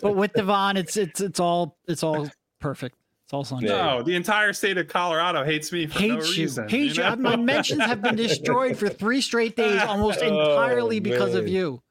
but 0.00 0.14
with 0.16 0.32
Devon, 0.34 0.76
it's 0.78 0.96
it's 0.98 1.20
it's 1.22 1.40
all 1.40 1.78
it's 1.88 2.02
all 2.02 2.28
perfect. 2.60 2.96
It's 3.24 3.32
all 3.32 3.44
sunshine. 3.44 3.68
No, 3.70 4.02
the 4.02 4.14
entire 4.14 4.52
state 4.52 4.76
of 4.76 4.86
Colorado 4.88 5.44
hates 5.44 5.72
me 5.72 5.86
for 5.86 5.98
no 6.00 6.16
Hates 6.16 6.36
you, 6.36 6.42
reason. 6.44 6.68
hates 6.68 6.96
you. 6.96 7.02
know? 7.02 7.16
My 7.16 7.36
mentions 7.52 7.80
have 7.82 8.02
been 8.02 8.16
destroyed 8.16 8.76
for 8.76 8.88
three 8.88 9.20
straight 9.22 9.56
days, 9.56 9.80
almost 9.88 10.20
entirely 10.20 10.98
Oh, 10.98 11.00
because 11.00 11.34
of 11.34 11.48
you. 11.48 11.82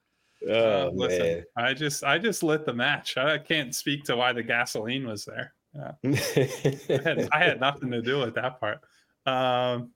oh, 0.48 0.86
Uh, 0.86 0.90
listen, 0.94 1.22
man. 1.22 1.44
I 1.56 1.74
just 1.74 2.04
I 2.04 2.18
just 2.18 2.42
lit 2.44 2.64
the 2.64 2.72
match. 2.72 3.16
I 3.16 3.38
can't 3.38 3.74
speak 3.74 4.04
to 4.04 4.16
why 4.16 4.32
the 4.32 4.42
gasoline 4.44 5.06
was 5.08 5.24
there. 5.24 5.54
Yeah. 5.74 5.92
I 6.04 7.00
had, 7.02 7.28
I 7.32 7.38
had 7.44 7.58
nothing 7.68 7.90
to 7.90 8.00
do 8.00 8.20
with 8.20 8.34
that 8.36 8.60
part. 8.60 8.78
Um, 9.26 9.90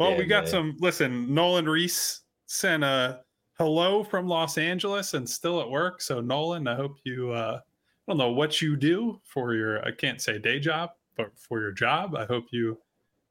well, 0.00 0.10
Yeah, 0.10 0.18
we 0.18 0.24
got 0.24 0.44
man. 0.44 0.50
some. 0.50 0.76
Listen, 0.80 1.32
Nolan 1.32 1.68
Reese 1.68 2.22
sent 2.46 2.82
a 2.82 3.20
hello 3.56 4.02
from 4.02 4.26
Los 4.26 4.58
Angeles 4.58 5.14
and 5.14 5.28
still 5.28 5.60
at 5.60 5.70
work. 5.70 6.02
So 6.02 6.20
Nolan, 6.20 6.66
I 6.66 6.74
hope 6.74 6.96
you. 7.04 7.30
Uh, 7.30 7.60
I 8.06 8.12
don't 8.12 8.18
know 8.18 8.30
what 8.30 8.62
you 8.62 8.76
do 8.76 9.20
for 9.24 9.54
your. 9.54 9.84
I 9.84 9.90
can't 9.90 10.20
say 10.20 10.38
day 10.38 10.60
job, 10.60 10.90
but 11.16 11.36
for 11.36 11.60
your 11.60 11.72
job, 11.72 12.14
I 12.14 12.24
hope 12.24 12.46
you 12.52 12.78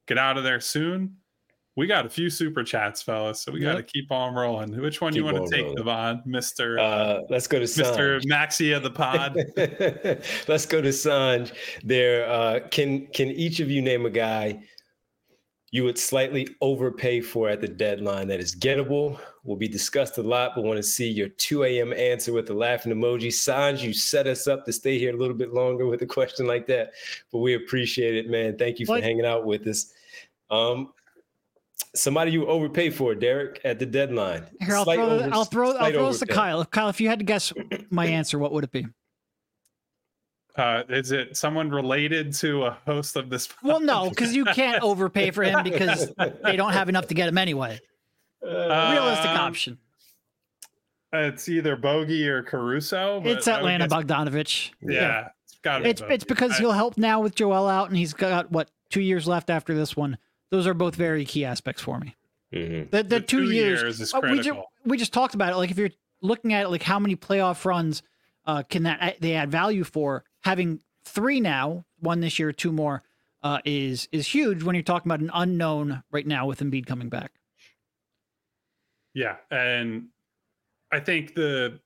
get 0.05 0.17
out 0.17 0.38
of 0.38 0.43
there 0.43 0.59
soon. 0.59 1.15
We 1.77 1.88
got 1.88 2.05
a 2.05 2.09
few 2.09 2.29
super 2.29 2.63
chats, 2.63 3.01
fellas, 3.01 3.41
so 3.41 3.51
we 3.51 3.59
got 3.59 3.75
to 3.75 3.83
keep 3.83 4.09
on 4.09 4.33
rolling. 4.33 4.79
Which 4.81 5.01
one 5.01 5.13
you 5.13 5.25
want 5.25 5.45
to 5.45 5.53
take, 5.53 5.63
rolling. 5.63 5.75
Devon, 5.75 6.21
Mister 6.25 6.79
uh, 6.79 7.21
let's 7.29 7.47
go 7.47 7.57
to 7.57 7.63
Mister 7.63 8.19
Sanj. 8.19 8.27
Maxey 8.27 8.71
of 8.71 8.83
the 8.83 8.91
pod? 8.91 9.35
let's 10.47 10.65
go 10.65 10.81
to 10.81 10.89
Sanj. 10.89 11.51
There, 11.83 12.29
uh, 12.29 12.61
can 12.71 13.07
can 13.07 13.27
each 13.29 13.59
of 13.59 13.69
you 13.69 13.81
name 13.81 14.05
a 14.05 14.09
guy 14.09 14.63
you 15.75 15.83
would 15.83 15.97
slightly 15.97 16.47
overpay 16.61 17.19
for 17.19 17.49
at 17.49 17.59
the 17.59 17.67
deadline 17.67 18.29
that 18.29 18.39
is 18.39 18.55
gettable? 18.55 19.19
Will 19.43 19.57
be 19.57 19.67
discussed 19.67 20.17
a 20.17 20.23
lot, 20.23 20.53
but 20.55 20.63
want 20.63 20.77
to 20.77 20.83
see 20.83 21.09
your 21.09 21.27
2 21.27 21.65
a.m. 21.65 21.91
answer 21.91 22.31
with 22.31 22.45
the 22.47 22.53
laughing 22.53 22.93
emoji. 22.93 23.31
Signs 23.33 23.83
you 23.83 23.91
set 23.91 24.25
us 24.25 24.47
up 24.47 24.63
to 24.65 24.71
stay 24.71 24.97
here 24.97 25.13
a 25.13 25.17
little 25.17 25.35
bit 25.35 25.53
longer 25.53 25.85
with 25.85 26.01
a 26.01 26.05
question 26.05 26.47
like 26.47 26.65
that, 26.67 26.91
but 27.29 27.39
we 27.39 27.55
appreciate 27.55 28.15
it, 28.15 28.29
man. 28.29 28.57
Thank 28.57 28.79
you 28.79 28.85
for 28.85 28.93
Like- 28.93 29.03
hanging 29.03 29.25
out 29.25 29.45
with 29.45 29.67
us. 29.67 29.91
Um, 30.49 30.93
somebody 31.93 32.31
you 32.31 32.45
overpay 32.47 32.89
for, 32.91 33.13
Derek, 33.13 33.59
at 33.65 33.77
the 33.77 33.85
deadline. 33.85 34.45
Here, 34.61 34.77
I'll 34.77 34.85
Slight 34.85 34.95
throw, 34.95 35.09
over- 35.09 35.29
I'll 35.33 35.43
throw, 35.43 35.71
I'll 35.73 35.91
throw 35.91 36.07
this 36.07 36.19
to. 36.19 36.25
Kyle. 36.25 36.63
Kyle, 36.63 36.88
if 36.88 37.01
you 37.01 37.09
had 37.09 37.19
to 37.19 37.25
guess 37.25 37.51
my 37.89 38.05
answer, 38.07 38.39
what 38.39 38.53
would 38.53 38.63
it 38.63 38.71
be? 38.71 38.88
Uh, 40.57 40.83
is 40.87 41.11
it 41.11 41.35
someone 41.35 41.69
related 41.69 42.33
to 42.33 42.63
a 42.63 42.77
host 42.85 43.15
of 43.17 43.29
this? 43.29 43.49
Well, 43.61 43.79
no, 43.81 44.09
because 44.09 44.33
you 44.35 44.45
can't 44.45 44.81
overpay 44.81 45.31
for 45.31 45.43
him 45.43 45.63
because 45.63 46.13
they 46.43 46.55
don't 46.55 46.71
have 46.71 46.87
enough 46.87 47.07
to 47.07 47.13
get 47.13 47.27
him 47.27 47.37
anyway. 47.37 47.79
Uh, 48.41 48.91
Realistic 48.93 49.31
Um, 49.31 49.37
option. 49.37 49.77
It's 51.13 51.47
either 51.47 51.75
Bogey 51.75 52.27
or 52.27 52.43
Caruso. 52.43 53.21
but 53.21 53.31
It's 53.31 53.47
Atlanta 53.47 53.87
guess- 53.87 54.03
Bogdanovich. 54.03 54.71
Yeah, 54.81 55.29
it's 55.45 55.57
got 55.61 55.77
to 55.79 55.83
be 55.85 55.89
it's 56.13 56.23
because 56.25 56.57
he'll 56.57 56.71
help 56.73 56.97
now 56.97 57.21
with 57.21 57.35
Joel 57.35 57.67
out, 57.67 57.87
and 57.89 57.97
he's 57.97 58.13
got 58.13 58.51
what 58.51 58.69
two 58.89 59.01
years 59.01 59.27
left 59.27 59.49
after 59.49 59.73
this 59.73 59.95
one. 59.95 60.17
Those 60.51 60.67
are 60.67 60.73
both 60.73 60.95
very 60.95 61.25
key 61.25 61.43
aspects 61.45 61.81
for 61.81 61.99
me. 61.99 62.15
mhm. 62.53 62.91
The, 62.91 62.97
the, 62.97 63.03
The 63.03 63.19
two, 63.21 63.45
two 63.47 63.51
years, 63.51 63.81
years 63.81 64.01
is 64.01 64.13
uh, 64.13 64.19
we, 64.23 64.39
just, 64.41 64.59
we 64.85 64.97
just 64.97 65.11
talked 65.13 65.35
about 65.35 65.53
it. 65.53 65.55
Like 65.55 65.71
if 65.71 65.77
you're 65.77 65.89
looking 66.21 66.53
at 66.53 66.63
it, 66.65 66.69
like 66.69 66.83
how 66.83 66.99
many 66.99 67.15
playoff 67.15 67.63
runs 67.65 68.03
uh, 68.45 68.63
can 68.63 68.83
that 68.83 69.17
they 69.21 69.33
add 69.35 69.49
value 69.49 69.83
for? 69.85 70.24
Having 70.45 70.79
three 71.05 71.41
now, 71.41 71.86
one 71.99 72.19
this 72.19 72.39
year, 72.39 72.51
two 72.51 72.71
more, 72.71 73.03
uh, 73.43 73.60
is 73.65 74.08
is 74.12 74.27
huge 74.27 74.63
when 74.63 74.75
you're 74.75 74.84
talking 74.84 75.12
about 75.12 75.19
an 75.19 75.31
unknown 75.34 76.03
right 76.12 76.25
now 76.25 76.45
with 76.45 76.60
Embiid 76.60 76.86
coming 76.86 77.10
back. 77.10 77.31
Yeah, 79.13 79.38
and 79.49 80.10
I 80.91 80.99
think 80.99 81.34
the 81.36 81.79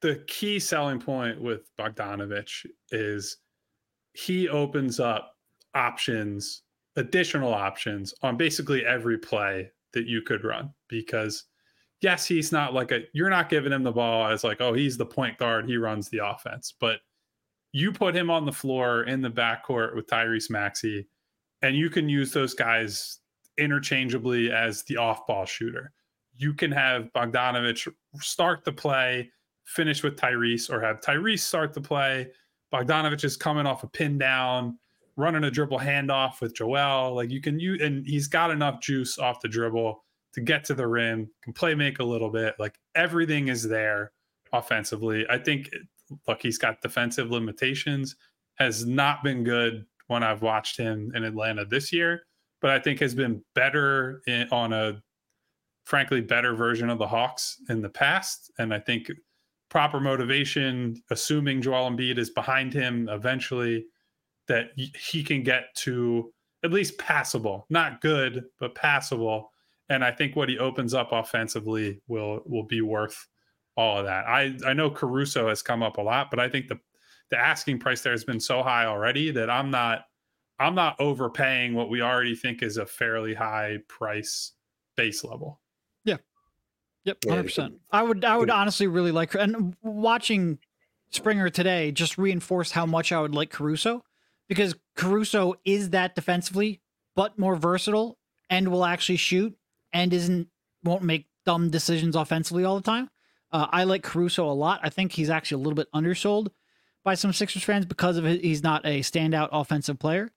the 0.00 0.24
key 0.26 0.58
selling 0.58 1.00
point 1.00 1.40
with 1.40 1.70
Bogdanovich 1.78 2.66
is 2.90 3.38
he 4.14 4.48
opens 4.48 5.00
up 5.00 5.36
options, 5.74 6.62
additional 6.96 7.52
options 7.52 8.14
on 8.22 8.36
basically 8.36 8.84
every 8.86 9.18
play 9.18 9.70
that 9.92 10.06
you 10.06 10.22
could 10.22 10.44
run 10.44 10.72
because 10.88 11.44
yes, 12.00 12.26
he's 12.26 12.52
not 12.52 12.74
like 12.74 12.92
a 12.92 13.00
you're 13.12 13.30
not 13.30 13.48
giving 13.48 13.72
him 13.72 13.82
the 13.82 13.92
ball 13.92 14.30
as 14.30 14.44
like, 14.44 14.60
oh, 14.60 14.72
he's 14.72 14.96
the 14.96 15.06
point 15.06 15.38
guard, 15.38 15.66
he 15.66 15.76
runs 15.76 16.08
the 16.08 16.24
offense, 16.24 16.74
but 16.78 17.00
you 17.74 17.90
put 17.90 18.14
him 18.14 18.30
on 18.30 18.46
the 18.46 18.52
floor 18.52 19.02
in 19.02 19.20
the 19.20 19.28
backcourt 19.28 19.96
with 19.96 20.06
Tyrese 20.06 20.48
Maxey, 20.48 21.08
and 21.60 21.76
you 21.76 21.90
can 21.90 22.08
use 22.08 22.30
those 22.30 22.54
guys 22.54 23.18
interchangeably 23.58 24.52
as 24.52 24.84
the 24.84 24.96
off-ball 24.96 25.44
shooter. 25.44 25.90
You 26.36 26.54
can 26.54 26.70
have 26.70 27.10
Bogdanovich 27.16 27.92
start 28.20 28.64
the 28.64 28.70
play, 28.70 29.28
finish 29.64 30.04
with 30.04 30.14
Tyrese, 30.16 30.70
or 30.70 30.80
have 30.82 31.00
Tyrese 31.00 31.40
start 31.40 31.74
the 31.74 31.80
play. 31.80 32.30
Bogdanovich 32.72 33.24
is 33.24 33.36
coming 33.36 33.66
off 33.66 33.82
a 33.82 33.88
pin 33.88 34.18
down, 34.18 34.78
running 35.16 35.42
a 35.42 35.50
dribble 35.50 35.80
handoff 35.80 36.40
with 36.40 36.54
Joel. 36.54 37.16
Like 37.16 37.30
you 37.30 37.40
can 37.40 37.58
use, 37.58 37.82
and 37.82 38.06
he's 38.06 38.28
got 38.28 38.52
enough 38.52 38.80
juice 38.80 39.18
off 39.18 39.40
the 39.40 39.48
dribble 39.48 40.04
to 40.34 40.40
get 40.40 40.62
to 40.66 40.74
the 40.74 40.86
rim, 40.86 41.28
can 41.42 41.52
play 41.52 41.74
make 41.74 41.98
a 41.98 42.04
little 42.04 42.30
bit. 42.30 42.54
Like 42.60 42.78
everything 42.94 43.48
is 43.48 43.64
there 43.64 44.12
offensively. 44.52 45.26
I 45.28 45.38
think, 45.38 45.70
look, 46.26 46.42
he's 46.42 46.58
got 46.58 46.80
defensive 46.80 47.30
limitations, 47.30 48.16
has 48.56 48.86
not 48.86 49.22
been 49.22 49.44
good 49.44 49.86
when 50.06 50.22
I've 50.22 50.42
watched 50.42 50.76
him 50.76 51.12
in 51.14 51.24
Atlanta 51.24 51.64
this 51.64 51.92
year, 51.92 52.22
but 52.60 52.70
I 52.70 52.78
think 52.78 53.00
has 53.00 53.14
been 53.14 53.42
better 53.54 54.22
in, 54.26 54.48
on 54.50 54.72
a 54.72 55.02
frankly 55.84 56.20
better 56.20 56.54
version 56.54 56.90
of 56.90 56.98
the 56.98 57.06
Hawks 57.06 57.60
in 57.68 57.82
the 57.82 57.88
past. 57.88 58.50
And 58.58 58.72
I 58.72 58.78
think 58.78 59.10
proper 59.70 60.00
motivation, 60.00 61.02
assuming 61.10 61.62
Joel 61.62 61.90
Embiid 61.90 62.18
is 62.18 62.30
behind 62.30 62.72
him 62.72 63.08
eventually, 63.08 63.86
that 64.48 64.70
he 64.76 65.22
can 65.22 65.42
get 65.42 65.74
to 65.76 66.32
at 66.62 66.72
least 66.72 66.98
passable, 66.98 67.66
not 67.70 68.00
good, 68.00 68.44
but 68.58 68.74
passable. 68.74 69.50
And 69.88 70.04
I 70.04 70.10
think 70.10 70.36
what 70.36 70.48
he 70.48 70.58
opens 70.58 70.94
up 70.94 71.12
offensively 71.12 72.00
will 72.08 72.42
will 72.46 72.64
be 72.64 72.80
worth 72.80 73.26
all 73.76 73.98
of 73.98 74.06
that. 74.06 74.26
I 74.26 74.56
I 74.66 74.72
know 74.72 74.90
Caruso 74.90 75.48
has 75.48 75.62
come 75.62 75.82
up 75.82 75.98
a 75.98 76.02
lot, 76.02 76.30
but 76.30 76.38
I 76.40 76.48
think 76.48 76.68
the 76.68 76.78
the 77.30 77.38
asking 77.38 77.78
price 77.78 78.02
there 78.02 78.12
has 78.12 78.24
been 78.24 78.40
so 78.40 78.62
high 78.62 78.86
already 78.86 79.30
that 79.32 79.50
I'm 79.50 79.70
not 79.70 80.04
I'm 80.58 80.74
not 80.74 80.96
overpaying 81.00 81.74
what 81.74 81.90
we 81.90 82.00
already 82.00 82.36
think 82.36 82.62
is 82.62 82.76
a 82.76 82.86
fairly 82.86 83.34
high 83.34 83.78
price 83.88 84.52
base 84.96 85.24
level. 85.24 85.60
Yeah. 86.04 86.18
Yep, 87.04 87.18
hundred 87.28 87.42
percent. 87.44 87.74
I 87.90 88.02
would, 88.02 88.24
I 88.24 88.36
would 88.36 88.50
honestly 88.50 88.86
really 88.86 89.12
like, 89.12 89.34
and 89.34 89.76
watching 89.82 90.58
Springer 91.10 91.50
today 91.50 91.92
just 91.92 92.16
reinforced 92.16 92.72
how 92.72 92.86
much 92.86 93.12
I 93.12 93.20
would 93.20 93.34
like 93.34 93.50
Caruso, 93.50 94.02
because 94.48 94.74
Caruso 94.96 95.54
is 95.64 95.90
that 95.90 96.14
defensively, 96.14 96.80
but 97.14 97.38
more 97.38 97.56
versatile 97.56 98.16
and 98.48 98.68
will 98.68 98.84
actually 98.84 99.16
shoot 99.16 99.54
and 99.92 100.14
isn't 100.14 100.48
won't 100.82 101.02
make 101.02 101.26
dumb 101.44 101.70
decisions 101.70 102.16
offensively 102.16 102.64
all 102.64 102.76
the 102.76 102.82
time. 102.82 103.10
Uh, 103.54 103.68
I 103.70 103.84
like 103.84 104.02
Caruso 104.02 104.50
a 104.50 104.52
lot. 104.52 104.80
I 104.82 104.90
think 104.90 105.12
he's 105.12 105.30
actually 105.30 105.62
a 105.62 105.64
little 105.64 105.76
bit 105.76 105.88
undersold 105.94 106.50
by 107.04 107.14
some 107.14 107.32
Sixers 107.32 107.62
fans 107.62 107.86
because 107.86 108.16
of 108.16 108.24
his, 108.24 108.40
he's 108.40 108.62
not 108.64 108.84
a 108.84 108.98
standout 109.00 109.48
offensive 109.52 109.98
player. 110.00 110.32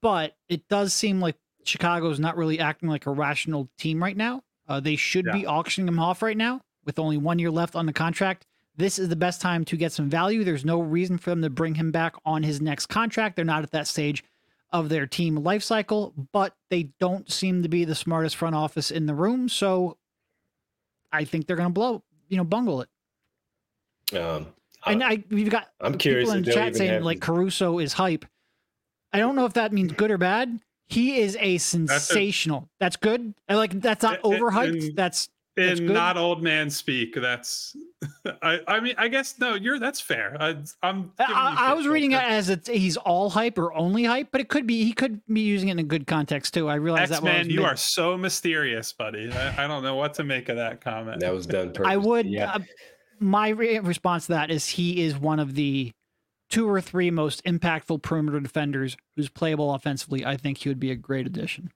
But 0.00 0.36
it 0.48 0.68
does 0.68 0.94
seem 0.94 1.20
like 1.20 1.36
Chicago's 1.64 2.20
not 2.20 2.36
really 2.36 2.60
acting 2.60 2.88
like 2.88 3.06
a 3.06 3.10
rational 3.10 3.68
team 3.76 4.00
right 4.00 4.16
now. 4.16 4.44
Uh, 4.68 4.78
they 4.78 4.94
should 4.94 5.24
be 5.32 5.44
auctioning 5.44 5.88
him 5.88 5.98
off 5.98 6.22
right 6.22 6.36
now 6.36 6.60
with 6.84 7.00
only 7.00 7.16
one 7.16 7.40
year 7.40 7.50
left 7.50 7.74
on 7.74 7.86
the 7.86 7.92
contract. 7.92 8.46
This 8.76 9.00
is 9.00 9.08
the 9.08 9.16
best 9.16 9.40
time 9.40 9.64
to 9.64 9.76
get 9.76 9.90
some 9.90 10.08
value. 10.08 10.44
There's 10.44 10.64
no 10.64 10.80
reason 10.80 11.18
for 11.18 11.30
them 11.30 11.42
to 11.42 11.50
bring 11.50 11.74
him 11.74 11.90
back 11.90 12.14
on 12.24 12.44
his 12.44 12.60
next 12.60 12.86
contract. 12.86 13.34
They're 13.34 13.44
not 13.44 13.64
at 13.64 13.72
that 13.72 13.88
stage 13.88 14.22
of 14.72 14.88
their 14.88 15.08
team 15.08 15.34
life 15.36 15.64
cycle, 15.64 16.14
but 16.32 16.54
they 16.68 16.84
don't 17.00 17.28
seem 17.28 17.64
to 17.64 17.68
be 17.68 17.84
the 17.84 17.96
smartest 17.96 18.36
front 18.36 18.54
office 18.54 18.92
in 18.92 19.06
the 19.06 19.14
room. 19.14 19.48
So 19.48 19.98
I 21.12 21.24
think 21.24 21.46
they're 21.46 21.56
going 21.56 21.70
to 21.70 21.72
blow, 21.72 22.04
you 22.30 22.36
know, 22.38 22.44
bungle 22.44 22.80
it. 22.82 22.88
Um, 24.16 24.46
And 24.86 25.04
I, 25.04 25.22
we've 25.30 25.50
got 25.50 25.68
I'm 25.80 25.92
people 25.92 25.98
curious 26.00 26.32
in 26.32 26.42
the 26.42 26.52
chat 26.52 26.74
saying 26.76 26.90
have- 26.92 27.02
like 27.04 27.20
Caruso 27.20 27.78
is 27.78 27.92
hype. 27.92 28.24
I 29.12 29.18
don't 29.18 29.34
know 29.36 29.44
if 29.44 29.52
that 29.54 29.72
means 29.72 29.92
good 29.92 30.10
or 30.10 30.18
bad. 30.18 30.60
He 30.88 31.18
is 31.20 31.36
a 31.40 31.58
sensational. 31.58 32.68
That's, 32.80 32.96
good. 32.96 33.34
I 33.48 33.54
like 33.56 33.80
that's 33.80 34.02
not 34.02 34.20
And- 34.24 34.32
and- 34.34 34.42
overhyped. 34.42 34.88
and- 34.88 34.96
That's 34.96 35.28
in 35.60 35.86
not 35.86 36.16
old 36.16 36.42
man 36.42 36.70
speak. 36.70 37.14
That's 37.14 37.76
I, 38.42 38.60
I 38.66 38.80
mean 38.80 38.94
I 38.98 39.08
guess 39.08 39.38
no, 39.38 39.54
you're 39.54 39.78
that's 39.78 40.00
fair. 40.00 40.36
I, 40.40 40.56
am 40.82 41.12
I, 41.18 41.56
I 41.58 41.74
was 41.74 41.86
reading 41.86 42.12
it 42.12 42.22
as 42.22 42.48
it's 42.48 42.68
he's 42.68 42.96
all 42.96 43.30
hype 43.30 43.58
or 43.58 43.72
only 43.74 44.04
hype, 44.04 44.28
but 44.32 44.40
it 44.40 44.48
could 44.48 44.66
be 44.66 44.84
he 44.84 44.92
could 44.92 45.20
be 45.26 45.40
using 45.40 45.68
it 45.68 45.72
in 45.72 45.78
a 45.78 45.84
good 45.84 46.06
context 46.06 46.54
too. 46.54 46.68
I 46.68 46.74
realize 46.74 47.10
X-Man, 47.10 47.24
that 47.24 47.46
man, 47.46 47.50
you 47.50 47.64
are 47.64 47.76
so 47.76 48.16
mysterious, 48.16 48.92
buddy. 48.92 49.32
I, 49.32 49.64
I, 49.64 49.66
don't 49.66 49.82
know 49.82 49.96
what 49.96 50.14
to 50.14 50.24
make 50.24 50.48
of 50.48 50.56
that 50.56 50.80
comment. 50.80 51.20
That 51.20 51.32
was 51.32 51.46
done. 51.46 51.72
I 51.84 51.96
would. 51.96 52.26
Yeah. 52.26 52.52
Uh, 52.54 52.60
my 53.20 53.50
re- 53.50 53.78
response 53.78 54.26
to 54.26 54.32
that 54.32 54.50
is 54.50 54.66
he 54.66 55.02
is 55.02 55.16
one 55.16 55.38
of 55.38 55.54
the 55.54 55.92
two 56.48 56.68
or 56.68 56.80
three 56.80 57.10
most 57.10 57.44
impactful 57.44 58.02
perimeter 58.02 58.40
defenders 58.40 58.96
who's 59.16 59.28
playable 59.28 59.74
offensively. 59.74 60.24
I 60.26 60.36
think 60.36 60.58
he 60.58 60.68
would 60.68 60.80
be 60.80 60.90
a 60.90 60.96
great 60.96 61.26
addition. 61.26 61.70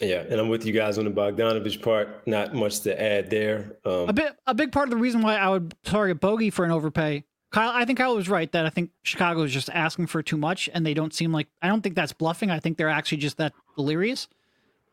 Yeah, 0.00 0.20
and 0.28 0.40
I'm 0.40 0.48
with 0.48 0.64
you 0.64 0.72
guys 0.72 0.96
on 0.96 1.04
the 1.04 1.10
Bogdanovich 1.10 1.82
part. 1.82 2.26
Not 2.26 2.54
much 2.54 2.80
to 2.80 3.00
add 3.00 3.30
there. 3.30 3.76
Um, 3.84 4.08
a 4.08 4.12
bit, 4.12 4.36
a 4.46 4.54
big 4.54 4.70
part 4.70 4.86
of 4.86 4.90
the 4.90 4.96
reason 4.96 5.22
why 5.22 5.36
I 5.36 5.48
would 5.48 5.74
target 5.82 6.20
Bogey 6.20 6.50
for 6.50 6.64
an 6.64 6.70
overpay. 6.70 7.24
Kyle, 7.50 7.70
I 7.74 7.84
think 7.84 7.98
Kyle 7.98 8.14
was 8.14 8.28
right 8.28 8.50
that 8.52 8.66
I 8.66 8.70
think 8.70 8.90
Chicago 9.02 9.42
is 9.42 9.52
just 9.52 9.70
asking 9.70 10.06
for 10.06 10.22
too 10.22 10.36
much, 10.36 10.68
and 10.72 10.86
they 10.86 10.94
don't 10.94 11.12
seem 11.12 11.32
like. 11.32 11.48
I 11.62 11.68
don't 11.68 11.80
think 11.80 11.96
that's 11.96 12.12
bluffing. 12.12 12.50
I 12.50 12.60
think 12.60 12.76
they're 12.76 12.88
actually 12.88 13.18
just 13.18 13.38
that 13.38 13.54
delirious. 13.76 14.28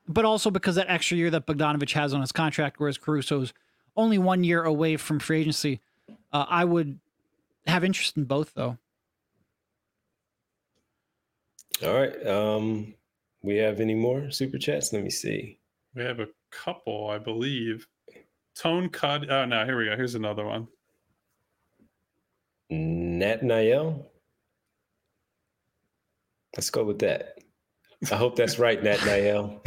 But 0.07 0.25
also 0.25 0.49
because 0.51 0.75
that 0.75 0.89
extra 0.89 1.17
year 1.17 1.29
that 1.31 1.45
Bogdanovich 1.45 1.93
has 1.93 2.13
on 2.13 2.21
his 2.21 2.31
contract, 2.31 2.79
whereas 2.79 2.97
Caruso's 2.97 3.53
only 3.97 4.17
one 4.17 4.43
year 4.43 4.63
away 4.63 4.97
from 4.97 5.19
free 5.19 5.41
agency, 5.41 5.81
uh, 6.31 6.45
I 6.47 6.65
would 6.65 6.99
have 7.67 7.83
interest 7.83 8.17
in 8.17 8.25
both 8.25 8.53
though. 8.53 8.77
All 11.83 11.93
right. 11.93 12.25
Um, 12.25 12.93
we 13.45 13.55
have 13.57 13.79
any 13.79 13.95
more 13.95 14.31
super 14.31 14.57
chats? 14.57 14.91
Let 14.91 15.03
me 15.03 15.09
see. 15.09 15.59
We 15.93 16.03
have 16.03 16.19
a 16.19 16.27
couple, 16.51 17.09
I 17.09 17.17
believe. 17.17 17.87
Tone 18.55 18.89
cut. 18.89 19.29
Oh 19.29 19.45
no, 19.45 19.65
here 19.65 19.77
we 19.77 19.85
go. 19.85 19.95
Here's 19.95 20.15
another 20.15 20.45
one. 20.45 20.67
Nat 22.69 23.43
Niel. 23.43 24.11
Let's 26.55 26.69
go 26.69 26.83
with 26.83 26.99
that. 26.99 27.37
I 28.11 28.15
hope 28.15 28.35
that's 28.35 28.59
right, 28.59 28.81
Nat 28.81 29.03
Niel. 29.05 29.61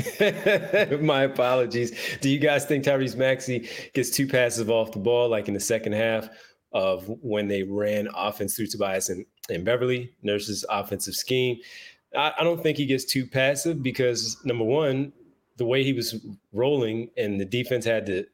My 1.00 1.22
apologies. 1.22 1.92
Do 2.20 2.28
you 2.28 2.38
guys 2.38 2.64
think 2.64 2.84
Tyrese 2.84 3.16
Maxey 3.16 3.68
gets 3.94 4.10
two 4.10 4.26
passes 4.26 4.68
off 4.68 4.92
the 4.92 4.98
ball, 4.98 5.28
like 5.28 5.48
in 5.48 5.54
the 5.54 5.60
second 5.60 5.92
half 5.92 6.28
of 6.72 7.06
when 7.22 7.48
they 7.48 7.62
ran 7.62 8.08
offense 8.14 8.54
through 8.56 8.66
Tobias 8.66 9.08
and, 9.08 9.24
and 9.50 9.64
Beverley, 9.64 10.12
Nurse's 10.22 10.64
offensive 10.68 11.14
scheme? 11.14 11.58
I, 12.16 12.32
I 12.38 12.44
don't 12.44 12.62
think 12.62 12.78
he 12.78 12.86
gets 12.86 13.04
too 13.04 13.26
passive 13.26 13.82
because 13.82 14.36
number 14.44 14.64
one, 14.64 15.12
the 15.56 15.66
way 15.66 15.82
he 15.82 15.92
was 15.92 16.24
rolling 16.52 17.10
and 17.16 17.40
the 17.40 17.44
defense 17.44 17.84
had 17.84 18.06
to 18.06 18.26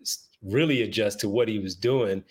really 0.42 0.82
adjust 0.82 1.20
to 1.20 1.28
what 1.28 1.48
he 1.48 1.58
was 1.58 1.74
doing. 1.74 2.22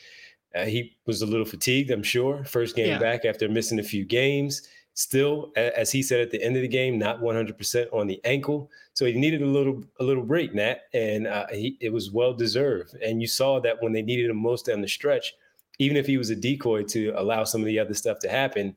Uh, 0.56 0.66
he 0.66 0.96
was 1.08 1.22
a 1.22 1.26
little 1.26 1.46
fatigued, 1.46 1.92
I'm 1.92 2.04
sure. 2.04 2.44
First 2.46 2.76
game 2.76 2.88
yeah. 2.88 3.00
back 3.00 3.26
after 3.26 3.50
missing 3.50 3.80
a 3.80 3.84
few 3.84 4.06
games. 4.06 4.68
Still, 4.96 5.52
as 5.56 5.92
he 5.92 6.04
said 6.04 6.22
at 6.22 6.30
the 6.30 6.44
end 6.44 6.56
of 6.56 6.62
the 6.62 6.68
game, 6.68 7.00
not 7.00 7.20
100% 7.20 7.88
on 7.92 8.06
the 8.06 8.22
ankle, 8.24 8.70
so 8.94 9.06
he 9.06 9.14
needed 9.14 9.42
a 9.42 9.48
little 9.48 9.84
a 10.00 10.04
little 10.04 10.22
break, 10.22 10.54
Nat, 10.54 10.82
and 10.94 11.26
uh, 11.26 11.48
he, 11.52 11.78
it 11.82 11.92
was 11.92 12.12
well 12.12 12.32
deserved. 12.32 12.94
And 13.02 13.20
you 13.20 13.28
saw 13.28 13.60
that 13.62 13.82
when 13.82 13.92
they 13.92 14.04
needed 14.04 14.30
him 14.30 14.38
most 14.38 14.68
down 14.68 14.82
the 14.82 14.88
stretch, 14.88 15.34
even 15.80 15.98
if 15.98 16.06
he 16.06 16.20
was 16.20 16.30
a 16.30 16.36
decoy 16.36 16.84
to 16.84 17.12
allow 17.16 17.44
some 17.44 17.62
of 17.62 17.66
the 17.66 17.80
other 17.80 17.96
stuff 17.96 18.20
to 18.20 18.30
happen, 18.30 18.76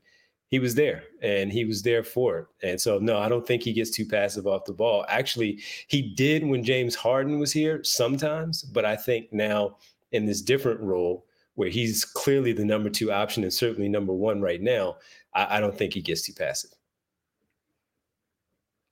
he 0.49 0.59
was 0.59 0.75
there 0.75 1.03
and 1.21 1.51
he 1.51 1.65
was 1.65 1.81
there 1.81 2.03
for 2.03 2.39
it. 2.39 2.47
And 2.63 2.79
so, 2.79 2.99
no, 2.99 3.17
I 3.17 3.27
don't 3.27 3.45
think 3.45 3.63
he 3.63 3.73
gets 3.73 3.91
too 3.91 4.05
passive 4.05 4.47
off 4.47 4.65
the 4.65 4.73
ball. 4.73 5.05
Actually, 5.09 5.59
he 5.87 6.01
did 6.01 6.45
when 6.45 6.63
James 6.63 6.95
Harden 6.95 7.39
was 7.39 7.51
here 7.51 7.83
sometimes, 7.83 8.63
but 8.63 8.85
I 8.85 8.95
think 8.95 9.31
now 9.33 9.77
in 10.11 10.25
this 10.25 10.41
different 10.41 10.79
role 10.79 11.25
where 11.55 11.69
he's 11.69 12.05
clearly 12.05 12.53
the 12.53 12.63
number 12.63 12.89
two 12.89 13.11
option 13.11 13.43
and 13.43 13.53
certainly 13.53 13.89
number 13.89 14.13
one 14.13 14.41
right 14.41 14.61
now, 14.61 14.97
I, 15.33 15.57
I 15.57 15.59
don't 15.59 15.77
think 15.77 15.93
he 15.93 16.01
gets 16.01 16.21
too 16.21 16.33
passive. 16.33 16.71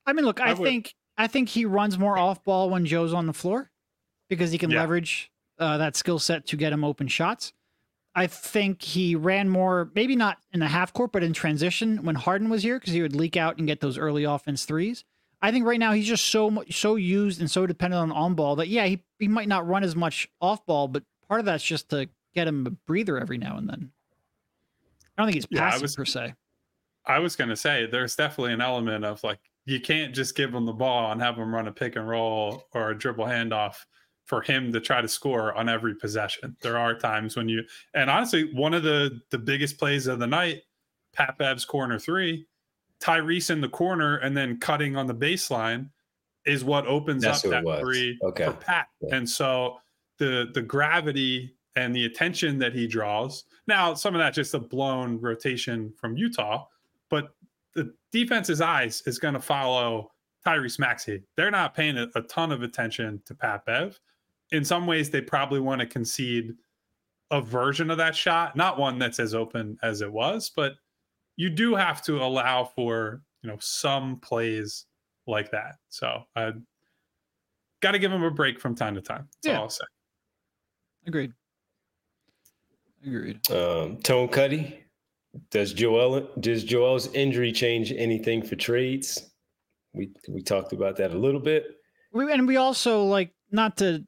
I 0.04 0.12
mean, 0.12 0.24
look, 0.24 0.40
I, 0.40 0.50
I 0.50 0.54
think 0.54 0.94
I 1.18 1.26
think 1.26 1.48
he 1.48 1.64
runs 1.64 1.98
more 1.98 2.18
off 2.18 2.44
ball 2.44 2.70
when 2.70 2.84
Joe's 2.84 3.14
on 3.14 3.26
the 3.26 3.32
floor 3.32 3.70
because 4.28 4.52
he 4.52 4.58
can 4.58 4.70
yeah. 4.70 4.80
leverage 4.80 5.32
uh, 5.58 5.78
that 5.78 5.96
skill 5.96 6.18
set 6.18 6.46
to 6.46 6.56
get 6.56 6.72
him 6.72 6.84
open 6.84 7.08
shots. 7.08 7.52
I 8.18 8.26
think 8.26 8.80
he 8.80 9.14
ran 9.14 9.50
more, 9.50 9.90
maybe 9.94 10.16
not 10.16 10.38
in 10.50 10.60
the 10.60 10.66
half 10.66 10.94
court, 10.94 11.12
but 11.12 11.22
in 11.22 11.34
transition 11.34 12.02
when 12.02 12.14
Harden 12.14 12.48
was 12.48 12.62
here 12.62 12.80
because 12.80 12.94
he 12.94 13.02
would 13.02 13.14
leak 13.14 13.36
out 13.36 13.58
and 13.58 13.66
get 13.66 13.80
those 13.80 13.98
early 13.98 14.24
offense 14.24 14.64
threes. 14.64 15.04
I 15.42 15.52
think 15.52 15.66
right 15.66 15.78
now 15.78 15.92
he's 15.92 16.08
just 16.08 16.24
so 16.24 16.50
much, 16.50 16.80
so 16.80 16.96
used 16.96 17.40
and 17.40 17.50
so 17.50 17.66
dependent 17.66 18.00
on 18.00 18.12
on 18.12 18.34
ball 18.34 18.56
that 18.56 18.68
yeah, 18.68 18.86
he, 18.86 19.02
he 19.18 19.28
might 19.28 19.48
not 19.48 19.68
run 19.68 19.84
as 19.84 19.94
much 19.94 20.30
off 20.40 20.64
ball, 20.64 20.88
but 20.88 21.02
part 21.28 21.40
of 21.40 21.46
that's 21.46 21.62
just 21.62 21.90
to 21.90 22.08
get 22.34 22.48
him 22.48 22.66
a 22.66 22.70
breather 22.70 23.18
every 23.18 23.36
now 23.36 23.58
and 23.58 23.68
then. 23.68 23.90
I 25.16 25.22
don't 25.22 25.26
think 25.26 25.34
he's 25.34 25.46
passive 25.46 25.80
yeah, 25.80 25.82
was, 25.82 25.96
per 25.96 26.04
se. 26.06 26.34
I 27.04 27.18
was 27.18 27.36
going 27.36 27.50
to 27.50 27.56
say 27.56 27.84
there's 27.84 28.16
definitely 28.16 28.54
an 28.54 28.62
element 28.62 29.04
of 29.04 29.22
like 29.24 29.40
you 29.66 29.78
can't 29.78 30.14
just 30.14 30.34
give 30.34 30.54
him 30.54 30.64
the 30.64 30.72
ball 30.72 31.12
and 31.12 31.20
have 31.20 31.36
him 31.36 31.54
run 31.54 31.68
a 31.68 31.72
pick 31.72 31.96
and 31.96 32.08
roll 32.08 32.64
or 32.72 32.90
a 32.90 32.98
dribble 32.98 33.26
handoff 33.26 33.76
for 34.26 34.42
him 34.42 34.72
to 34.72 34.80
try 34.80 35.00
to 35.00 35.08
score 35.08 35.54
on 35.54 35.68
every 35.68 35.94
possession. 35.94 36.56
There 36.60 36.76
are 36.76 36.98
times 36.98 37.36
when 37.36 37.48
you 37.48 37.62
and 37.94 38.10
honestly, 38.10 38.52
one 38.52 38.74
of 38.74 38.82
the 38.82 39.20
the 39.30 39.38
biggest 39.38 39.78
plays 39.78 40.06
of 40.06 40.18
the 40.18 40.26
night, 40.26 40.62
Pat 41.12 41.38
Bev's 41.38 41.64
corner 41.64 41.98
three, 41.98 42.46
Tyrese 43.00 43.50
in 43.50 43.60
the 43.60 43.68
corner 43.68 44.16
and 44.18 44.36
then 44.36 44.58
cutting 44.58 44.96
on 44.96 45.06
the 45.06 45.14
baseline 45.14 45.90
is 46.44 46.64
what 46.64 46.86
opens 46.86 47.22
That's 47.22 47.44
up 47.44 47.64
that 47.64 47.80
three 47.80 48.18
okay. 48.22 48.46
for 48.46 48.52
Pat. 48.52 48.88
Yeah. 49.00 49.16
And 49.16 49.28
so 49.28 49.78
the 50.18 50.50
the 50.52 50.62
gravity 50.62 51.54
and 51.76 51.94
the 51.94 52.06
attention 52.06 52.58
that 52.58 52.72
he 52.72 52.86
draws. 52.86 53.44
Now, 53.66 53.94
some 53.94 54.14
of 54.14 54.18
that 54.18 54.32
just 54.32 54.54
a 54.54 54.58
blown 54.58 55.20
rotation 55.20 55.92
from 55.96 56.16
Utah, 56.16 56.66
but 57.10 57.34
the 57.74 57.92
defense's 58.10 58.62
eyes 58.62 59.02
is 59.06 59.18
going 59.18 59.34
to 59.34 59.40
follow 59.40 60.12
Tyrese 60.46 60.78
Maxey. 60.78 61.22
They're 61.36 61.50
not 61.50 61.74
paying 61.74 61.98
a, 61.98 62.08
a 62.14 62.22
ton 62.22 62.50
of 62.50 62.62
attention 62.62 63.20
to 63.26 63.34
Pat 63.34 63.66
Bev 63.66 64.00
in 64.52 64.64
some 64.64 64.86
ways 64.86 65.10
they 65.10 65.20
probably 65.20 65.60
want 65.60 65.80
to 65.80 65.86
concede 65.86 66.54
a 67.30 67.40
version 67.40 67.90
of 67.90 67.98
that 67.98 68.14
shot, 68.14 68.56
not 68.56 68.78
one 68.78 68.98
that's 68.98 69.18
as 69.18 69.34
open 69.34 69.78
as 69.82 70.00
it 70.00 70.12
was, 70.12 70.50
but 70.54 70.74
you 71.36 71.50
do 71.50 71.74
have 71.74 72.02
to 72.02 72.22
allow 72.22 72.64
for, 72.64 73.22
you 73.42 73.50
know, 73.50 73.56
some 73.60 74.20
plays 74.20 74.86
like 75.26 75.50
that. 75.50 75.76
So 75.88 76.22
I 76.36 76.52
got 77.80 77.92
to 77.92 77.98
give 77.98 78.12
him 78.12 78.22
a 78.22 78.30
break 78.30 78.60
from 78.60 78.74
time 78.74 78.94
to 78.94 79.00
time. 79.00 79.28
That's 79.42 79.52
yeah. 79.52 79.56
all 79.58 79.64
I'll 79.64 79.70
say. 79.70 79.84
Agreed. 81.06 81.32
Agreed. 83.04 83.50
Um, 83.50 83.98
Tone 83.98 84.28
Cuddy, 84.28 84.84
does 85.50 85.72
Joel 85.72 86.28
does 86.40 86.64
Joel's 86.64 87.12
injury 87.12 87.52
change 87.52 87.92
anything 87.92 88.42
for 88.42 88.56
trades? 88.56 89.30
We 89.92 90.10
we 90.28 90.42
talked 90.42 90.72
about 90.72 90.96
that 90.96 91.12
a 91.12 91.18
little 91.18 91.40
bit. 91.40 91.66
We, 92.12 92.32
and 92.32 92.46
we 92.48 92.56
also 92.56 93.04
like 93.04 93.32
not 93.50 93.76
to 93.78 94.04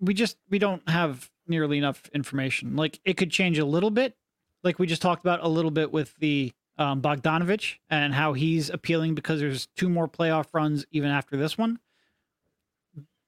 we 0.00 0.14
just 0.14 0.36
we 0.50 0.58
don't 0.58 0.88
have 0.88 1.30
nearly 1.46 1.78
enough 1.78 2.08
information. 2.14 2.76
Like 2.76 3.00
it 3.04 3.16
could 3.16 3.30
change 3.30 3.58
a 3.58 3.64
little 3.64 3.90
bit, 3.90 4.16
like 4.62 4.78
we 4.78 4.86
just 4.86 5.02
talked 5.02 5.24
about 5.24 5.42
a 5.42 5.48
little 5.48 5.70
bit 5.70 5.92
with 5.92 6.14
the 6.16 6.52
um, 6.78 7.00
Bogdanovich 7.00 7.76
and 7.88 8.14
how 8.14 8.32
he's 8.32 8.70
appealing 8.70 9.14
because 9.14 9.40
there's 9.40 9.66
two 9.76 9.88
more 9.88 10.08
playoff 10.08 10.46
runs 10.52 10.84
even 10.90 11.10
after 11.10 11.36
this 11.36 11.56
one. 11.56 11.78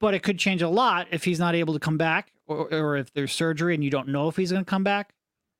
But 0.01 0.15
it 0.15 0.23
could 0.23 0.39
change 0.39 0.63
a 0.63 0.69
lot 0.69 1.07
if 1.11 1.25
he's 1.25 1.39
not 1.39 1.55
able 1.55 1.75
to 1.75 1.81
come 1.81 1.97
back, 1.97 2.33
or, 2.47 2.73
or 2.73 2.97
if 2.97 3.13
there's 3.13 3.33
surgery 3.33 3.75
and 3.75 3.83
you 3.83 3.91
don't 3.91 4.09
know 4.09 4.29
if 4.29 4.37
he's 4.37 4.53
going 4.53 4.65
to 4.65 4.69
come 4.69 4.85
back. 4.85 5.13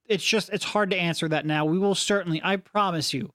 It's 0.07 0.25
just 0.25 0.51
it's 0.51 0.65
hard 0.65 0.91
to 0.91 0.97
answer 0.97 1.29
that 1.29 1.47
now. 1.47 1.65
We 1.65 1.79
will 1.79 1.95
certainly, 1.95 2.41
I 2.45 2.57
promise 2.57 3.15
you, 3.15 3.31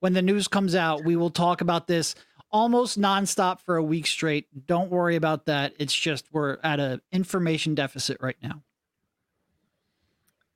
when 0.00 0.12
the 0.12 0.22
news 0.22 0.48
comes 0.48 0.74
out, 0.74 1.04
we 1.04 1.16
will 1.16 1.30
talk 1.30 1.60
about 1.60 1.86
this 1.86 2.14
almost 2.56 2.98
nonstop 2.98 3.60
for 3.60 3.76
a 3.76 3.82
week 3.82 4.06
straight. 4.06 4.66
Don't 4.66 4.90
worry 4.90 5.14
about 5.14 5.44
that. 5.44 5.74
It's 5.78 5.94
just 5.94 6.24
we're 6.32 6.56
at 6.64 6.80
an 6.80 7.02
information 7.12 7.74
deficit 7.74 8.16
right 8.22 8.38
now. 8.42 8.62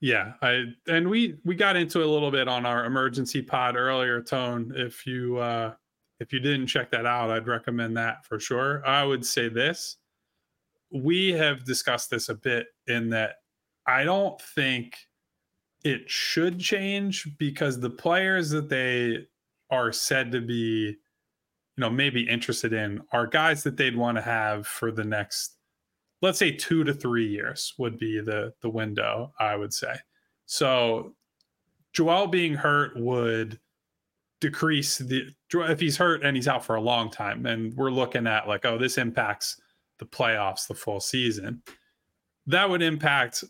Yeah, 0.00 0.32
I 0.40 0.64
and 0.88 1.10
we 1.10 1.36
we 1.44 1.54
got 1.54 1.76
into 1.76 2.02
a 2.02 2.06
little 2.06 2.30
bit 2.30 2.48
on 2.48 2.64
our 2.64 2.86
emergency 2.86 3.42
pod 3.42 3.76
earlier, 3.76 4.22
Tone. 4.22 4.72
If 4.74 5.06
you 5.06 5.36
uh 5.36 5.74
if 6.20 6.32
you 6.32 6.40
didn't 6.40 6.68
check 6.68 6.90
that 6.90 7.04
out, 7.04 7.30
I'd 7.30 7.46
recommend 7.46 7.98
that 7.98 8.24
for 8.24 8.40
sure. 8.40 8.82
I 8.86 9.04
would 9.04 9.26
say 9.26 9.50
this. 9.50 9.98
We 10.90 11.32
have 11.32 11.66
discussed 11.66 12.08
this 12.08 12.30
a 12.30 12.34
bit 12.34 12.68
in 12.86 13.10
that 13.10 13.36
I 13.86 14.04
don't 14.04 14.40
think 14.40 14.96
it 15.84 16.08
should 16.08 16.58
change 16.58 17.28
because 17.36 17.78
the 17.78 17.90
players 17.90 18.48
that 18.50 18.70
they 18.70 19.26
are 19.70 19.92
said 19.92 20.32
to 20.32 20.40
be 20.40 20.96
you 21.80 21.86
know 21.86 21.90
maybe 21.90 22.28
interested 22.28 22.74
in 22.74 23.00
are 23.10 23.26
guys 23.26 23.62
that 23.62 23.78
they'd 23.78 23.96
want 23.96 24.18
to 24.18 24.22
have 24.22 24.66
for 24.66 24.92
the 24.92 25.02
next 25.02 25.56
let's 26.20 26.38
say 26.38 26.50
2 26.50 26.84
to 26.84 26.92
3 26.92 27.26
years 27.26 27.72
would 27.78 27.98
be 27.98 28.20
the 28.20 28.52
the 28.60 28.68
window 28.68 29.32
I 29.40 29.56
would 29.56 29.72
say. 29.72 29.94
So 30.44 31.14
Joel 31.94 32.26
being 32.26 32.52
hurt 32.52 33.00
would 33.00 33.58
decrease 34.42 34.98
the 34.98 35.30
if 35.54 35.80
he's 35.80 35.96
hurt 35.96 36.22
and 36.22 36.36
he's 36.36 36.48
out 36.48 36.62
for 36.62 36.76
a 36.76 36.82
long 36.82 37.10
time 37.10 37.46
and 37.46 37.72
we're 37.74 37.90
looking 37.90 38.26
at 38.26 38.46
like 38.46 38.66
oh 38.66 38.76
this 38.76 38.98
impacts 38.98 39.58
the 39.98 40.04
playoffs 40.04 40.68
the 40.68 40.74
full 40.74 41.00
season. 41.00 41.62
That 42.46 42.68
would 42.68 42.82
impact 42.82 43.42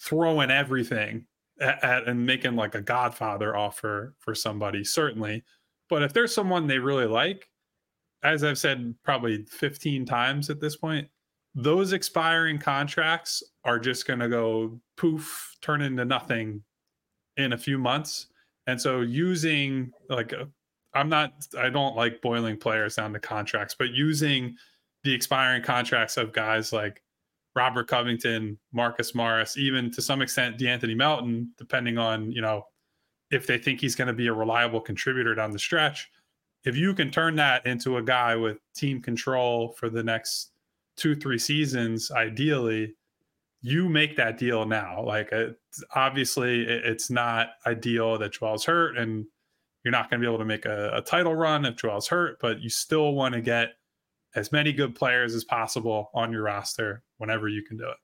throwing 0.00 0.50
everything 0.50 1.26
at, 1.60 1.84
at, 1.84 2.08
and 2.08 2.24
making 2.24 2.56
like 2.56 2.74
a 2.74 2.80
Godfather 2.80 3.54
offer 3.54 4.14
for 4.20 4.34
somebody, 4.34 4.84
certainly. 4.84 5.44
But 5.90 6.02
if 6.02 6.14
there's 6.14 6.34
someone 6.34 6.66
they 6.66 6.78
really 6.78 7.06
like, 7.06 7.48
as 8.22 8.44
I've 8.44 8.58
said 8.58 8.94
probably 9.04 9.44
15 9.44 10.04
times 10.04 10.50
at 10.50 10.60
this 10.60 10.76
point, 10.76 11.08
those 11.54 11.92
expiring 11.92 12.58
contracts 12.58 13.42
are 13.64 13.78
just 13.78 14.06
going 14.06 14.18
to 14.20 14.28
go 14.28 14.80
poof, 14.96 15.56
turn 15.60 15.82
into 15.82 16.04
nothing 16.04 16.62
in 17.36 17.52
a 17.52 17.58
few 17.58 17.78
months. 17.78 18.28
And 18.66 18.80
so 18.80 19.00
using 19.00 19.92
like 20.08 20.32
a, 20.32 20.48
I'm 20.94 21.08
not 21.08 21.32
I 21.58 21.68
don't 21.68 21.96
like 21.96 22.22
boiling 22.22 22.56
players 22.56 22.96
down 22.96 23.12
to 23.12 23.20
contracts, 23.20 23.74
but 23.78 23.90
using 23.90 24.56
the 25.04 25.12
expiring 25.12 25.62
contracts 25.62 26.16
of 26.16 26.32
guys 26.32 26.72
like 26.72 27.02
Robert 27.54 27.88
Covington, 27.88 28.58
Marcus 28.72 29.14
Morris, 29.14 29.56
even 29.56 29.90
to 29.92 30.02
some 30.02 30.22
extent 30.22 30.58
De'Anthony 30.58 30.96
Melton, 30.96 31.52
depending 31.56 31.98
on, 31.98 32.30
you 32.30 32.40
know, 32.40 32.64
if 33.30 33.46
they 33.46 33.58
think 33.58 33.80
he's 33.80 33.94
going 33.94 34.08
to 34.08 34.14
be 34.14 34.28
a 34.28 34.32
reliable 34.32 34.80
contributor 34.80 35.34
down 35.34 35.50
the 35.50 35.58
stretch. 35.58 36.10
If 36.68 36.76
you 36.76 36.92
can 36.92 37.10
turn 37.10 37.36
that 37.36 37.66
into 37.66 37.96
a 37.96 38.02
guy 38.02 38.36
with 38.36 38.58
team 38.74 39.00
control 39.00 39.72
for 39.72 39.88
the 39.88 40.02
next 40.02 40.50
two, 40.96 41.16
three 41.16 41.38
seasons, 41.38 42.10
ideally, 42.10 42.94
you 43.62 43.88
make 43.88 44.16
that 44.16 44.36
deal 44.36 44.66
now. 44.66 45.02
Like, 45.02 45.32
uh, 45.32 45.52
obviously, 45.94 46.64
it's 46.64 47.08
not 47.08 47.52
ideal 47.66 48.18
that 48.18 48.34
Joel's 48.34 48.66
hurt, 48.66 48.98
and 48.98 49.24
you're 49.82 49.92
not 49.92 50.10
going 50.10 50.20
to 50.20 50.26
be 50.26 50.28
able 50.28 50.40
to 50.40 50.44
make 50.44 50.66
a, 50.66 50.96
a 50.96 51.00
title 51.00 51.34
run 51.34 51.64
if 51.64 51.76
Joel's 51.76 52.08
hurt, 52.08 52.36
but 52.38 52.60
you 52.60 52.68
still 52.68 53.14
want 53.14 53.34
to 53.34 53.40
get 53.40 53.70
as 54.34 54.52
many 54.52 54.74
good 54.74 54.94
players 54.94 55.34
as 55.34 55.44
possible 55.44 56.10
on 56.12 56.32
your 56.32 56.42
roster 56.42 57.02
whenever 57.16 57.48
you 57.48 57.62
can 57.62 57.78
do 57.78 57.88
it. 57.88 57.96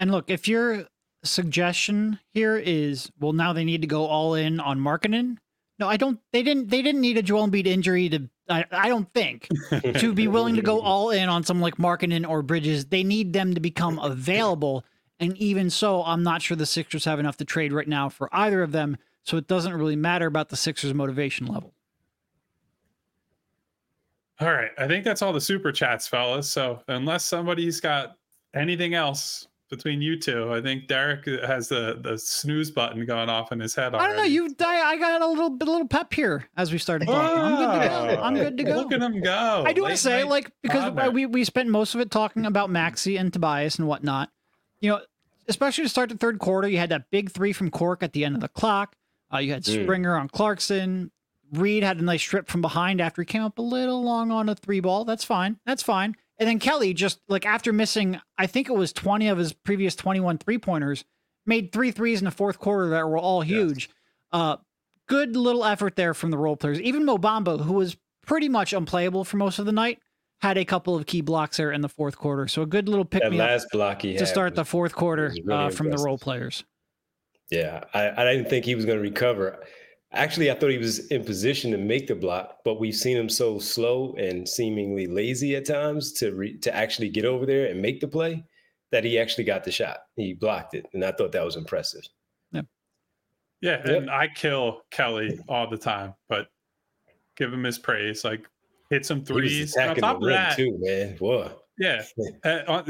And 0.00 0.10
look, 0.10 0.30
if 0.30 0.48
your 0.48 0.86
suggestion 1.24 2.20
here 2.32 2.56
is, 2.56 3.12
well, 3.20 3.34
now 3.34 3.52
they 3.52 3.64
need 3.64 3.82
to 3.82 3.86
go 3.86 4.06
all 4.06 4.32
in 4.32 4.60
on 4.60 4.80
Markkanen. 4.80 5.36
No, 5.78 5.88
I 5.88 5.96
don't. 5.96 6.18
They 6.32 6.42
didn't. 6.42 6.68
They 6.68 6.82
didn't 6.82 7.00
need 7.00 7.18
a 7.18 7.22
Joel 7.22 7.48
Embiid 7.48 7.66
injury 7.66 8.08
to. 8.08 8.28
I, 8.48 8.64
I 8.70 8.88
don't 8.88 9.12
think 9.12 9.48
to 9.98 10.12
be 10.12 10.26
willing 10.28 10.56
to 10.56 10.62
go 10.62 10.80
all 10.80 11.10
in 11.10 11.28
on 11.28 11.44
someone 11.44 11.62
like 11.62 11.76
Markkanen 11.76 12.28
or 12.28 12.42
Bridges. 12.42 12.86
They 12.86 13.04
need 13.04 13.32
them 13.32 13.54
to 13.54 13.60
become 13.60 13.98
available. 13.98 14.84
And 15.20 15.36
even 15.36 15.68
so, 15.68 16.02
I'm 16.04 16.22
not 16.22 16.42
sure 16.42 16.56
the 16.56 16.66
Sixers 16.66 17.04
have 17.04 17.18
enough 17.18 17.36
to 17.38 17.44
trade 17.44 17.72
right 17.72 17.88
now 17.88 18.08
for 18.08 18.28
either 18.32 18.62
of 18.62 18.72
them. 18.72 18.96
So 19.24 19.36
it 19.36 19.46
doesn't 19.46 19.74
really 19.74 19.96
matter 19.96 20.26
about 20.26 20.48
the 20.48 20.56
Sixers' 20.56 20.94
motivation 20.94 21.46
level. 21.46 21.74
All 24.40 24.52
right. 24.52 24.70
I 24.78 24.86
think 24.86 25.04
that's 25.04 25.20
all 25.20 25.32
the 25.32 25.40
super 25.40 25.72
chats, 25.72 26.06
fellas. 26.06 26.48
So 26.48 26.80
unless 26.88 27.24
somebody's 27.24 27.80
got 27.80 28.16
anything 28.54 28.94
else 28.94 29.47
between 29.68 30.00
you 30.00 30.18
two, 30.18 30.52
I 30.52 30.60
think 30.60 30.86
Derek 30.86 31.26
has 31.26 31.68
the 31.68 31.98
the 32.02 32.18
snooze 32.18 32.70
button 32.70 33.04
going 33.06 33.28
off 33.28 33.52
in 33.52 33.60
his 33.60 33.74
head. 33.74 33.94
Already. 33.94 34.04
I 34.04 34.06
don't 34.08 34.16
know. 34.16 34.24
You, 34.24 34.54
I, 34.60 34.82
I 34.82 34.96
got 34.96 35.20
a 35.20 35.26
little 35.26 35.50
bit, 35.50 35.68
a 35.68 35.70
little 35.70 35.88
pep 35.88 36.12
here 36.12 36.48
as 36.56 36.72
we 36.72 36.78
started 36.78 37.06
talking. 37.06 37.38
Oh, 37.38 37.42
I'm 37.42 37.56
good 37.56 37.82
to 37.82 37.88
go. 37.88 38.22
I'm 38.22 38.34
good 38.34 38.56
to 38.56 38.64
go. 38.64 38.76
Look 38.76 38.92
at 38.92 39.00
him 39.00 39.20
go. 39.20 39.64
I 39.66 39.72
do 39.72 39.82
want 39.82 39.92
to 39.92 39.96
say, 39.98 40.24
like, 40.24 40.50
because 40.62 41.12
we 41.12 41.26
we 41.26 41.44
spent 41.44 41.68
most 41.68 41.94
of 41.94 42.00
it 42.00 42.10
talking 42.10 42.46
about 42.46 42.70
Maxey 42.70 43.16
and 43.16 43.32
Tobias 43.32 43.78
and 43.78 43.86
whatnot. 43.86 44.30
You 44.80 44.90
know, 44.90 45.00
especially 45.48 45.84
to 45.84 45.90
start 45.90 46.08
the 46.08 46.16
third 46.16 46.38
quarter, 46.38 46.68
you 46.68 46.78
had 46.78 46.90
that 46.90 47.10
big 47.10 47.30
three 47.30 47.52
from 47.52 47.70
Cork 47.70 48.02
at 48.02 48.12
the 48.12 48.24
end 48.24 48.34
of 48.34 48.40
the 48.40 48.48
clock. 48.48 48.94
Uh, 49.32 49.38
you 49.38 49.52
had 49.52 49.64
mm. 49.64 49.82
Springer 49.82 50.16
on 50.16 50.28
Clarkson. 50.28 51.10
Reed 51.52 51.82
had 51.82 51.98
a 51.98 52.02
nice 52.02 52.20
strip 52.20 52.48
from 52.48 52.60
behind 52.60 53.00
after 53.00 53.22
he 53.22 53.26
came 53.26 53.42
up 53.42 53.58
a 53.58 53.62
little 53.62 54.02
long 54.02 54.30
on 54.30 54.48
a 54.48 54.54
three 54.54 54.80
ball. 54.80 55.04
That's 55.04 55.24
fine. 55.24 55.58
That's 55.64 55.82
fine. 55.82 56.14
And 56.38 56.48
then 56.48 56.58
Kelly 56.58 56.94
just 56.94 57.20
like 57.28 57.46
after 57.46 57.72
missing, 57.72 58.20
I 58.36 58.46
think 58.46 58.68
it 58.68 58.74
was 58.74 58.92
20 58.92 59.28
of 59.28 59.38
his 59.38 59.52
previous 59.52 59.96
21 59.96 60.38
three 60.38 60.58
pointers, 60.58 61.04
made 61.46 61.72
three 61.72 61.90
threes 61.90 62.20
in 62.20 62.24
the 62.24 62.30
fourth 62.30 62.58
quarter 62.58 62.90
that 62.90 63.08
were 63.08 63.18
all 63.18 63.40
huge. 63.40 63.88
Yes. 63.88 63.94
Uh, 64.32 64.56
good 65.08 65.36
little 65.36 65.64
effort 65.64 65.96
there 65.96 66.14
from 66.14 66.30
the 66.30 66.38
role 66.38 66.56
players. 66.56 66.80
Even 66.80 67.04
Mo 67.04 67.18
Bamba, 67.18 67.60
who 67.60 67.72
was 67.72 67.96
pretty 68.26 68.48
much 68.48 68.72
unplayable 68.72 69.24
for 69.24 69.38
most 69.38 69.58
of 69.58 69.66
the 69.66 69.72
night, 69.72 69.98
had 70.40 70.56
a 70.56 70.64
couple 70.64 70.94
of 70.94 71.06
key 71.06 71.20
blocks 71.20 71.56
there 71.56 71.72
in 71.72 71.80
the 71.80 71.88
fourth 71.88 72.16
quarter. 72.16 72.46
So 72.46 72.62
a 72.62 72.66
good 72.66 72.88
little 72.88 73.04
pick 73.04 73.22
that 73.22 73.32
me 73.32 73.40
up 73.40 73.60
to 74.18 74.26
start 74.26 74.54
the 74.54 74.64
fourth 74.64 74.94
quarter 74.94 75.32
really 75.44 75.66
uh, 75.66 75.70
from 75.70 75.90
the 75.90 75.98
role 75.98 76.18
players. 76.18 76.64
Yeah, 77.50 77.84
I, 77.94 78.10
I 78.10 78.32
didn't 78.32 78.50
think 78.50 78.64
he 78.64 78.74
was 78.74 78.84
going 78.84 78.98
to 78.98 79.02
recover. 79.02 79.58
Actually, 80.12 80.50
I 80.50 80.54
thought 80.54 80.70
he 80.70 80.78
was 80.78 81.06
in 81.08 81.22
position 81.22 81.70
to 81.72 81.78
make 81.78 82.06
the 82.06 82.14
block, 82.14 82.58
but 82.64 82.80
we've 82.80 82.94
seen 82.94 83.16
him 83.16 83.28
so 83.28 83.58
slow 83.58 84.14
and 84.14 84.48
seemingly 84.48 85.06
lazy 85.06 85.54
at 85.54 85.66
times 85.66 86.12
to 86.14 86.34
re- 86.34 86.58
to 86.58 86.74
actually 86.74 87.10
get 87.10 87.26
over 87.26 87.44
there 87.44 87.66
and 87.66 87.82
make 87.82 88.00
the 88.00 88.08
play 88.08 88.44
that 88.90 89.04
he 89.04 89.18
actually 89.18 89.44
got 89.44 89.64
the 89.64 89.70
shot. 89.70 89.98
He 90.16 90.32
blocked 90.32 90.74
it, 90.74 90.86
and 90.94 91.04
I 91.04 91.12
thought 91.12 91.32
that 91.32 91.44
was 91.44 91.56
impressive. 91.56 92.08
Yeah, 92.52 92.62
yeah, 93.60 93.82
and 93.84 94.06
yep. 94.06 94.08
I 94.08 94.28
kill 94.28 94.80
Kelly 94.90 95.40
all 95.46 95.68
the 95.68 95.76
time, 95.76 96.14
but 96.30 96.48
give 97.36 97.52
him 97.52 97.64
his 97.64 97.78
praise. 97.78 98.24
Like 98.24 98.48
hit 98.88 99.04
some 99.04 99.24
threes. 99.24 99.76
on 99.76 99.94
top 99.96 100.22
of 100.22 100.28
that, 100.28 100.56
too, 100.56 100.76
man. 100.80 101.16
Whoa. 101.18 101.52
Yeah. 101.78 102.02
uh, 102.44 102.82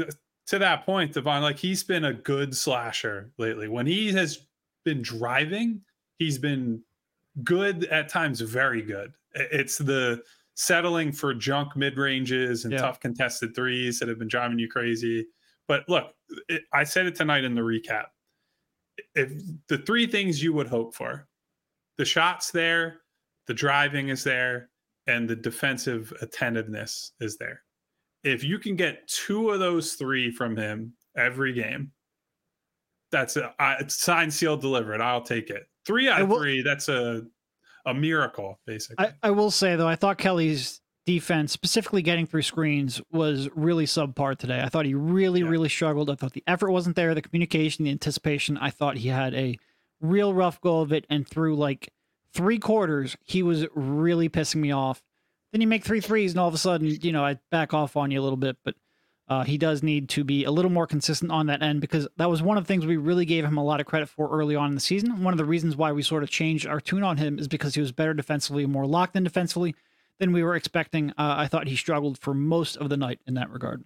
to 0.47 0.59
that 0.59 0.85
point, 0.85 1.13
Devon, 1.13 1.41
like 1.43 1.59
he's 1.59 1.83
been 1.83 2.05
a 2.05 2.13
good 2.13 2.55
slasher 2.55 3.31
lately. 3.37 3.67
When 3.67 3.85
he 3.85 4.11
has 4.13 4.47
been 4.83 5.01
driving, 5.01 5.81
he's 6.17 6.39
been 6.39 6.81
good 7.43 7.85
at 7.85 8.09
times, 8.09 8.41
very 8.41 8.81
good. 8.81 9.13
It's 9.33 9.77
the 9.77 10.21
settling 10.55 11.11
for 11.11 11.33
junk 11.33 11.75
mid 11.75 11.97
ranges 11.97 12.65
and 12.65 12.73
yeah. 12.73 12.81
tough 12.81 12.99
contested 12.99 13.55
threes 13.55 13.99
that 13.99 14.09
have 14.09 14.19
been 14.19 14.27
driving 14.27 14.59
you 14.59 14.67
crazy. 14.67 15.25
But 15.67 15.87
look, 15.87 16.13
it, 16.47 16.63
I 16.73 16.83
said 16.83 17.05
it 17.05 17.15
tonight 17.15 17.43
in 17.43 17.55
the 17.55 17.61
recap. 17.61 18.05
If 19.15 19.31
the 19.67 19.77
three 19.77 20.07
things 20.07 20.43
you 20.43 20.51
would 20.53 20.67
hope 20.67 20.95
for, 20.95 21.27
the 21.97 22.05
shots 22.05 22.51
there, 22.51 23.01
the 23.47 23.53
driving 23.53 24.09
is 24.09 24.23
there, 24.23 24.69
and 25.07 25.29
the 25.29 25.35
defensive 25.35 26.13
attentiveness 26.21 27.13
is 27.19 27.37
there. 27.37 27.61
If 28.23 28.43
you 28.43 28.59
can 28.59 28.75
get 28.75 29.07
two 29.07 29.51
of 29.51 29.59
those 29.59 29.93
three 29.93 30.29
from 30.31 30.57
him 30.57 30.93
every 31.15 31.53
game, 31.53 31.91
that's 33.11 33.37
a 33.37 33.53
signed, 33.87 34.33
sealed, 34.33 34.61
delivered. 34.61 35.01
I'll 35.01 35.21
take 35.21 35.49
it. 35.49 35.67
Three 35.89 36.07
out 36.07 36.21
of 36.21 36.29
will, 36.29 36.37
three. 36.37 36.61
That's 36.61 36.87
a 36.87 37.23
a 37.85 37.93
miracle, 37.95 38.59
basically. 38.67 39.07
I, 39.07 39.13
I 39.23 39.31
will 39.31 39.49
say 39.49 39.75
though, 39.75 39.87
I 39.87 39.95
thought 39.95 40.19
Kelly's 40.19 40.81
defense, 41.07 41.51
specifically 41.51 42.03
getting 42.03 42.27
through 42.27 42.43
screens, 42.43 43.01
was 43.11 43.49
really 43.55 43.85
subpar 43.85 44.37
today. 44.37 44.61
I 44.61 44.69
thought 44.69 44.85
he 44.85 44.93
really, 44.93 45.39
yeah. 45.39 45.47
really 45.47 45.69
struggled. 45.69 46.11
I 46.11 46.15
thought 46.15 46.33
the 46.33 46.43
effort 46.45 46.71
wasn't 46.71 46.95
there, 46.95 47.15
the 47.15 47.23
communication, 47.23 47.85
the 47.85 47.91
anticipation. 47.91 48.55
I 48.59 48.69
thought 48.69 48.97
he 48.97 49.09
had 49.09 49.33
a 49.33 49.57
real 49.99 50.31
rough 50.31 50.61
go 50.61 50.81
of 50.81 50.93
it, 50.93 51.07
and 51.09 51.27
through 51.27 51.55
like 51.55 51.91
three 52.31 52.59
quarters, 52.59 53.17
he 53.23 53.41
was 53.41 53.65
really 53.73 54.29
pissing 54.29 54.57
me 54.57 54.71
off. 54.71 55.01
Then 55.51 55.61
you 55.61 55.67
make 55.67 55.83
three 55.83 56.01
threes, 56.01 56.33
and 56.33 56.39
all 56.39 56.47
of 56.47 56.53
a 56.53 56.59
sudden, 56.59 56.85
you 57.01 57.11
know, 57.11 57.25
I 57.25 57.39
back 57.49 57.73
off 57.73 57.97
on 57.97 58.11
you 58.11 58.21
a 58.21 58.23
little 58.23 58.37
bit, 58.37 58.57
but 58.63 58.75
uh, 59.29 59.43
he 59.43 59.57
does 59.57 59.83
need 59.83 60.09
to 60.09 60.23
be 60.23 60.43
a 60.43 60.51
little 60.51 60.71
more 60.71 60.87
consistent 60.87 61.31
on 61.31 61.45
that 61.45 61.61
end 61.61 61.81
because 61.81 62.07
that 62.17 62.29
was 62.29 62.41
one 62.41 62.57
of 62.57 62.63
the 62.63 62.67
things 62.67 62.85
we 62.85 62.97
really 62.97 63.25
gave 63.25 63.45
him 63.45 63.57
a 63.57 63.63
lot 63.63 63.79
of 63.79 63.85
credit 63.85 64.09
for 64.09 64.29
early 64.29 64.55
on 64.55 64.69
in 64.69 64.75
the 64.75 64.81
season. 64.81 65.23
One 65.23 65.33
of 65.33 65.37
the 65.37 65.45
reasons 65.45 65.75
why 65.75 65.91
we 65.91 66.01
sort 66.01 66.23
of 66.23 66.29
changed 66.29 66.65
our 66.65 66.81
tune 66.81 67.03
on 67.03 67.17
him 67.17 67.37
is 67.37 67.47
because 67.47 67.75
he 67.75 67.81
was 67.81 67.91
better 67.91 68.13
defensively, 68.13 68.65
more 68.65 68.87
locked 68.87 69.15
in 69.15 69.23
defensively 69.23 69.75
than 70.17 70.33
we 70.33 70.43
were 70.43 70.55
expecting. 70.55 71.11
Uh, 71.11 71.35
I 71.37 71.47
thought 71.47 71.67
he 71.67 71.75
struggled 71.75 72.17
for 72.17 72.33
most 72.33 72.75
of 72.77 72.89
the 72.89 72.97
night 72.97 73.19
in 73.27 73.35
that 73.35 73.51
regard. 73.51 73.83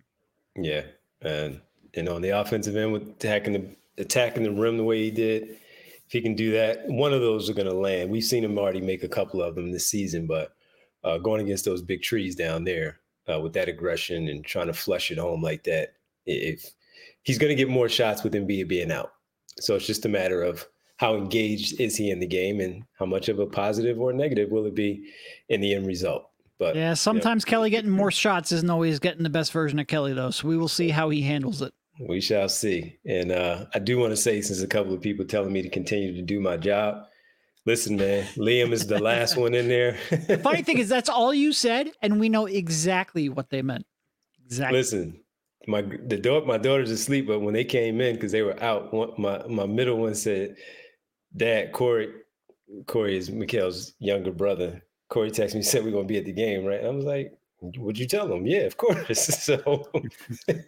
Yeah, 0.55 0.83
and 1.21 1.61
know, 2.01 2.15
on 2.15 2.21
the 2.21 2.29
offensive 2.29 2.75
end 2.75 2.93
with 2.93 3.09
attacking 3.09 3.53
the 3.53 4.01
attacking 4.01 4.43
the 4.43 4.51
rim 4.51 4.77
the 4.77 4.83
way 4.83 5.03
he 5.03 5.11
did, 5.11 5.43
if 5.43 6.11
he 6.11 6.21
can 6.21 6.35
do 6.35 6.53
that, 6.53 6.87
one 6.87 7.13
of 7.13 7.21
those 7.21 7.49
are 7.49 7.53
going 7.53 7.67
to 7.67 7.73
land. 7.73 8.09
We've 8.09 8.23
seen 8.23 8.43
him 8.43 8.57
already 8.57 8.81
make 8.81 9.03
a 9.03 9.09
couple 9.09 9.41
of 9.41 9.55
them 9.55 9.71
this 9.71 9.87
season, 9.87 10.25
but 10.25 10.55
uh, 11.03 11.17
going 11.17 11.41
against 11.41 11.65
those 11.65 11.81
big 11.81 12.01
trees 12.01 12.35
down 12.35 12.63
there, 12.63 12.99
uh, 13.31 13.39
with 13.39 13.53
that 13.53 13.69
aggression 13.69 14.27
and 14.27 14.45
trying 14.45 14.67
to 14.67 14.73
flush 14.73 15.11
it 15.11 15.17
home 15.17 15.41
like 15.41 15.63
that. 15.63 15.93
If 16.25 16.71
he's 17.23 17.37
going 17.37 17.49
to 17.49 17.55
get 17.55 17.69
more 17.69 17.89
shots 17.89 18.23
with 18.23 18.33
Embiid 18.33 18.67
being 18.67 18.91
out, 18.91 19.13
so 19.59 19.75
it's 19.75 19.87
just 19.87 20.05
a 20.05 20.09
matter 20.09 20.41
of 20.41 20.65
how 20.97 21.15
engaged 21.15 21.79
is 21.79 21.97
he 21.97 22.11
in 22.11 22.19
the 22.19 22.27
game 22.27 22.59
and 22.59 22.83
how 22.97 23.05
much 23.05 23.29
of 23.29 23.39
a 23.39 23.45
positive 23.45 23.99
or 23.99 24.13
negative 24.13 24.51
will 24.51 24.65
it 24.65 24.75
be 24.75 25.09
in 25.49 25.59
the 25.59 25.73
end 25.73 25.85
result. 25.85 26.29
But 26.59 26.75
yeah, 26.75 26.93
sometimes 26.93 27.43
Kelly 27.43 27.69
getting 27.69 27.89
more 27.89 28.11
shots 28.11 28.51
isn't 28.51 28.69
always 28.69 28.99
getting 28.99 29.23
the 29.23 29.29
best 29.29 29.51
version 29.51 29.79
of 29.79 29.87
Kelly 29.87 30.13
though. 30.13 30.29
So 30.29 30.47
we 30.47 30.55
will 30.55 30.69
see 30.69 30.89
how 30.89 31.09
he 31.09 31.21
handles 31.21 31.61
it. 31.61 31.73
We 31.99 32.21
shall 32.21 32.47
see. 32.49 32.97
And 33.05 33.31
uh, 33.31 33.65
I 33.73 33.79
do 33.79 33.99
want 33.99 34.11
to 34.11 34.17
say, 34.17 34.41
since 34.41 34.61
a 34.61 34.67
couple 34.67 34.93
of 34.93 35.01
people 35.01 35.25
telling 35.25 35.51
me 35.51 35.61
to 35.61 35.69
continue 35.69 36.13
to 36.15 36.21
do 36.21 36.39
my 36.39 36.57
job, 36.57 37.05
Listen, 37.65 37.95
man, 37.95 38.25
Liam 38.35 38.73
is 38.73 38.87
the 38.87 38.99
last 38.99 39.37
one 39.37 39.53
in 39.53 39.69
there. 39.69 39.97
the 40.27 40.37
funny 40.37 40.63
thing 40.63 40.79
is, 40.79 40.89
that's 40.89 41.07
all 41.09 41.33
you 41.33 41.53
said, 41.53 41.91
and 42.01 42.19
we 42.19 42.27
know 42.27 42.45
exactly 42.45 43.29
what 43.29 43.49
they 43.49 43.61
meant. 43.61 43.85
Exactly. 44.45 44.77
Listen, 44.77 45.19
my 45.67 45.81
the 45.81 46.17
daughter, 46.17 46.45
my 46.45 46.57
daughter's 46.57 46.91
asleep, 46.91 47.27
but 47.27 47.39
when 47.39 47.53
they 47.53 47.63
came 47.63 48.01
in 48.01 48.15
because 48.15 48.33
they 48.33 48.41
were 48.41 48.61
out, 48.61 48.93
one, 48.93 49.13
my 49.17 49.45
my 49.47 49.65
middle 49.65 49.97
one 49.97 50.13
said, 50.13 50.57
"Dad, 51.37 51.71
Corey, 51.71 52.09
Corey 52.87 53.17
is 53.17 53.31
Mikal's 53.31 53.93
younger 53.99 54.31
brother. 54.31 54.83
Corey 55.09 55.31
texted 55.31 55.55
me 55.55 55.61
said 55.61 55.85
we're 55.85 55.91
gonna 55.91 56.03
be 56.03 56.17
at 56.17 56.25
the 56.25 56.33
game, 56.33 56.65
right?" 56.65 56.79
And 56.79 56.87
I 56.87 56.91
was 56.91 57.05
like, 57.05 57.37
Would 57.61 57.97
you 57.97 58.07
tell 58.07 58.31
him? 58.31 58.45
Yeah, 58.45 58.61
of 58.61 58.75
course. 58.75 59.07
So, 59.43 59.57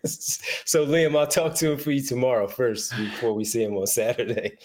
so 0.05 0.85
Liam, 0.85 1.17
I'll 1.17 1.27
talk 1.27 1.55
to 1.55 1.71
him 1.71 1.77
for 1.77 1.91
you 1.91 2.01
tomorrow 2.01 2.47
first 2.47 2.95
before 2.95 3.33
we 3.33 3.43
see 3.43 3.63
him 3.63 3.75
on 3.75 3.87
Saturday, 3.87 4.57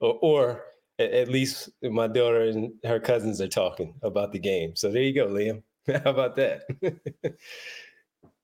or, 0.00 0.18
or 0.22 0.64
at 0.98 1.28
least 1.28 1.70
my 1.82 2.06
daughter 2.06 2.42
and 2.42 2.72
her 2.84 3.00
cousins 3.00 3.40
are 3.40 3.48
talking 3.48 3.94
about 4.02 4.32
the 4.32 4.38
game. 4.38 4.76
So 4.76 4.90
there 4.90 5.02
you 5.02 5.14
go, 5.14 5.26
Liam. 5.26 5.62
How 5.86 6.10
about 6.10 6.36
that? 6.36 6.62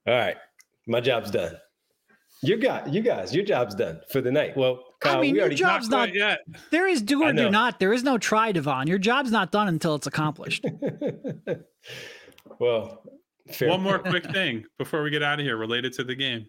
All 0.07 0.15
right, 0.15 0.37
my 0.87 1.01
job's 1.01 1.31
done. 1.31 1.57
You 2.43 2.57
got 2.57 2.93
you 2.93 3.03
guys, 3.03 3.35
your 3.35 3.45
job's 3.45 3.75
done 3.75 4.01
for 4.11 4.21
the 4.21 4.33
night. 4.33 4.57
Well, 4.57 4.83
Kyle, 5.01 5.19
I 5.19 5.21
mean, 5.21 5.35
your 5.35 5.43
already, 5.43 5.57
job's 5.57 5.89
not, 5.89 6.09
not 6.09 6.15
yet. 6.15 6.41
There 6.71 6.89
is 6.89 7.03
do 7.03 7.23
or 7.23 7.33
do 7.33 7.45
know. 7.45 7.51
not. 7.51 7.79
There 7.79 7.93
is 7.93 8.03
no 8.03 8.17
try, 8.17 8.53
Devon. 8.53 8.87
Your 8.87 8.99
job's 8.99 9.31
not 9.31 9.53
done 9.53 9.69
until 9.69 9.95
it's 9.95 10.07
accomplished. 10.07 10.65
well, 12.59 13.03
fair 13.51 13.69
One 13.69 13.83
more 13.83 13.99
quick 13.99 14.31
thing 14.33 14.65
before 14.79 15.03
we 15.03 15.11
get 15.11 15.23
out 15.23 15.39
of 15.39 15.45
here 15.45 15.59
related 15.59 15.93
to 15.95 16.05
the 16.05 16.15
game. 16.15 16.47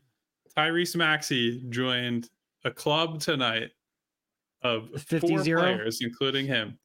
Tyrese 0.58 0.96
Maxey 0.96 1.62
joined 1.70 2.30
a 2.64 2.72
club 2.72 3.20
tonight 3.20 3.72
of 4.64 4.90
50 5.02 5.28
four 5.28 5.44
zero? 5.44 5.62
players, 5.62 6.00
including 6.02 6.46
him. 6.48 6.78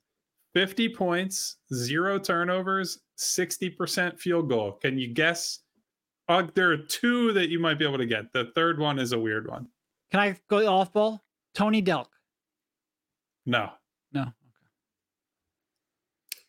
50 0.54 0.88
points, 0.90 1.56
zero 1.74 2.18
turnovers, 2.18 3.00
60% 3.18 4.18
field 4.18 4.48
goal. 4.48 4.72
Can 4.72 4.98
you 4.98 5.12
guess? 5.12 5.60
Uh, 6.28 6.44
there 6.54 6.70
are 6.70 6.78
two 6.78 7.32
that 7.34 7.50
you 7.50 7.58
might 7.58 7.78
be 7.78 7.84
able 7.84 7.98
to 7.98 8.06
get. 8.06 8.32
The 8.32 8.50
third 8.54 8.78
one 8.78 8.98
is 8.98 9.12
a 9.12 9.18
weird 9.18 9.48
one. 9.48 9.68
Can 10.10 10.20
I 10.20 10.36
go 10.48 10.66
off 10.66 10.92
ball? 10.92 11.22
Tony 11.54 11.82
Delk. 11.82 12.06
No. 13.44 13.70
No. 14.12 14.22
Okay. 14.22 14.30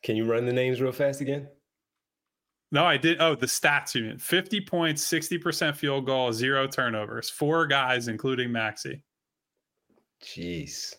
Can 0.04 0.16
you 0.16 0.26
run 0.26 0.46
the 0.46 0.54
names 0.54 0.82
real 0.82 0.92
fast 0.92 1.22
again? 1.22 1.48
No, 2.72 2.86
I 2.86 2.98
did. 2.98 3.22
Oh, 3.22 3.36
the 3.36 3.46
stats 3.46 3.96
you 3.96 4.04
mean 4.04 4.18
50 4.18 4.62
points, 4.62 5.06
60% 5.06 5.76
field 5.76 6.06
goal, 6.06 6.34
zero 6.34 6.68
turnovers. 6.68 7.30
Four 7.30 7.66
guys, 7.68 8.08
including 8.08 8.52
Maxey. 8.52 9.02
Jeez. 10.24 10.96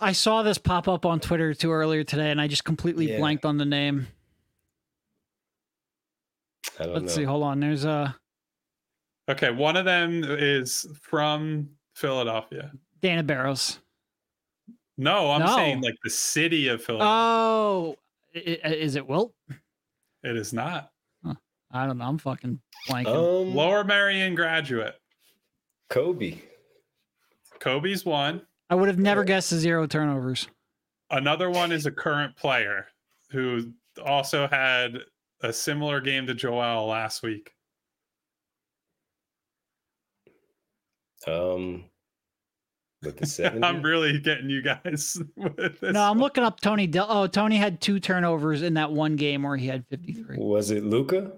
I 0.00 0.12
saw 0.12 0.42
this 0.42 0.58
pop 0.58 0.88
up 0.88 1.04
on 1.06 1.20
Twitter 1.20 1.54
too 1.54 1.70
earlier 1.72 2.04
today, 2.04 2.30
and 2.30 2.40
I 2.40 2.48
just 2.48 2.64
completely 2.64 3.10
Yeah. 3.10 3.18
blanked 3.18 3.44
on 3.44 3.58
the 3.58 3.64
name. 3.64 4.08
I 6.78 6.84
don't 6.84 6.92
Let's 6.94 7.04
know. 7.04 7.12
see. 7.12 7.24
Hold 7.24 7.42
on. 7.42 7.60
There's 7.60 7.84
a 7.84 8.16
Okay, 9.28 9.50
one 9.50 9.76
of 9.76 9.84
them 9.84 10.24
is 10.24 10.86
from 11.00 11.70
Philadelphia. 11.94 12.72
Dana 13.00 13.22
Barros. 13.22 13.78
No, 14.98 15.30
I'm 15.30 15.40
No. 15.42 15.56
saying 15.56 15.80
like 15.80 15.94
the 16.02 16.10
city 16.10 16.68
of 16.68 16.82
Philadelphia. 16.82 17.08
Oh, 17.12 17.96
i- 18.34 18.60
i- 18.64 18.74
is 18.74 18.96
it 18.96 19.06
Wilt? 19.06 19.34
it 20.22 20.36
is 20.36 20.52
not. 20.52 20.90
I 21.74 21.86
don't 21.86 21.96
know. 21.96 22.04
I'm 22.04 22.18
fucking 22.18 22.60
blanking. 22.86 23.06
Um, 23.48 23.54
Lower 23.54 23.82
Merion 23.82 24.34
graduate. 24.34 25.00
Kobe. 25.88 26.42
Kobe's 27.60 28.04
one. 28.04 28.46
I 28.72 28.74
would 28.74 28.88
have 28.88 28.98
never 28.98 29.22
guessed 29.22 29.50
the 29.50 29.56
zero 29.56 29.86
turnovers. 29.86 30.48
Another 31.10 31.50
one 31.50 31.72
is 31.72 31.84
a 31.84 31.90
current 31.90 32.34
player 32.36 32.86
who 33.30 33.70
also 34.02 34.48
had 34.48 34.96
a 35.42 35.52
similar 35.52 36.00
game 36.00 36.26
to 36.26 36.32
Joel 36.32 36.86
last 36.86 37.22
week. 37.22 37.50
Um, 41.26 41.84
with 43.02 43.18
the 43.18 43.26
70? 43.26 43.62
I'm 43.66 43.82
really 43.82 44.18
getting 44.18 44.48
you 44.48 44.62
guys 44.62 45.18
with 45.36 45.78
this. 45.78 45.92
No, 45.92 46.10
I'm 46.10 46.18
looking 46.18 46.42
up 46.42 46.58
Tony 46.58 46.88
Delk. 46.88 47.08
Oh, 47.10 47.26
Tony 47.26 47.58
had 47.58 47.78
two 47.78 48.00
turnovers 48.00 48.62
in 48.62 48.72
that 48.72 48.90
one 48.90 49.16
game 49.16 49.42
where 49.42 49.58
he 49.58 49.66
had 49.66 49.84
53. 49.90 50.38
Was 50.38 50.70
it 50.70 50.82
Luka? 50.82 51.32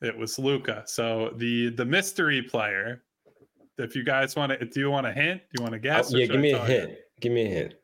It 0.00 0.16
was 0.16 0.38
Luka. 0.38 0.84
So 0.86 1.34
the 1.36 1.68
the 1.68 1.84
mystery 1.84 2.40
player. 2.40 3.02
If 3.78 3.94
you 3.94 4.04
guys 4.04 4.34
want 4.34 4.52
to, 4.52 4.64
do 4.64 4.80
you 4.80 4.90
want 4.90 5.06
a 5.06 5.12
hint? 5.12 5.40
Do 5.40 5.60
you 5.60 5.62
want 5.62 5.72
to 5.72 5.78
uh, 5.78 5.82
guess? 5.82 6.12
Oh, 6.12 6.16
yeah, 6.16 6.26
give 6.26 6.40
me 6.40 6.52
a 6.52 6.58
tell 6.58 6.68
you? 6.68 6.74
hint. 6.74 6.92
Give 7.20 7.32
me 7.32 7.46
a 7.46 7.48
hint. 7.48 7.74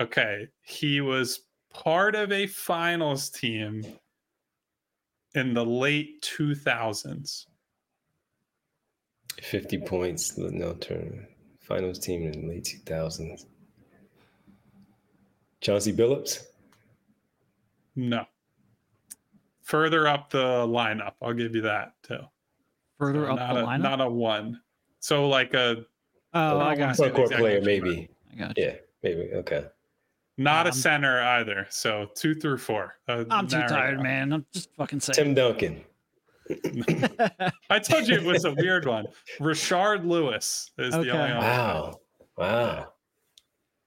Okay, 0.00 0.48
he 0.62 1.00
was 1.00 1.40
part 1.72 2.14
of 2.14 2.32
a 2.32 2.46
finals 2.46 3.28
team 3.28 3.84
in 5.34 5.54
the 5.54 5.64
late 5.64 6.22
2000s. 6.22 7.46
50 9.42 9.78
points, 9.78 10.36
no 10.38 10.72
turn. 10.74 11.26
Finals 11.60 11.98
team 11.98 12.22
in 12.22 12.40
the 12.40 12.48
late 12.48 12.64
2000s. 12.86 13.44
Chauncey 15.60 15.92
Billups? 15.92 16.44
No. 17.96 18.24
Further 19.62 20.06
up 20.06 20.30
the 20.30 20.66
lineup, 20.66 21.14
I'll 21.20 21.34
give 21.34 21.54
you 21.54 21.62
that 21.62 21.92
too. 22.02 22.20
Further 22.98 23.26
So 23.26 23.32
up 23.32 23.38
not 23.38 23.54
the 23.54 23.60
a, 23.60 23.66
lineup. 23.66 23.80
Not 23.82 24.00
a 24.00 24.08
one. 24.08 24.60
So 25.00 25.28
like 25.28 25.54
a 25.54 25.84
oh, 26.34 26.58
I 26.58 26.70
I 26.70 26.74
got, 26.74 26.80
wanna 26.80 26.92
it. 26.92 26.96
Front 26.96 27.14
court 27.14 27.30
player, 27.32 27.60
maybe. 27.62 28.08
I 28.32 28.36
got 28.36 28.58
you. 28.58 28.64
Yeah, 28.64 28.74
maybe. 29.02 29.30
Okay. 29.34 29.64
not 30.36 30.66
a 30.66 30.70
Um, 30.70 30.74
center 30.74 31.20
either. 31.20 31.66
So 31.70 32.08
two 32.14 32.34
through 32.34 32.58
four. 32.58 32.96
Uh, 33.08 33.24
I'm 33.30 33.46
too 33.46 33.58
tired, 33.68 33.94
down. 33.96 34.02
man. 34.02 34.32
I'm 34.32 34.46
just 34.52 34.70
fucking 34.76 35.00
saying. 35.00 35.14
Tim 35.14 35.34
Duncan. 35.34 35.84
I 37.70 37.78
told 37.78 38.08
you 38.08 38.14
it 38.16 38.22
was 38.24 38.44
a 38.44 38.52
weird 38.54 38.86
one. 38.86 39.06
Rashard 39.38 40.06
Lewis 40.06 40.70
is 40.78 40.94
Okay. 40.94 41.04
the 41.04 41.10
only 41.10 41.34
one. 41.34 41.42
Wow. 41.44 42.00
Wow. 42.36 42.92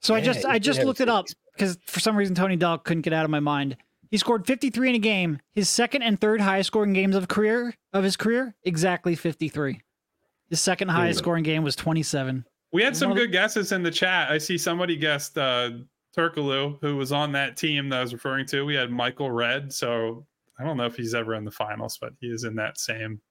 So 0.01 0.13
I 0.15 0.21
just 0.21 0.45
I 0.45 0.59
just 0.59 0.81
looked 0.83 1.01
it 1.01 1.09
up 1.09 1.27
because 1.53 1.77
for 1.85 1.99
some 1.99 2.15
reason 2.15 2.35
Tony 2.35 2.57
Delk 2.57 2.83
couldn't 2.83 3.01
get 3.01 3.13
out 3.13 3.25
of 3.25 3.31
my 3.31 3.39
mind. 3.39 3.77
He 4.09 4.17
scored 4.17 4.45
53 4.45 4.89
in 4.89 4.95
a 4.95 4.99
game. 4.99 5.39
His 5.53 5.69
second 5.69 6.01
and 6.01 6.19
third 6.19 6.41
highest 6.41 6.67
scoring 6.67 6.91
games 6.93 7.15
of 7.15 7.27
career 7.29 7.73
of 7.93 8.03
his 8.03 8.17
career, 8.17 8.55
exactly 8.63 9.15
53. 9.15 9.79
His 10.51 10.61
second 10.61 10.89
highest 10.89 11.19
scoring 11.19 11.43
game 11.43 11.63
was 11.63 11.75
27. 11.75 12.45
We 12.73 12.83
had 12.83 12.95
some 12.95 13.09
One 13.09 13.17
the- 13.17 13.23
good 13.25 13.31
guesses 13.31 13.71
in 13.71 13.81
the 13.81 13.89
chat. 13.89 14.29
I 14.29 14.37
see 14.37 14.57
somebody 14.57 14.95
guessed 14.95 15.37
uh 15.37 15.71
Turkoglu, 16.15 16.77
who 16.81 16.97
was 16.97 17.11
on 17.13 17.31
that 17.31 17.55
team 17.55 17.87
that 17.89 17.99
I 17.99 18.01
was 18.01 18.11
referring 18.13 18.45
to. 18.47 18.65
We 18.65 18.75
had 18.75 18.91
Michael 18.91 19.31
Redd. 19.31 19.71
So 19.71 20.25
I 20.59 20.65
don't 20.65 20.75
know 20.77 20.85
if 20.85 20.95
he's 20.95 21.15
ever 21.15 21.35
in 21.35 21.45
the 21.45 21.51
finals, 21.51 21.97
but 21.99 22.11
he 22.19 22.27
is 22.27 22.43
in 22.43 22.53
that 22.57 22.77
same 22.77 23.21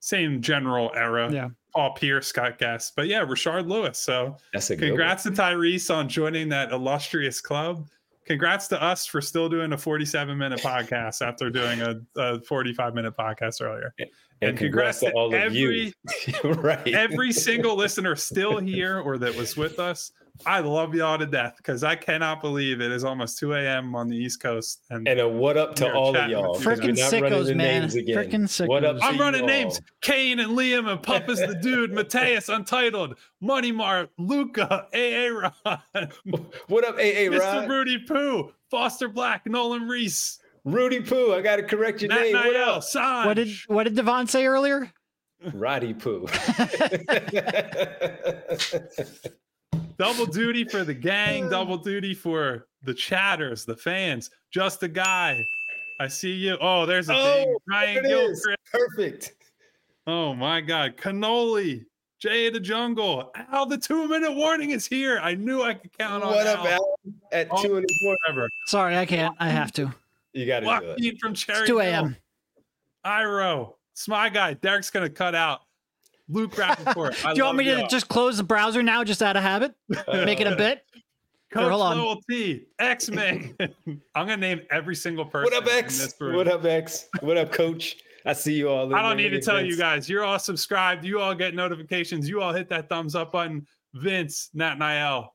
same 0.00 0.40
general 0.42 0.92
era. 0.94 1.32
Yeah. 1.32 1.48
Paul 1.74 1.94
Pierce 1.94 2.30
got 2.32 2.58
guessed. 2.58 2.94
But 2.96 3.08
yeah, 3.08 3.24
Rashard 3.24 3.66
Lewis. 3.68 3.98
So 3.98 4.36
That's 4.52 4.70
a 4.70 4.76
good 4.76 4.88
congrats 4.88 5.22
to 5.24 5.30
Tyrese 5.30 5.92
on 5.94 6.08
joining 6.08 6.48
that 6.50 6.70
illustrious 6.70 7.40
club. 7.40 7.88
Congrats 8.26 8.68
to 8.68 8.82
us 8.82 9.06
for 9.06 9.22
still 9.22 9.48
doing 9.48 9.72
a 9.72 9.78
47 9.78 10.36
minute 10.36 10.60
podcast 10.60 11.26
after 11.26 11.48
doing 11.48 11.80
a, 11.80 11.96
a 12.16 12.40
45 12.42 12.94
minute 12.94 13.14
podcast 13.18 13.62
earlier. 13.62 13.94
One. 14.40 14.48
and 14.48 14.50
And 14.50 14.58
congrats 14.58 15.00
congrats 15.00 15.00
to 15.00 15.06
to 15.10 15.12
all 15.16 15.26
of 15.28 15.34
every- 15.34 15.94
you. 16.44 16.50
right. 16.52 16.86
every 16.88 17.32
single 17.32 17.76
listener 17.76 18.16
still 18.16 18.58
here 18.58 19.00
or 19.00 19.18
that 19.18 19.34
was 19.36 19.56
with 19.56 19.78
us. 19.78 20.12
I 20.46 20.60
love 20.60 20.94
y'all 20.94 21.18
to 21.18 21.26
death 21.26 21.54
because 21.56 21.82
I 21.82 21.96
cannot 21.96 22.40
believe 22.40 22.80
it 22.80 22.92
is 22.92 23.02
almost 23.02 23.38
2 23.40 23.54
a.m. 23.54 23.96
on 23.96 24.06
the 24.06 24.16
East 24.16 24.40
Coast. 24.40 24.84
And, 24.88 25.08
And 25.08 25.18
a 25.18 25.28
what 25.28 25.56
up 25.56 25.74
to 25.76 25.92
all 25.92 26.16
of 26.16 26.30
y'all. 26.30 26.52
with 26.52 26.60
you 26.64 26.70
because 26.76 26.78
Frickin' 26.78 26.96
we're 26.96 27.20
not 27.20 27.32
running 27.32 27.32
sickos, 27.32 27.46
man. 27.48 27.56
names 27.56 27.94
again. 27.96 28.16
Frickin' 28.16 28.68
What 28.68 28.84
up 28.84 28.96
sickos. 28.98 29.00
I'm 29.02 29.18
running 29.18 29.46
names 29.46 29.78
all. 29.78 29.84
Kane 30.00 30.38
and 30.38 30.52
Liam 30.56 30.88
and 30.88 31.02
Papa's 31.02 31.40
the 31.40 31.56
dude, 31.60 31.92
Mateus 31.92 32.48
Untitled, 32.48 33.16
Money 33.40 33.72
Mart, 33.72 34.10
Luca, 34.16 34.86
AA 34.94 35.26
Ron, 35.66 36.08
What 36.68 36.84
up, 36.84 36.94
AA 36.94 37.26
Mr. 37.34 37.40
Rod? 37.40 37.68
Rudy 37.68 37.98
Poo, 38.06 38.52
Foster 38.70 39.08
Black, 39.08 39.44
Nolan 39.44 39.88
Reese, 39.88 40.38
Rudy 40.72 41.00
Poo. 41.00 41.32
I 41.32 41.40
got 41.40 41.56
to 41.56 41.62
correct 41.62 42.02
your 42.02 42.10
Nat 42.10 42.20
name. 42.20 42.34
What 42.34 42.56
else? 42.56 42.94
Sanj. 42.94 43.26
What 43.26 43.34
did 43.34 43.48
what 43.66 43.84
did 43.84 43.96
Devon 43.96 44.26
say 44.26 44.46
earlier? 44.46 44.90
Roddy 45.54 45.94
Poo. 45.94 46.26
double 49.98 50.26
duty 50.26 50.64
for 50.64 50.84
the 50.84 50.94
gang, 50.94 51.48
double 51.48 51.76
duty 51.76 52.14
for 52.14 52.66
the 52.82 52.94
chatters, 52.94 53.64
the 53.64 53.76
fans. 53.76 54.30
Just 54.50 54.82
a 54.82 54.88
guy. 54.88 55.44
I 56.00 56.08
see 56.08 56.32
you. 56.32 56.56
Oh, 56.60 56.86
there's 56.86 57.08
a 57.08 57.14
oh, 57.14 57.44
big 57.44 57.48
Oh, 57.48 57.58
Ryan 57.68 57.94
there 57.94 58.04
it 58.04 58.30
is. 58.30 58.46
Gilchrist. 58.46 58.58
Perfect. 58.72 59.34
Oh 60.06 60.34
my 60.34 60.60
God. 60.60 60.96
Cannoli. 60.96 61.84
Jay 62.20 62.50
the 62.50 62.58
Jungle. 62.58 63.30
Al, 63.52 63.66
the 63.66 63.78
two 63.78 64.08
minute 64.08 64.32
warning 64.32 64.70
is 64.70 64.86
here. 64.86 65.20
I 65.22 65.34
knew 65.34 65.62
I 65.62 65.74
could 65.74 65.96
count 65.98 66.24
on 66.24 66.30
What 66.34 66.46
up, 66.46 66.60
Al. 66.60 66.66
Al? 66.66 66.98
At 67.32 67.48
Oh, 67.50 67.62
two 67.62 67.76
and 67.76 67.86
the 67.86 68.16
morning. 68.26 68.48
Sorry, 68.66 68.96
I 68.96 69.06
can't. 69.06 69.36
I 69.38 69.48
have 69.48 69.72
to. 69.72 69.92
You 70.38 70.46
got 70.46 70.60
to 70.60 70.94
do 70.96 71.08
it. 71.08 71.18
From 71.20 71.34
Cherry. 71.34 71.60
It's 71.60 71.68
2 71.68 71.80
a.m. 71.80 72.16
Iro. 73.04 73.76
my 74.06 74.28
guy. 74.28 74.54
Derek's 74.54 74.90
gonna 74.90 75.10
cut 75.10 75.34
out. 75.34 75.60
Luke 76.28 76.52
Rappaport. 76.54 77.12
I 77.24 77.32
Do 77.32 77.38
you 77.38 77.44
want 77.44 77.56
love 77.56 77.56
me 77.56 77.64
to 77.64 77.78
y'all. 77.80 77.88
just 77.88 78.08
close 78.08 78.36
the 78.36 78.44
browser 78.44 78.82
now, 78.82 79.02
just 79.02 79.22
out 79.22 79.36
of 79.36 79.42
habit? 79.42 79.74
Uh, 80.06 80.24
Make 80.24 80.40
it 80.40 80.46
a 80.46 80.54
bit? 80.54 80.84
Coach 81.50 81.70
hold 81.70 81.82
on. 81.82 81.98
Lowell 81.98 82.20
T, 82.30 82.66
X 82.78 83.10
Men. 83.10 83.56
I'm 83.86 83.98
gonna 84.14 84.36
name 84.36 84.60
every 84.70 84.94
single 84.94 85.24
person. 85.24 85.52
What 85.52 85.54
up, 85.54 85.68
in 85.68 85.78
X? 85.78 85.98
this. 85.98 86.14
What 86.20 86.46
up, 86.46 86.64
X? 86.64 87.08
What 87.20 87.36
up, 87.38 87.50
Coach? 87.50 87.96
I 88.26 88.34
see 88.34 88.52
you 88.54 88.68
all. 88.68 88.94
I 88.94 89.02
don't 89.02 89.16
need 89.16 89.30
to 89.30 89.36
Look 89.36 89.42
at 89.42 89.44
tell 89.44 89.64
you 89.64 89.76
guys. 89.76 90.08
You're 90.08 90.24
all 90.24 90.38
subscribed. 90.38 91.04
You 91.04 91.20
all 91.20 91.34
get 91.34 91.54
notifications. 91.54 92.28
You 92.28 92.42
all 92.42 92.52
hit 92.52 92.68
that 92.68 92.88
thumbs 92.90 93.14
up 93.14 93.32
button. 93.32 93.66
Vince, 93.94 94.50
Nat 94.52 94.78
Niel, 94.78 95.34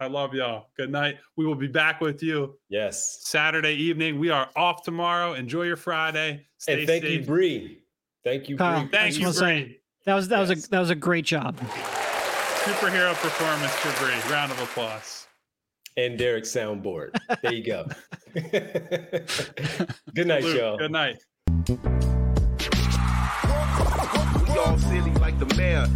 I 0.00 0.06
love 0.06 0.32
y'all. 0.32 0.68
Good 0.78 0.90
night. 0.90 1.18
We 1.36 1.44
will 1.44 1.54
be 1.54 1.66
back 1.66 2.00
with 2.00 2.22
you. 2.22 2.58
Yes. 2.70 3.18
Saturday 3.24 3.74
evening. 3.74 4.18
We 4.18 4.30
are 4.30 4.48
off 4.56 4.82
tomorrow. 4.82 5.34
Enjoy 5.34 5.64
your 5.64 5.76
Friday. 5.76 6.46
Stay 6.56 6.78
and 6.78 6.86
thank 6.86 7.04
safe. 7.04 7.20
you, 7.20 7.26
Bree. 7.26 7.82
Thank 8.24 8.48
you, 8.48 8.56
Kyle, 8.56 8.80
Bree. 8.80 8.88
Thank 8.90 9.18
you, 9.18 9.30
Bree. 9.30 9.78
That 10.06 10.14
was 10.14 10.28
that 10.28 10.38
yes. 10.38 10.48
was 10.48 10.64
a 10.64 10.70
that 10.70 10.80
was 10.80 10.88
a 10.88 10.94
great 10.94 11.26
job. 11.26 11.58
Superhero 12.60 13.12
performance 13.14 13.72
for 13.74 14.02
Bree. 14.02 14.32
Round 14.32 14.50
of 14.50 14.62
applause. 14.62 15.26
And 15.98 16.16
Derek 16.16 16.44
soundboard. 16.44 17.14
There 17.42 17.52
you 17.52 17.62
go. 17.62 17.86
Good 20.14 20.26
night, 20.26 20.44
Luke, 20.44 20.56
y'all. 20.56 20.78
Good 20.78 20.92
night. 20.92 21.22
We 24.48 24.58
all 24.58 24.78
silly 24.78 25.12
like 25.16 25.38
the 25.38 25.54
mayor. 25.56 25.86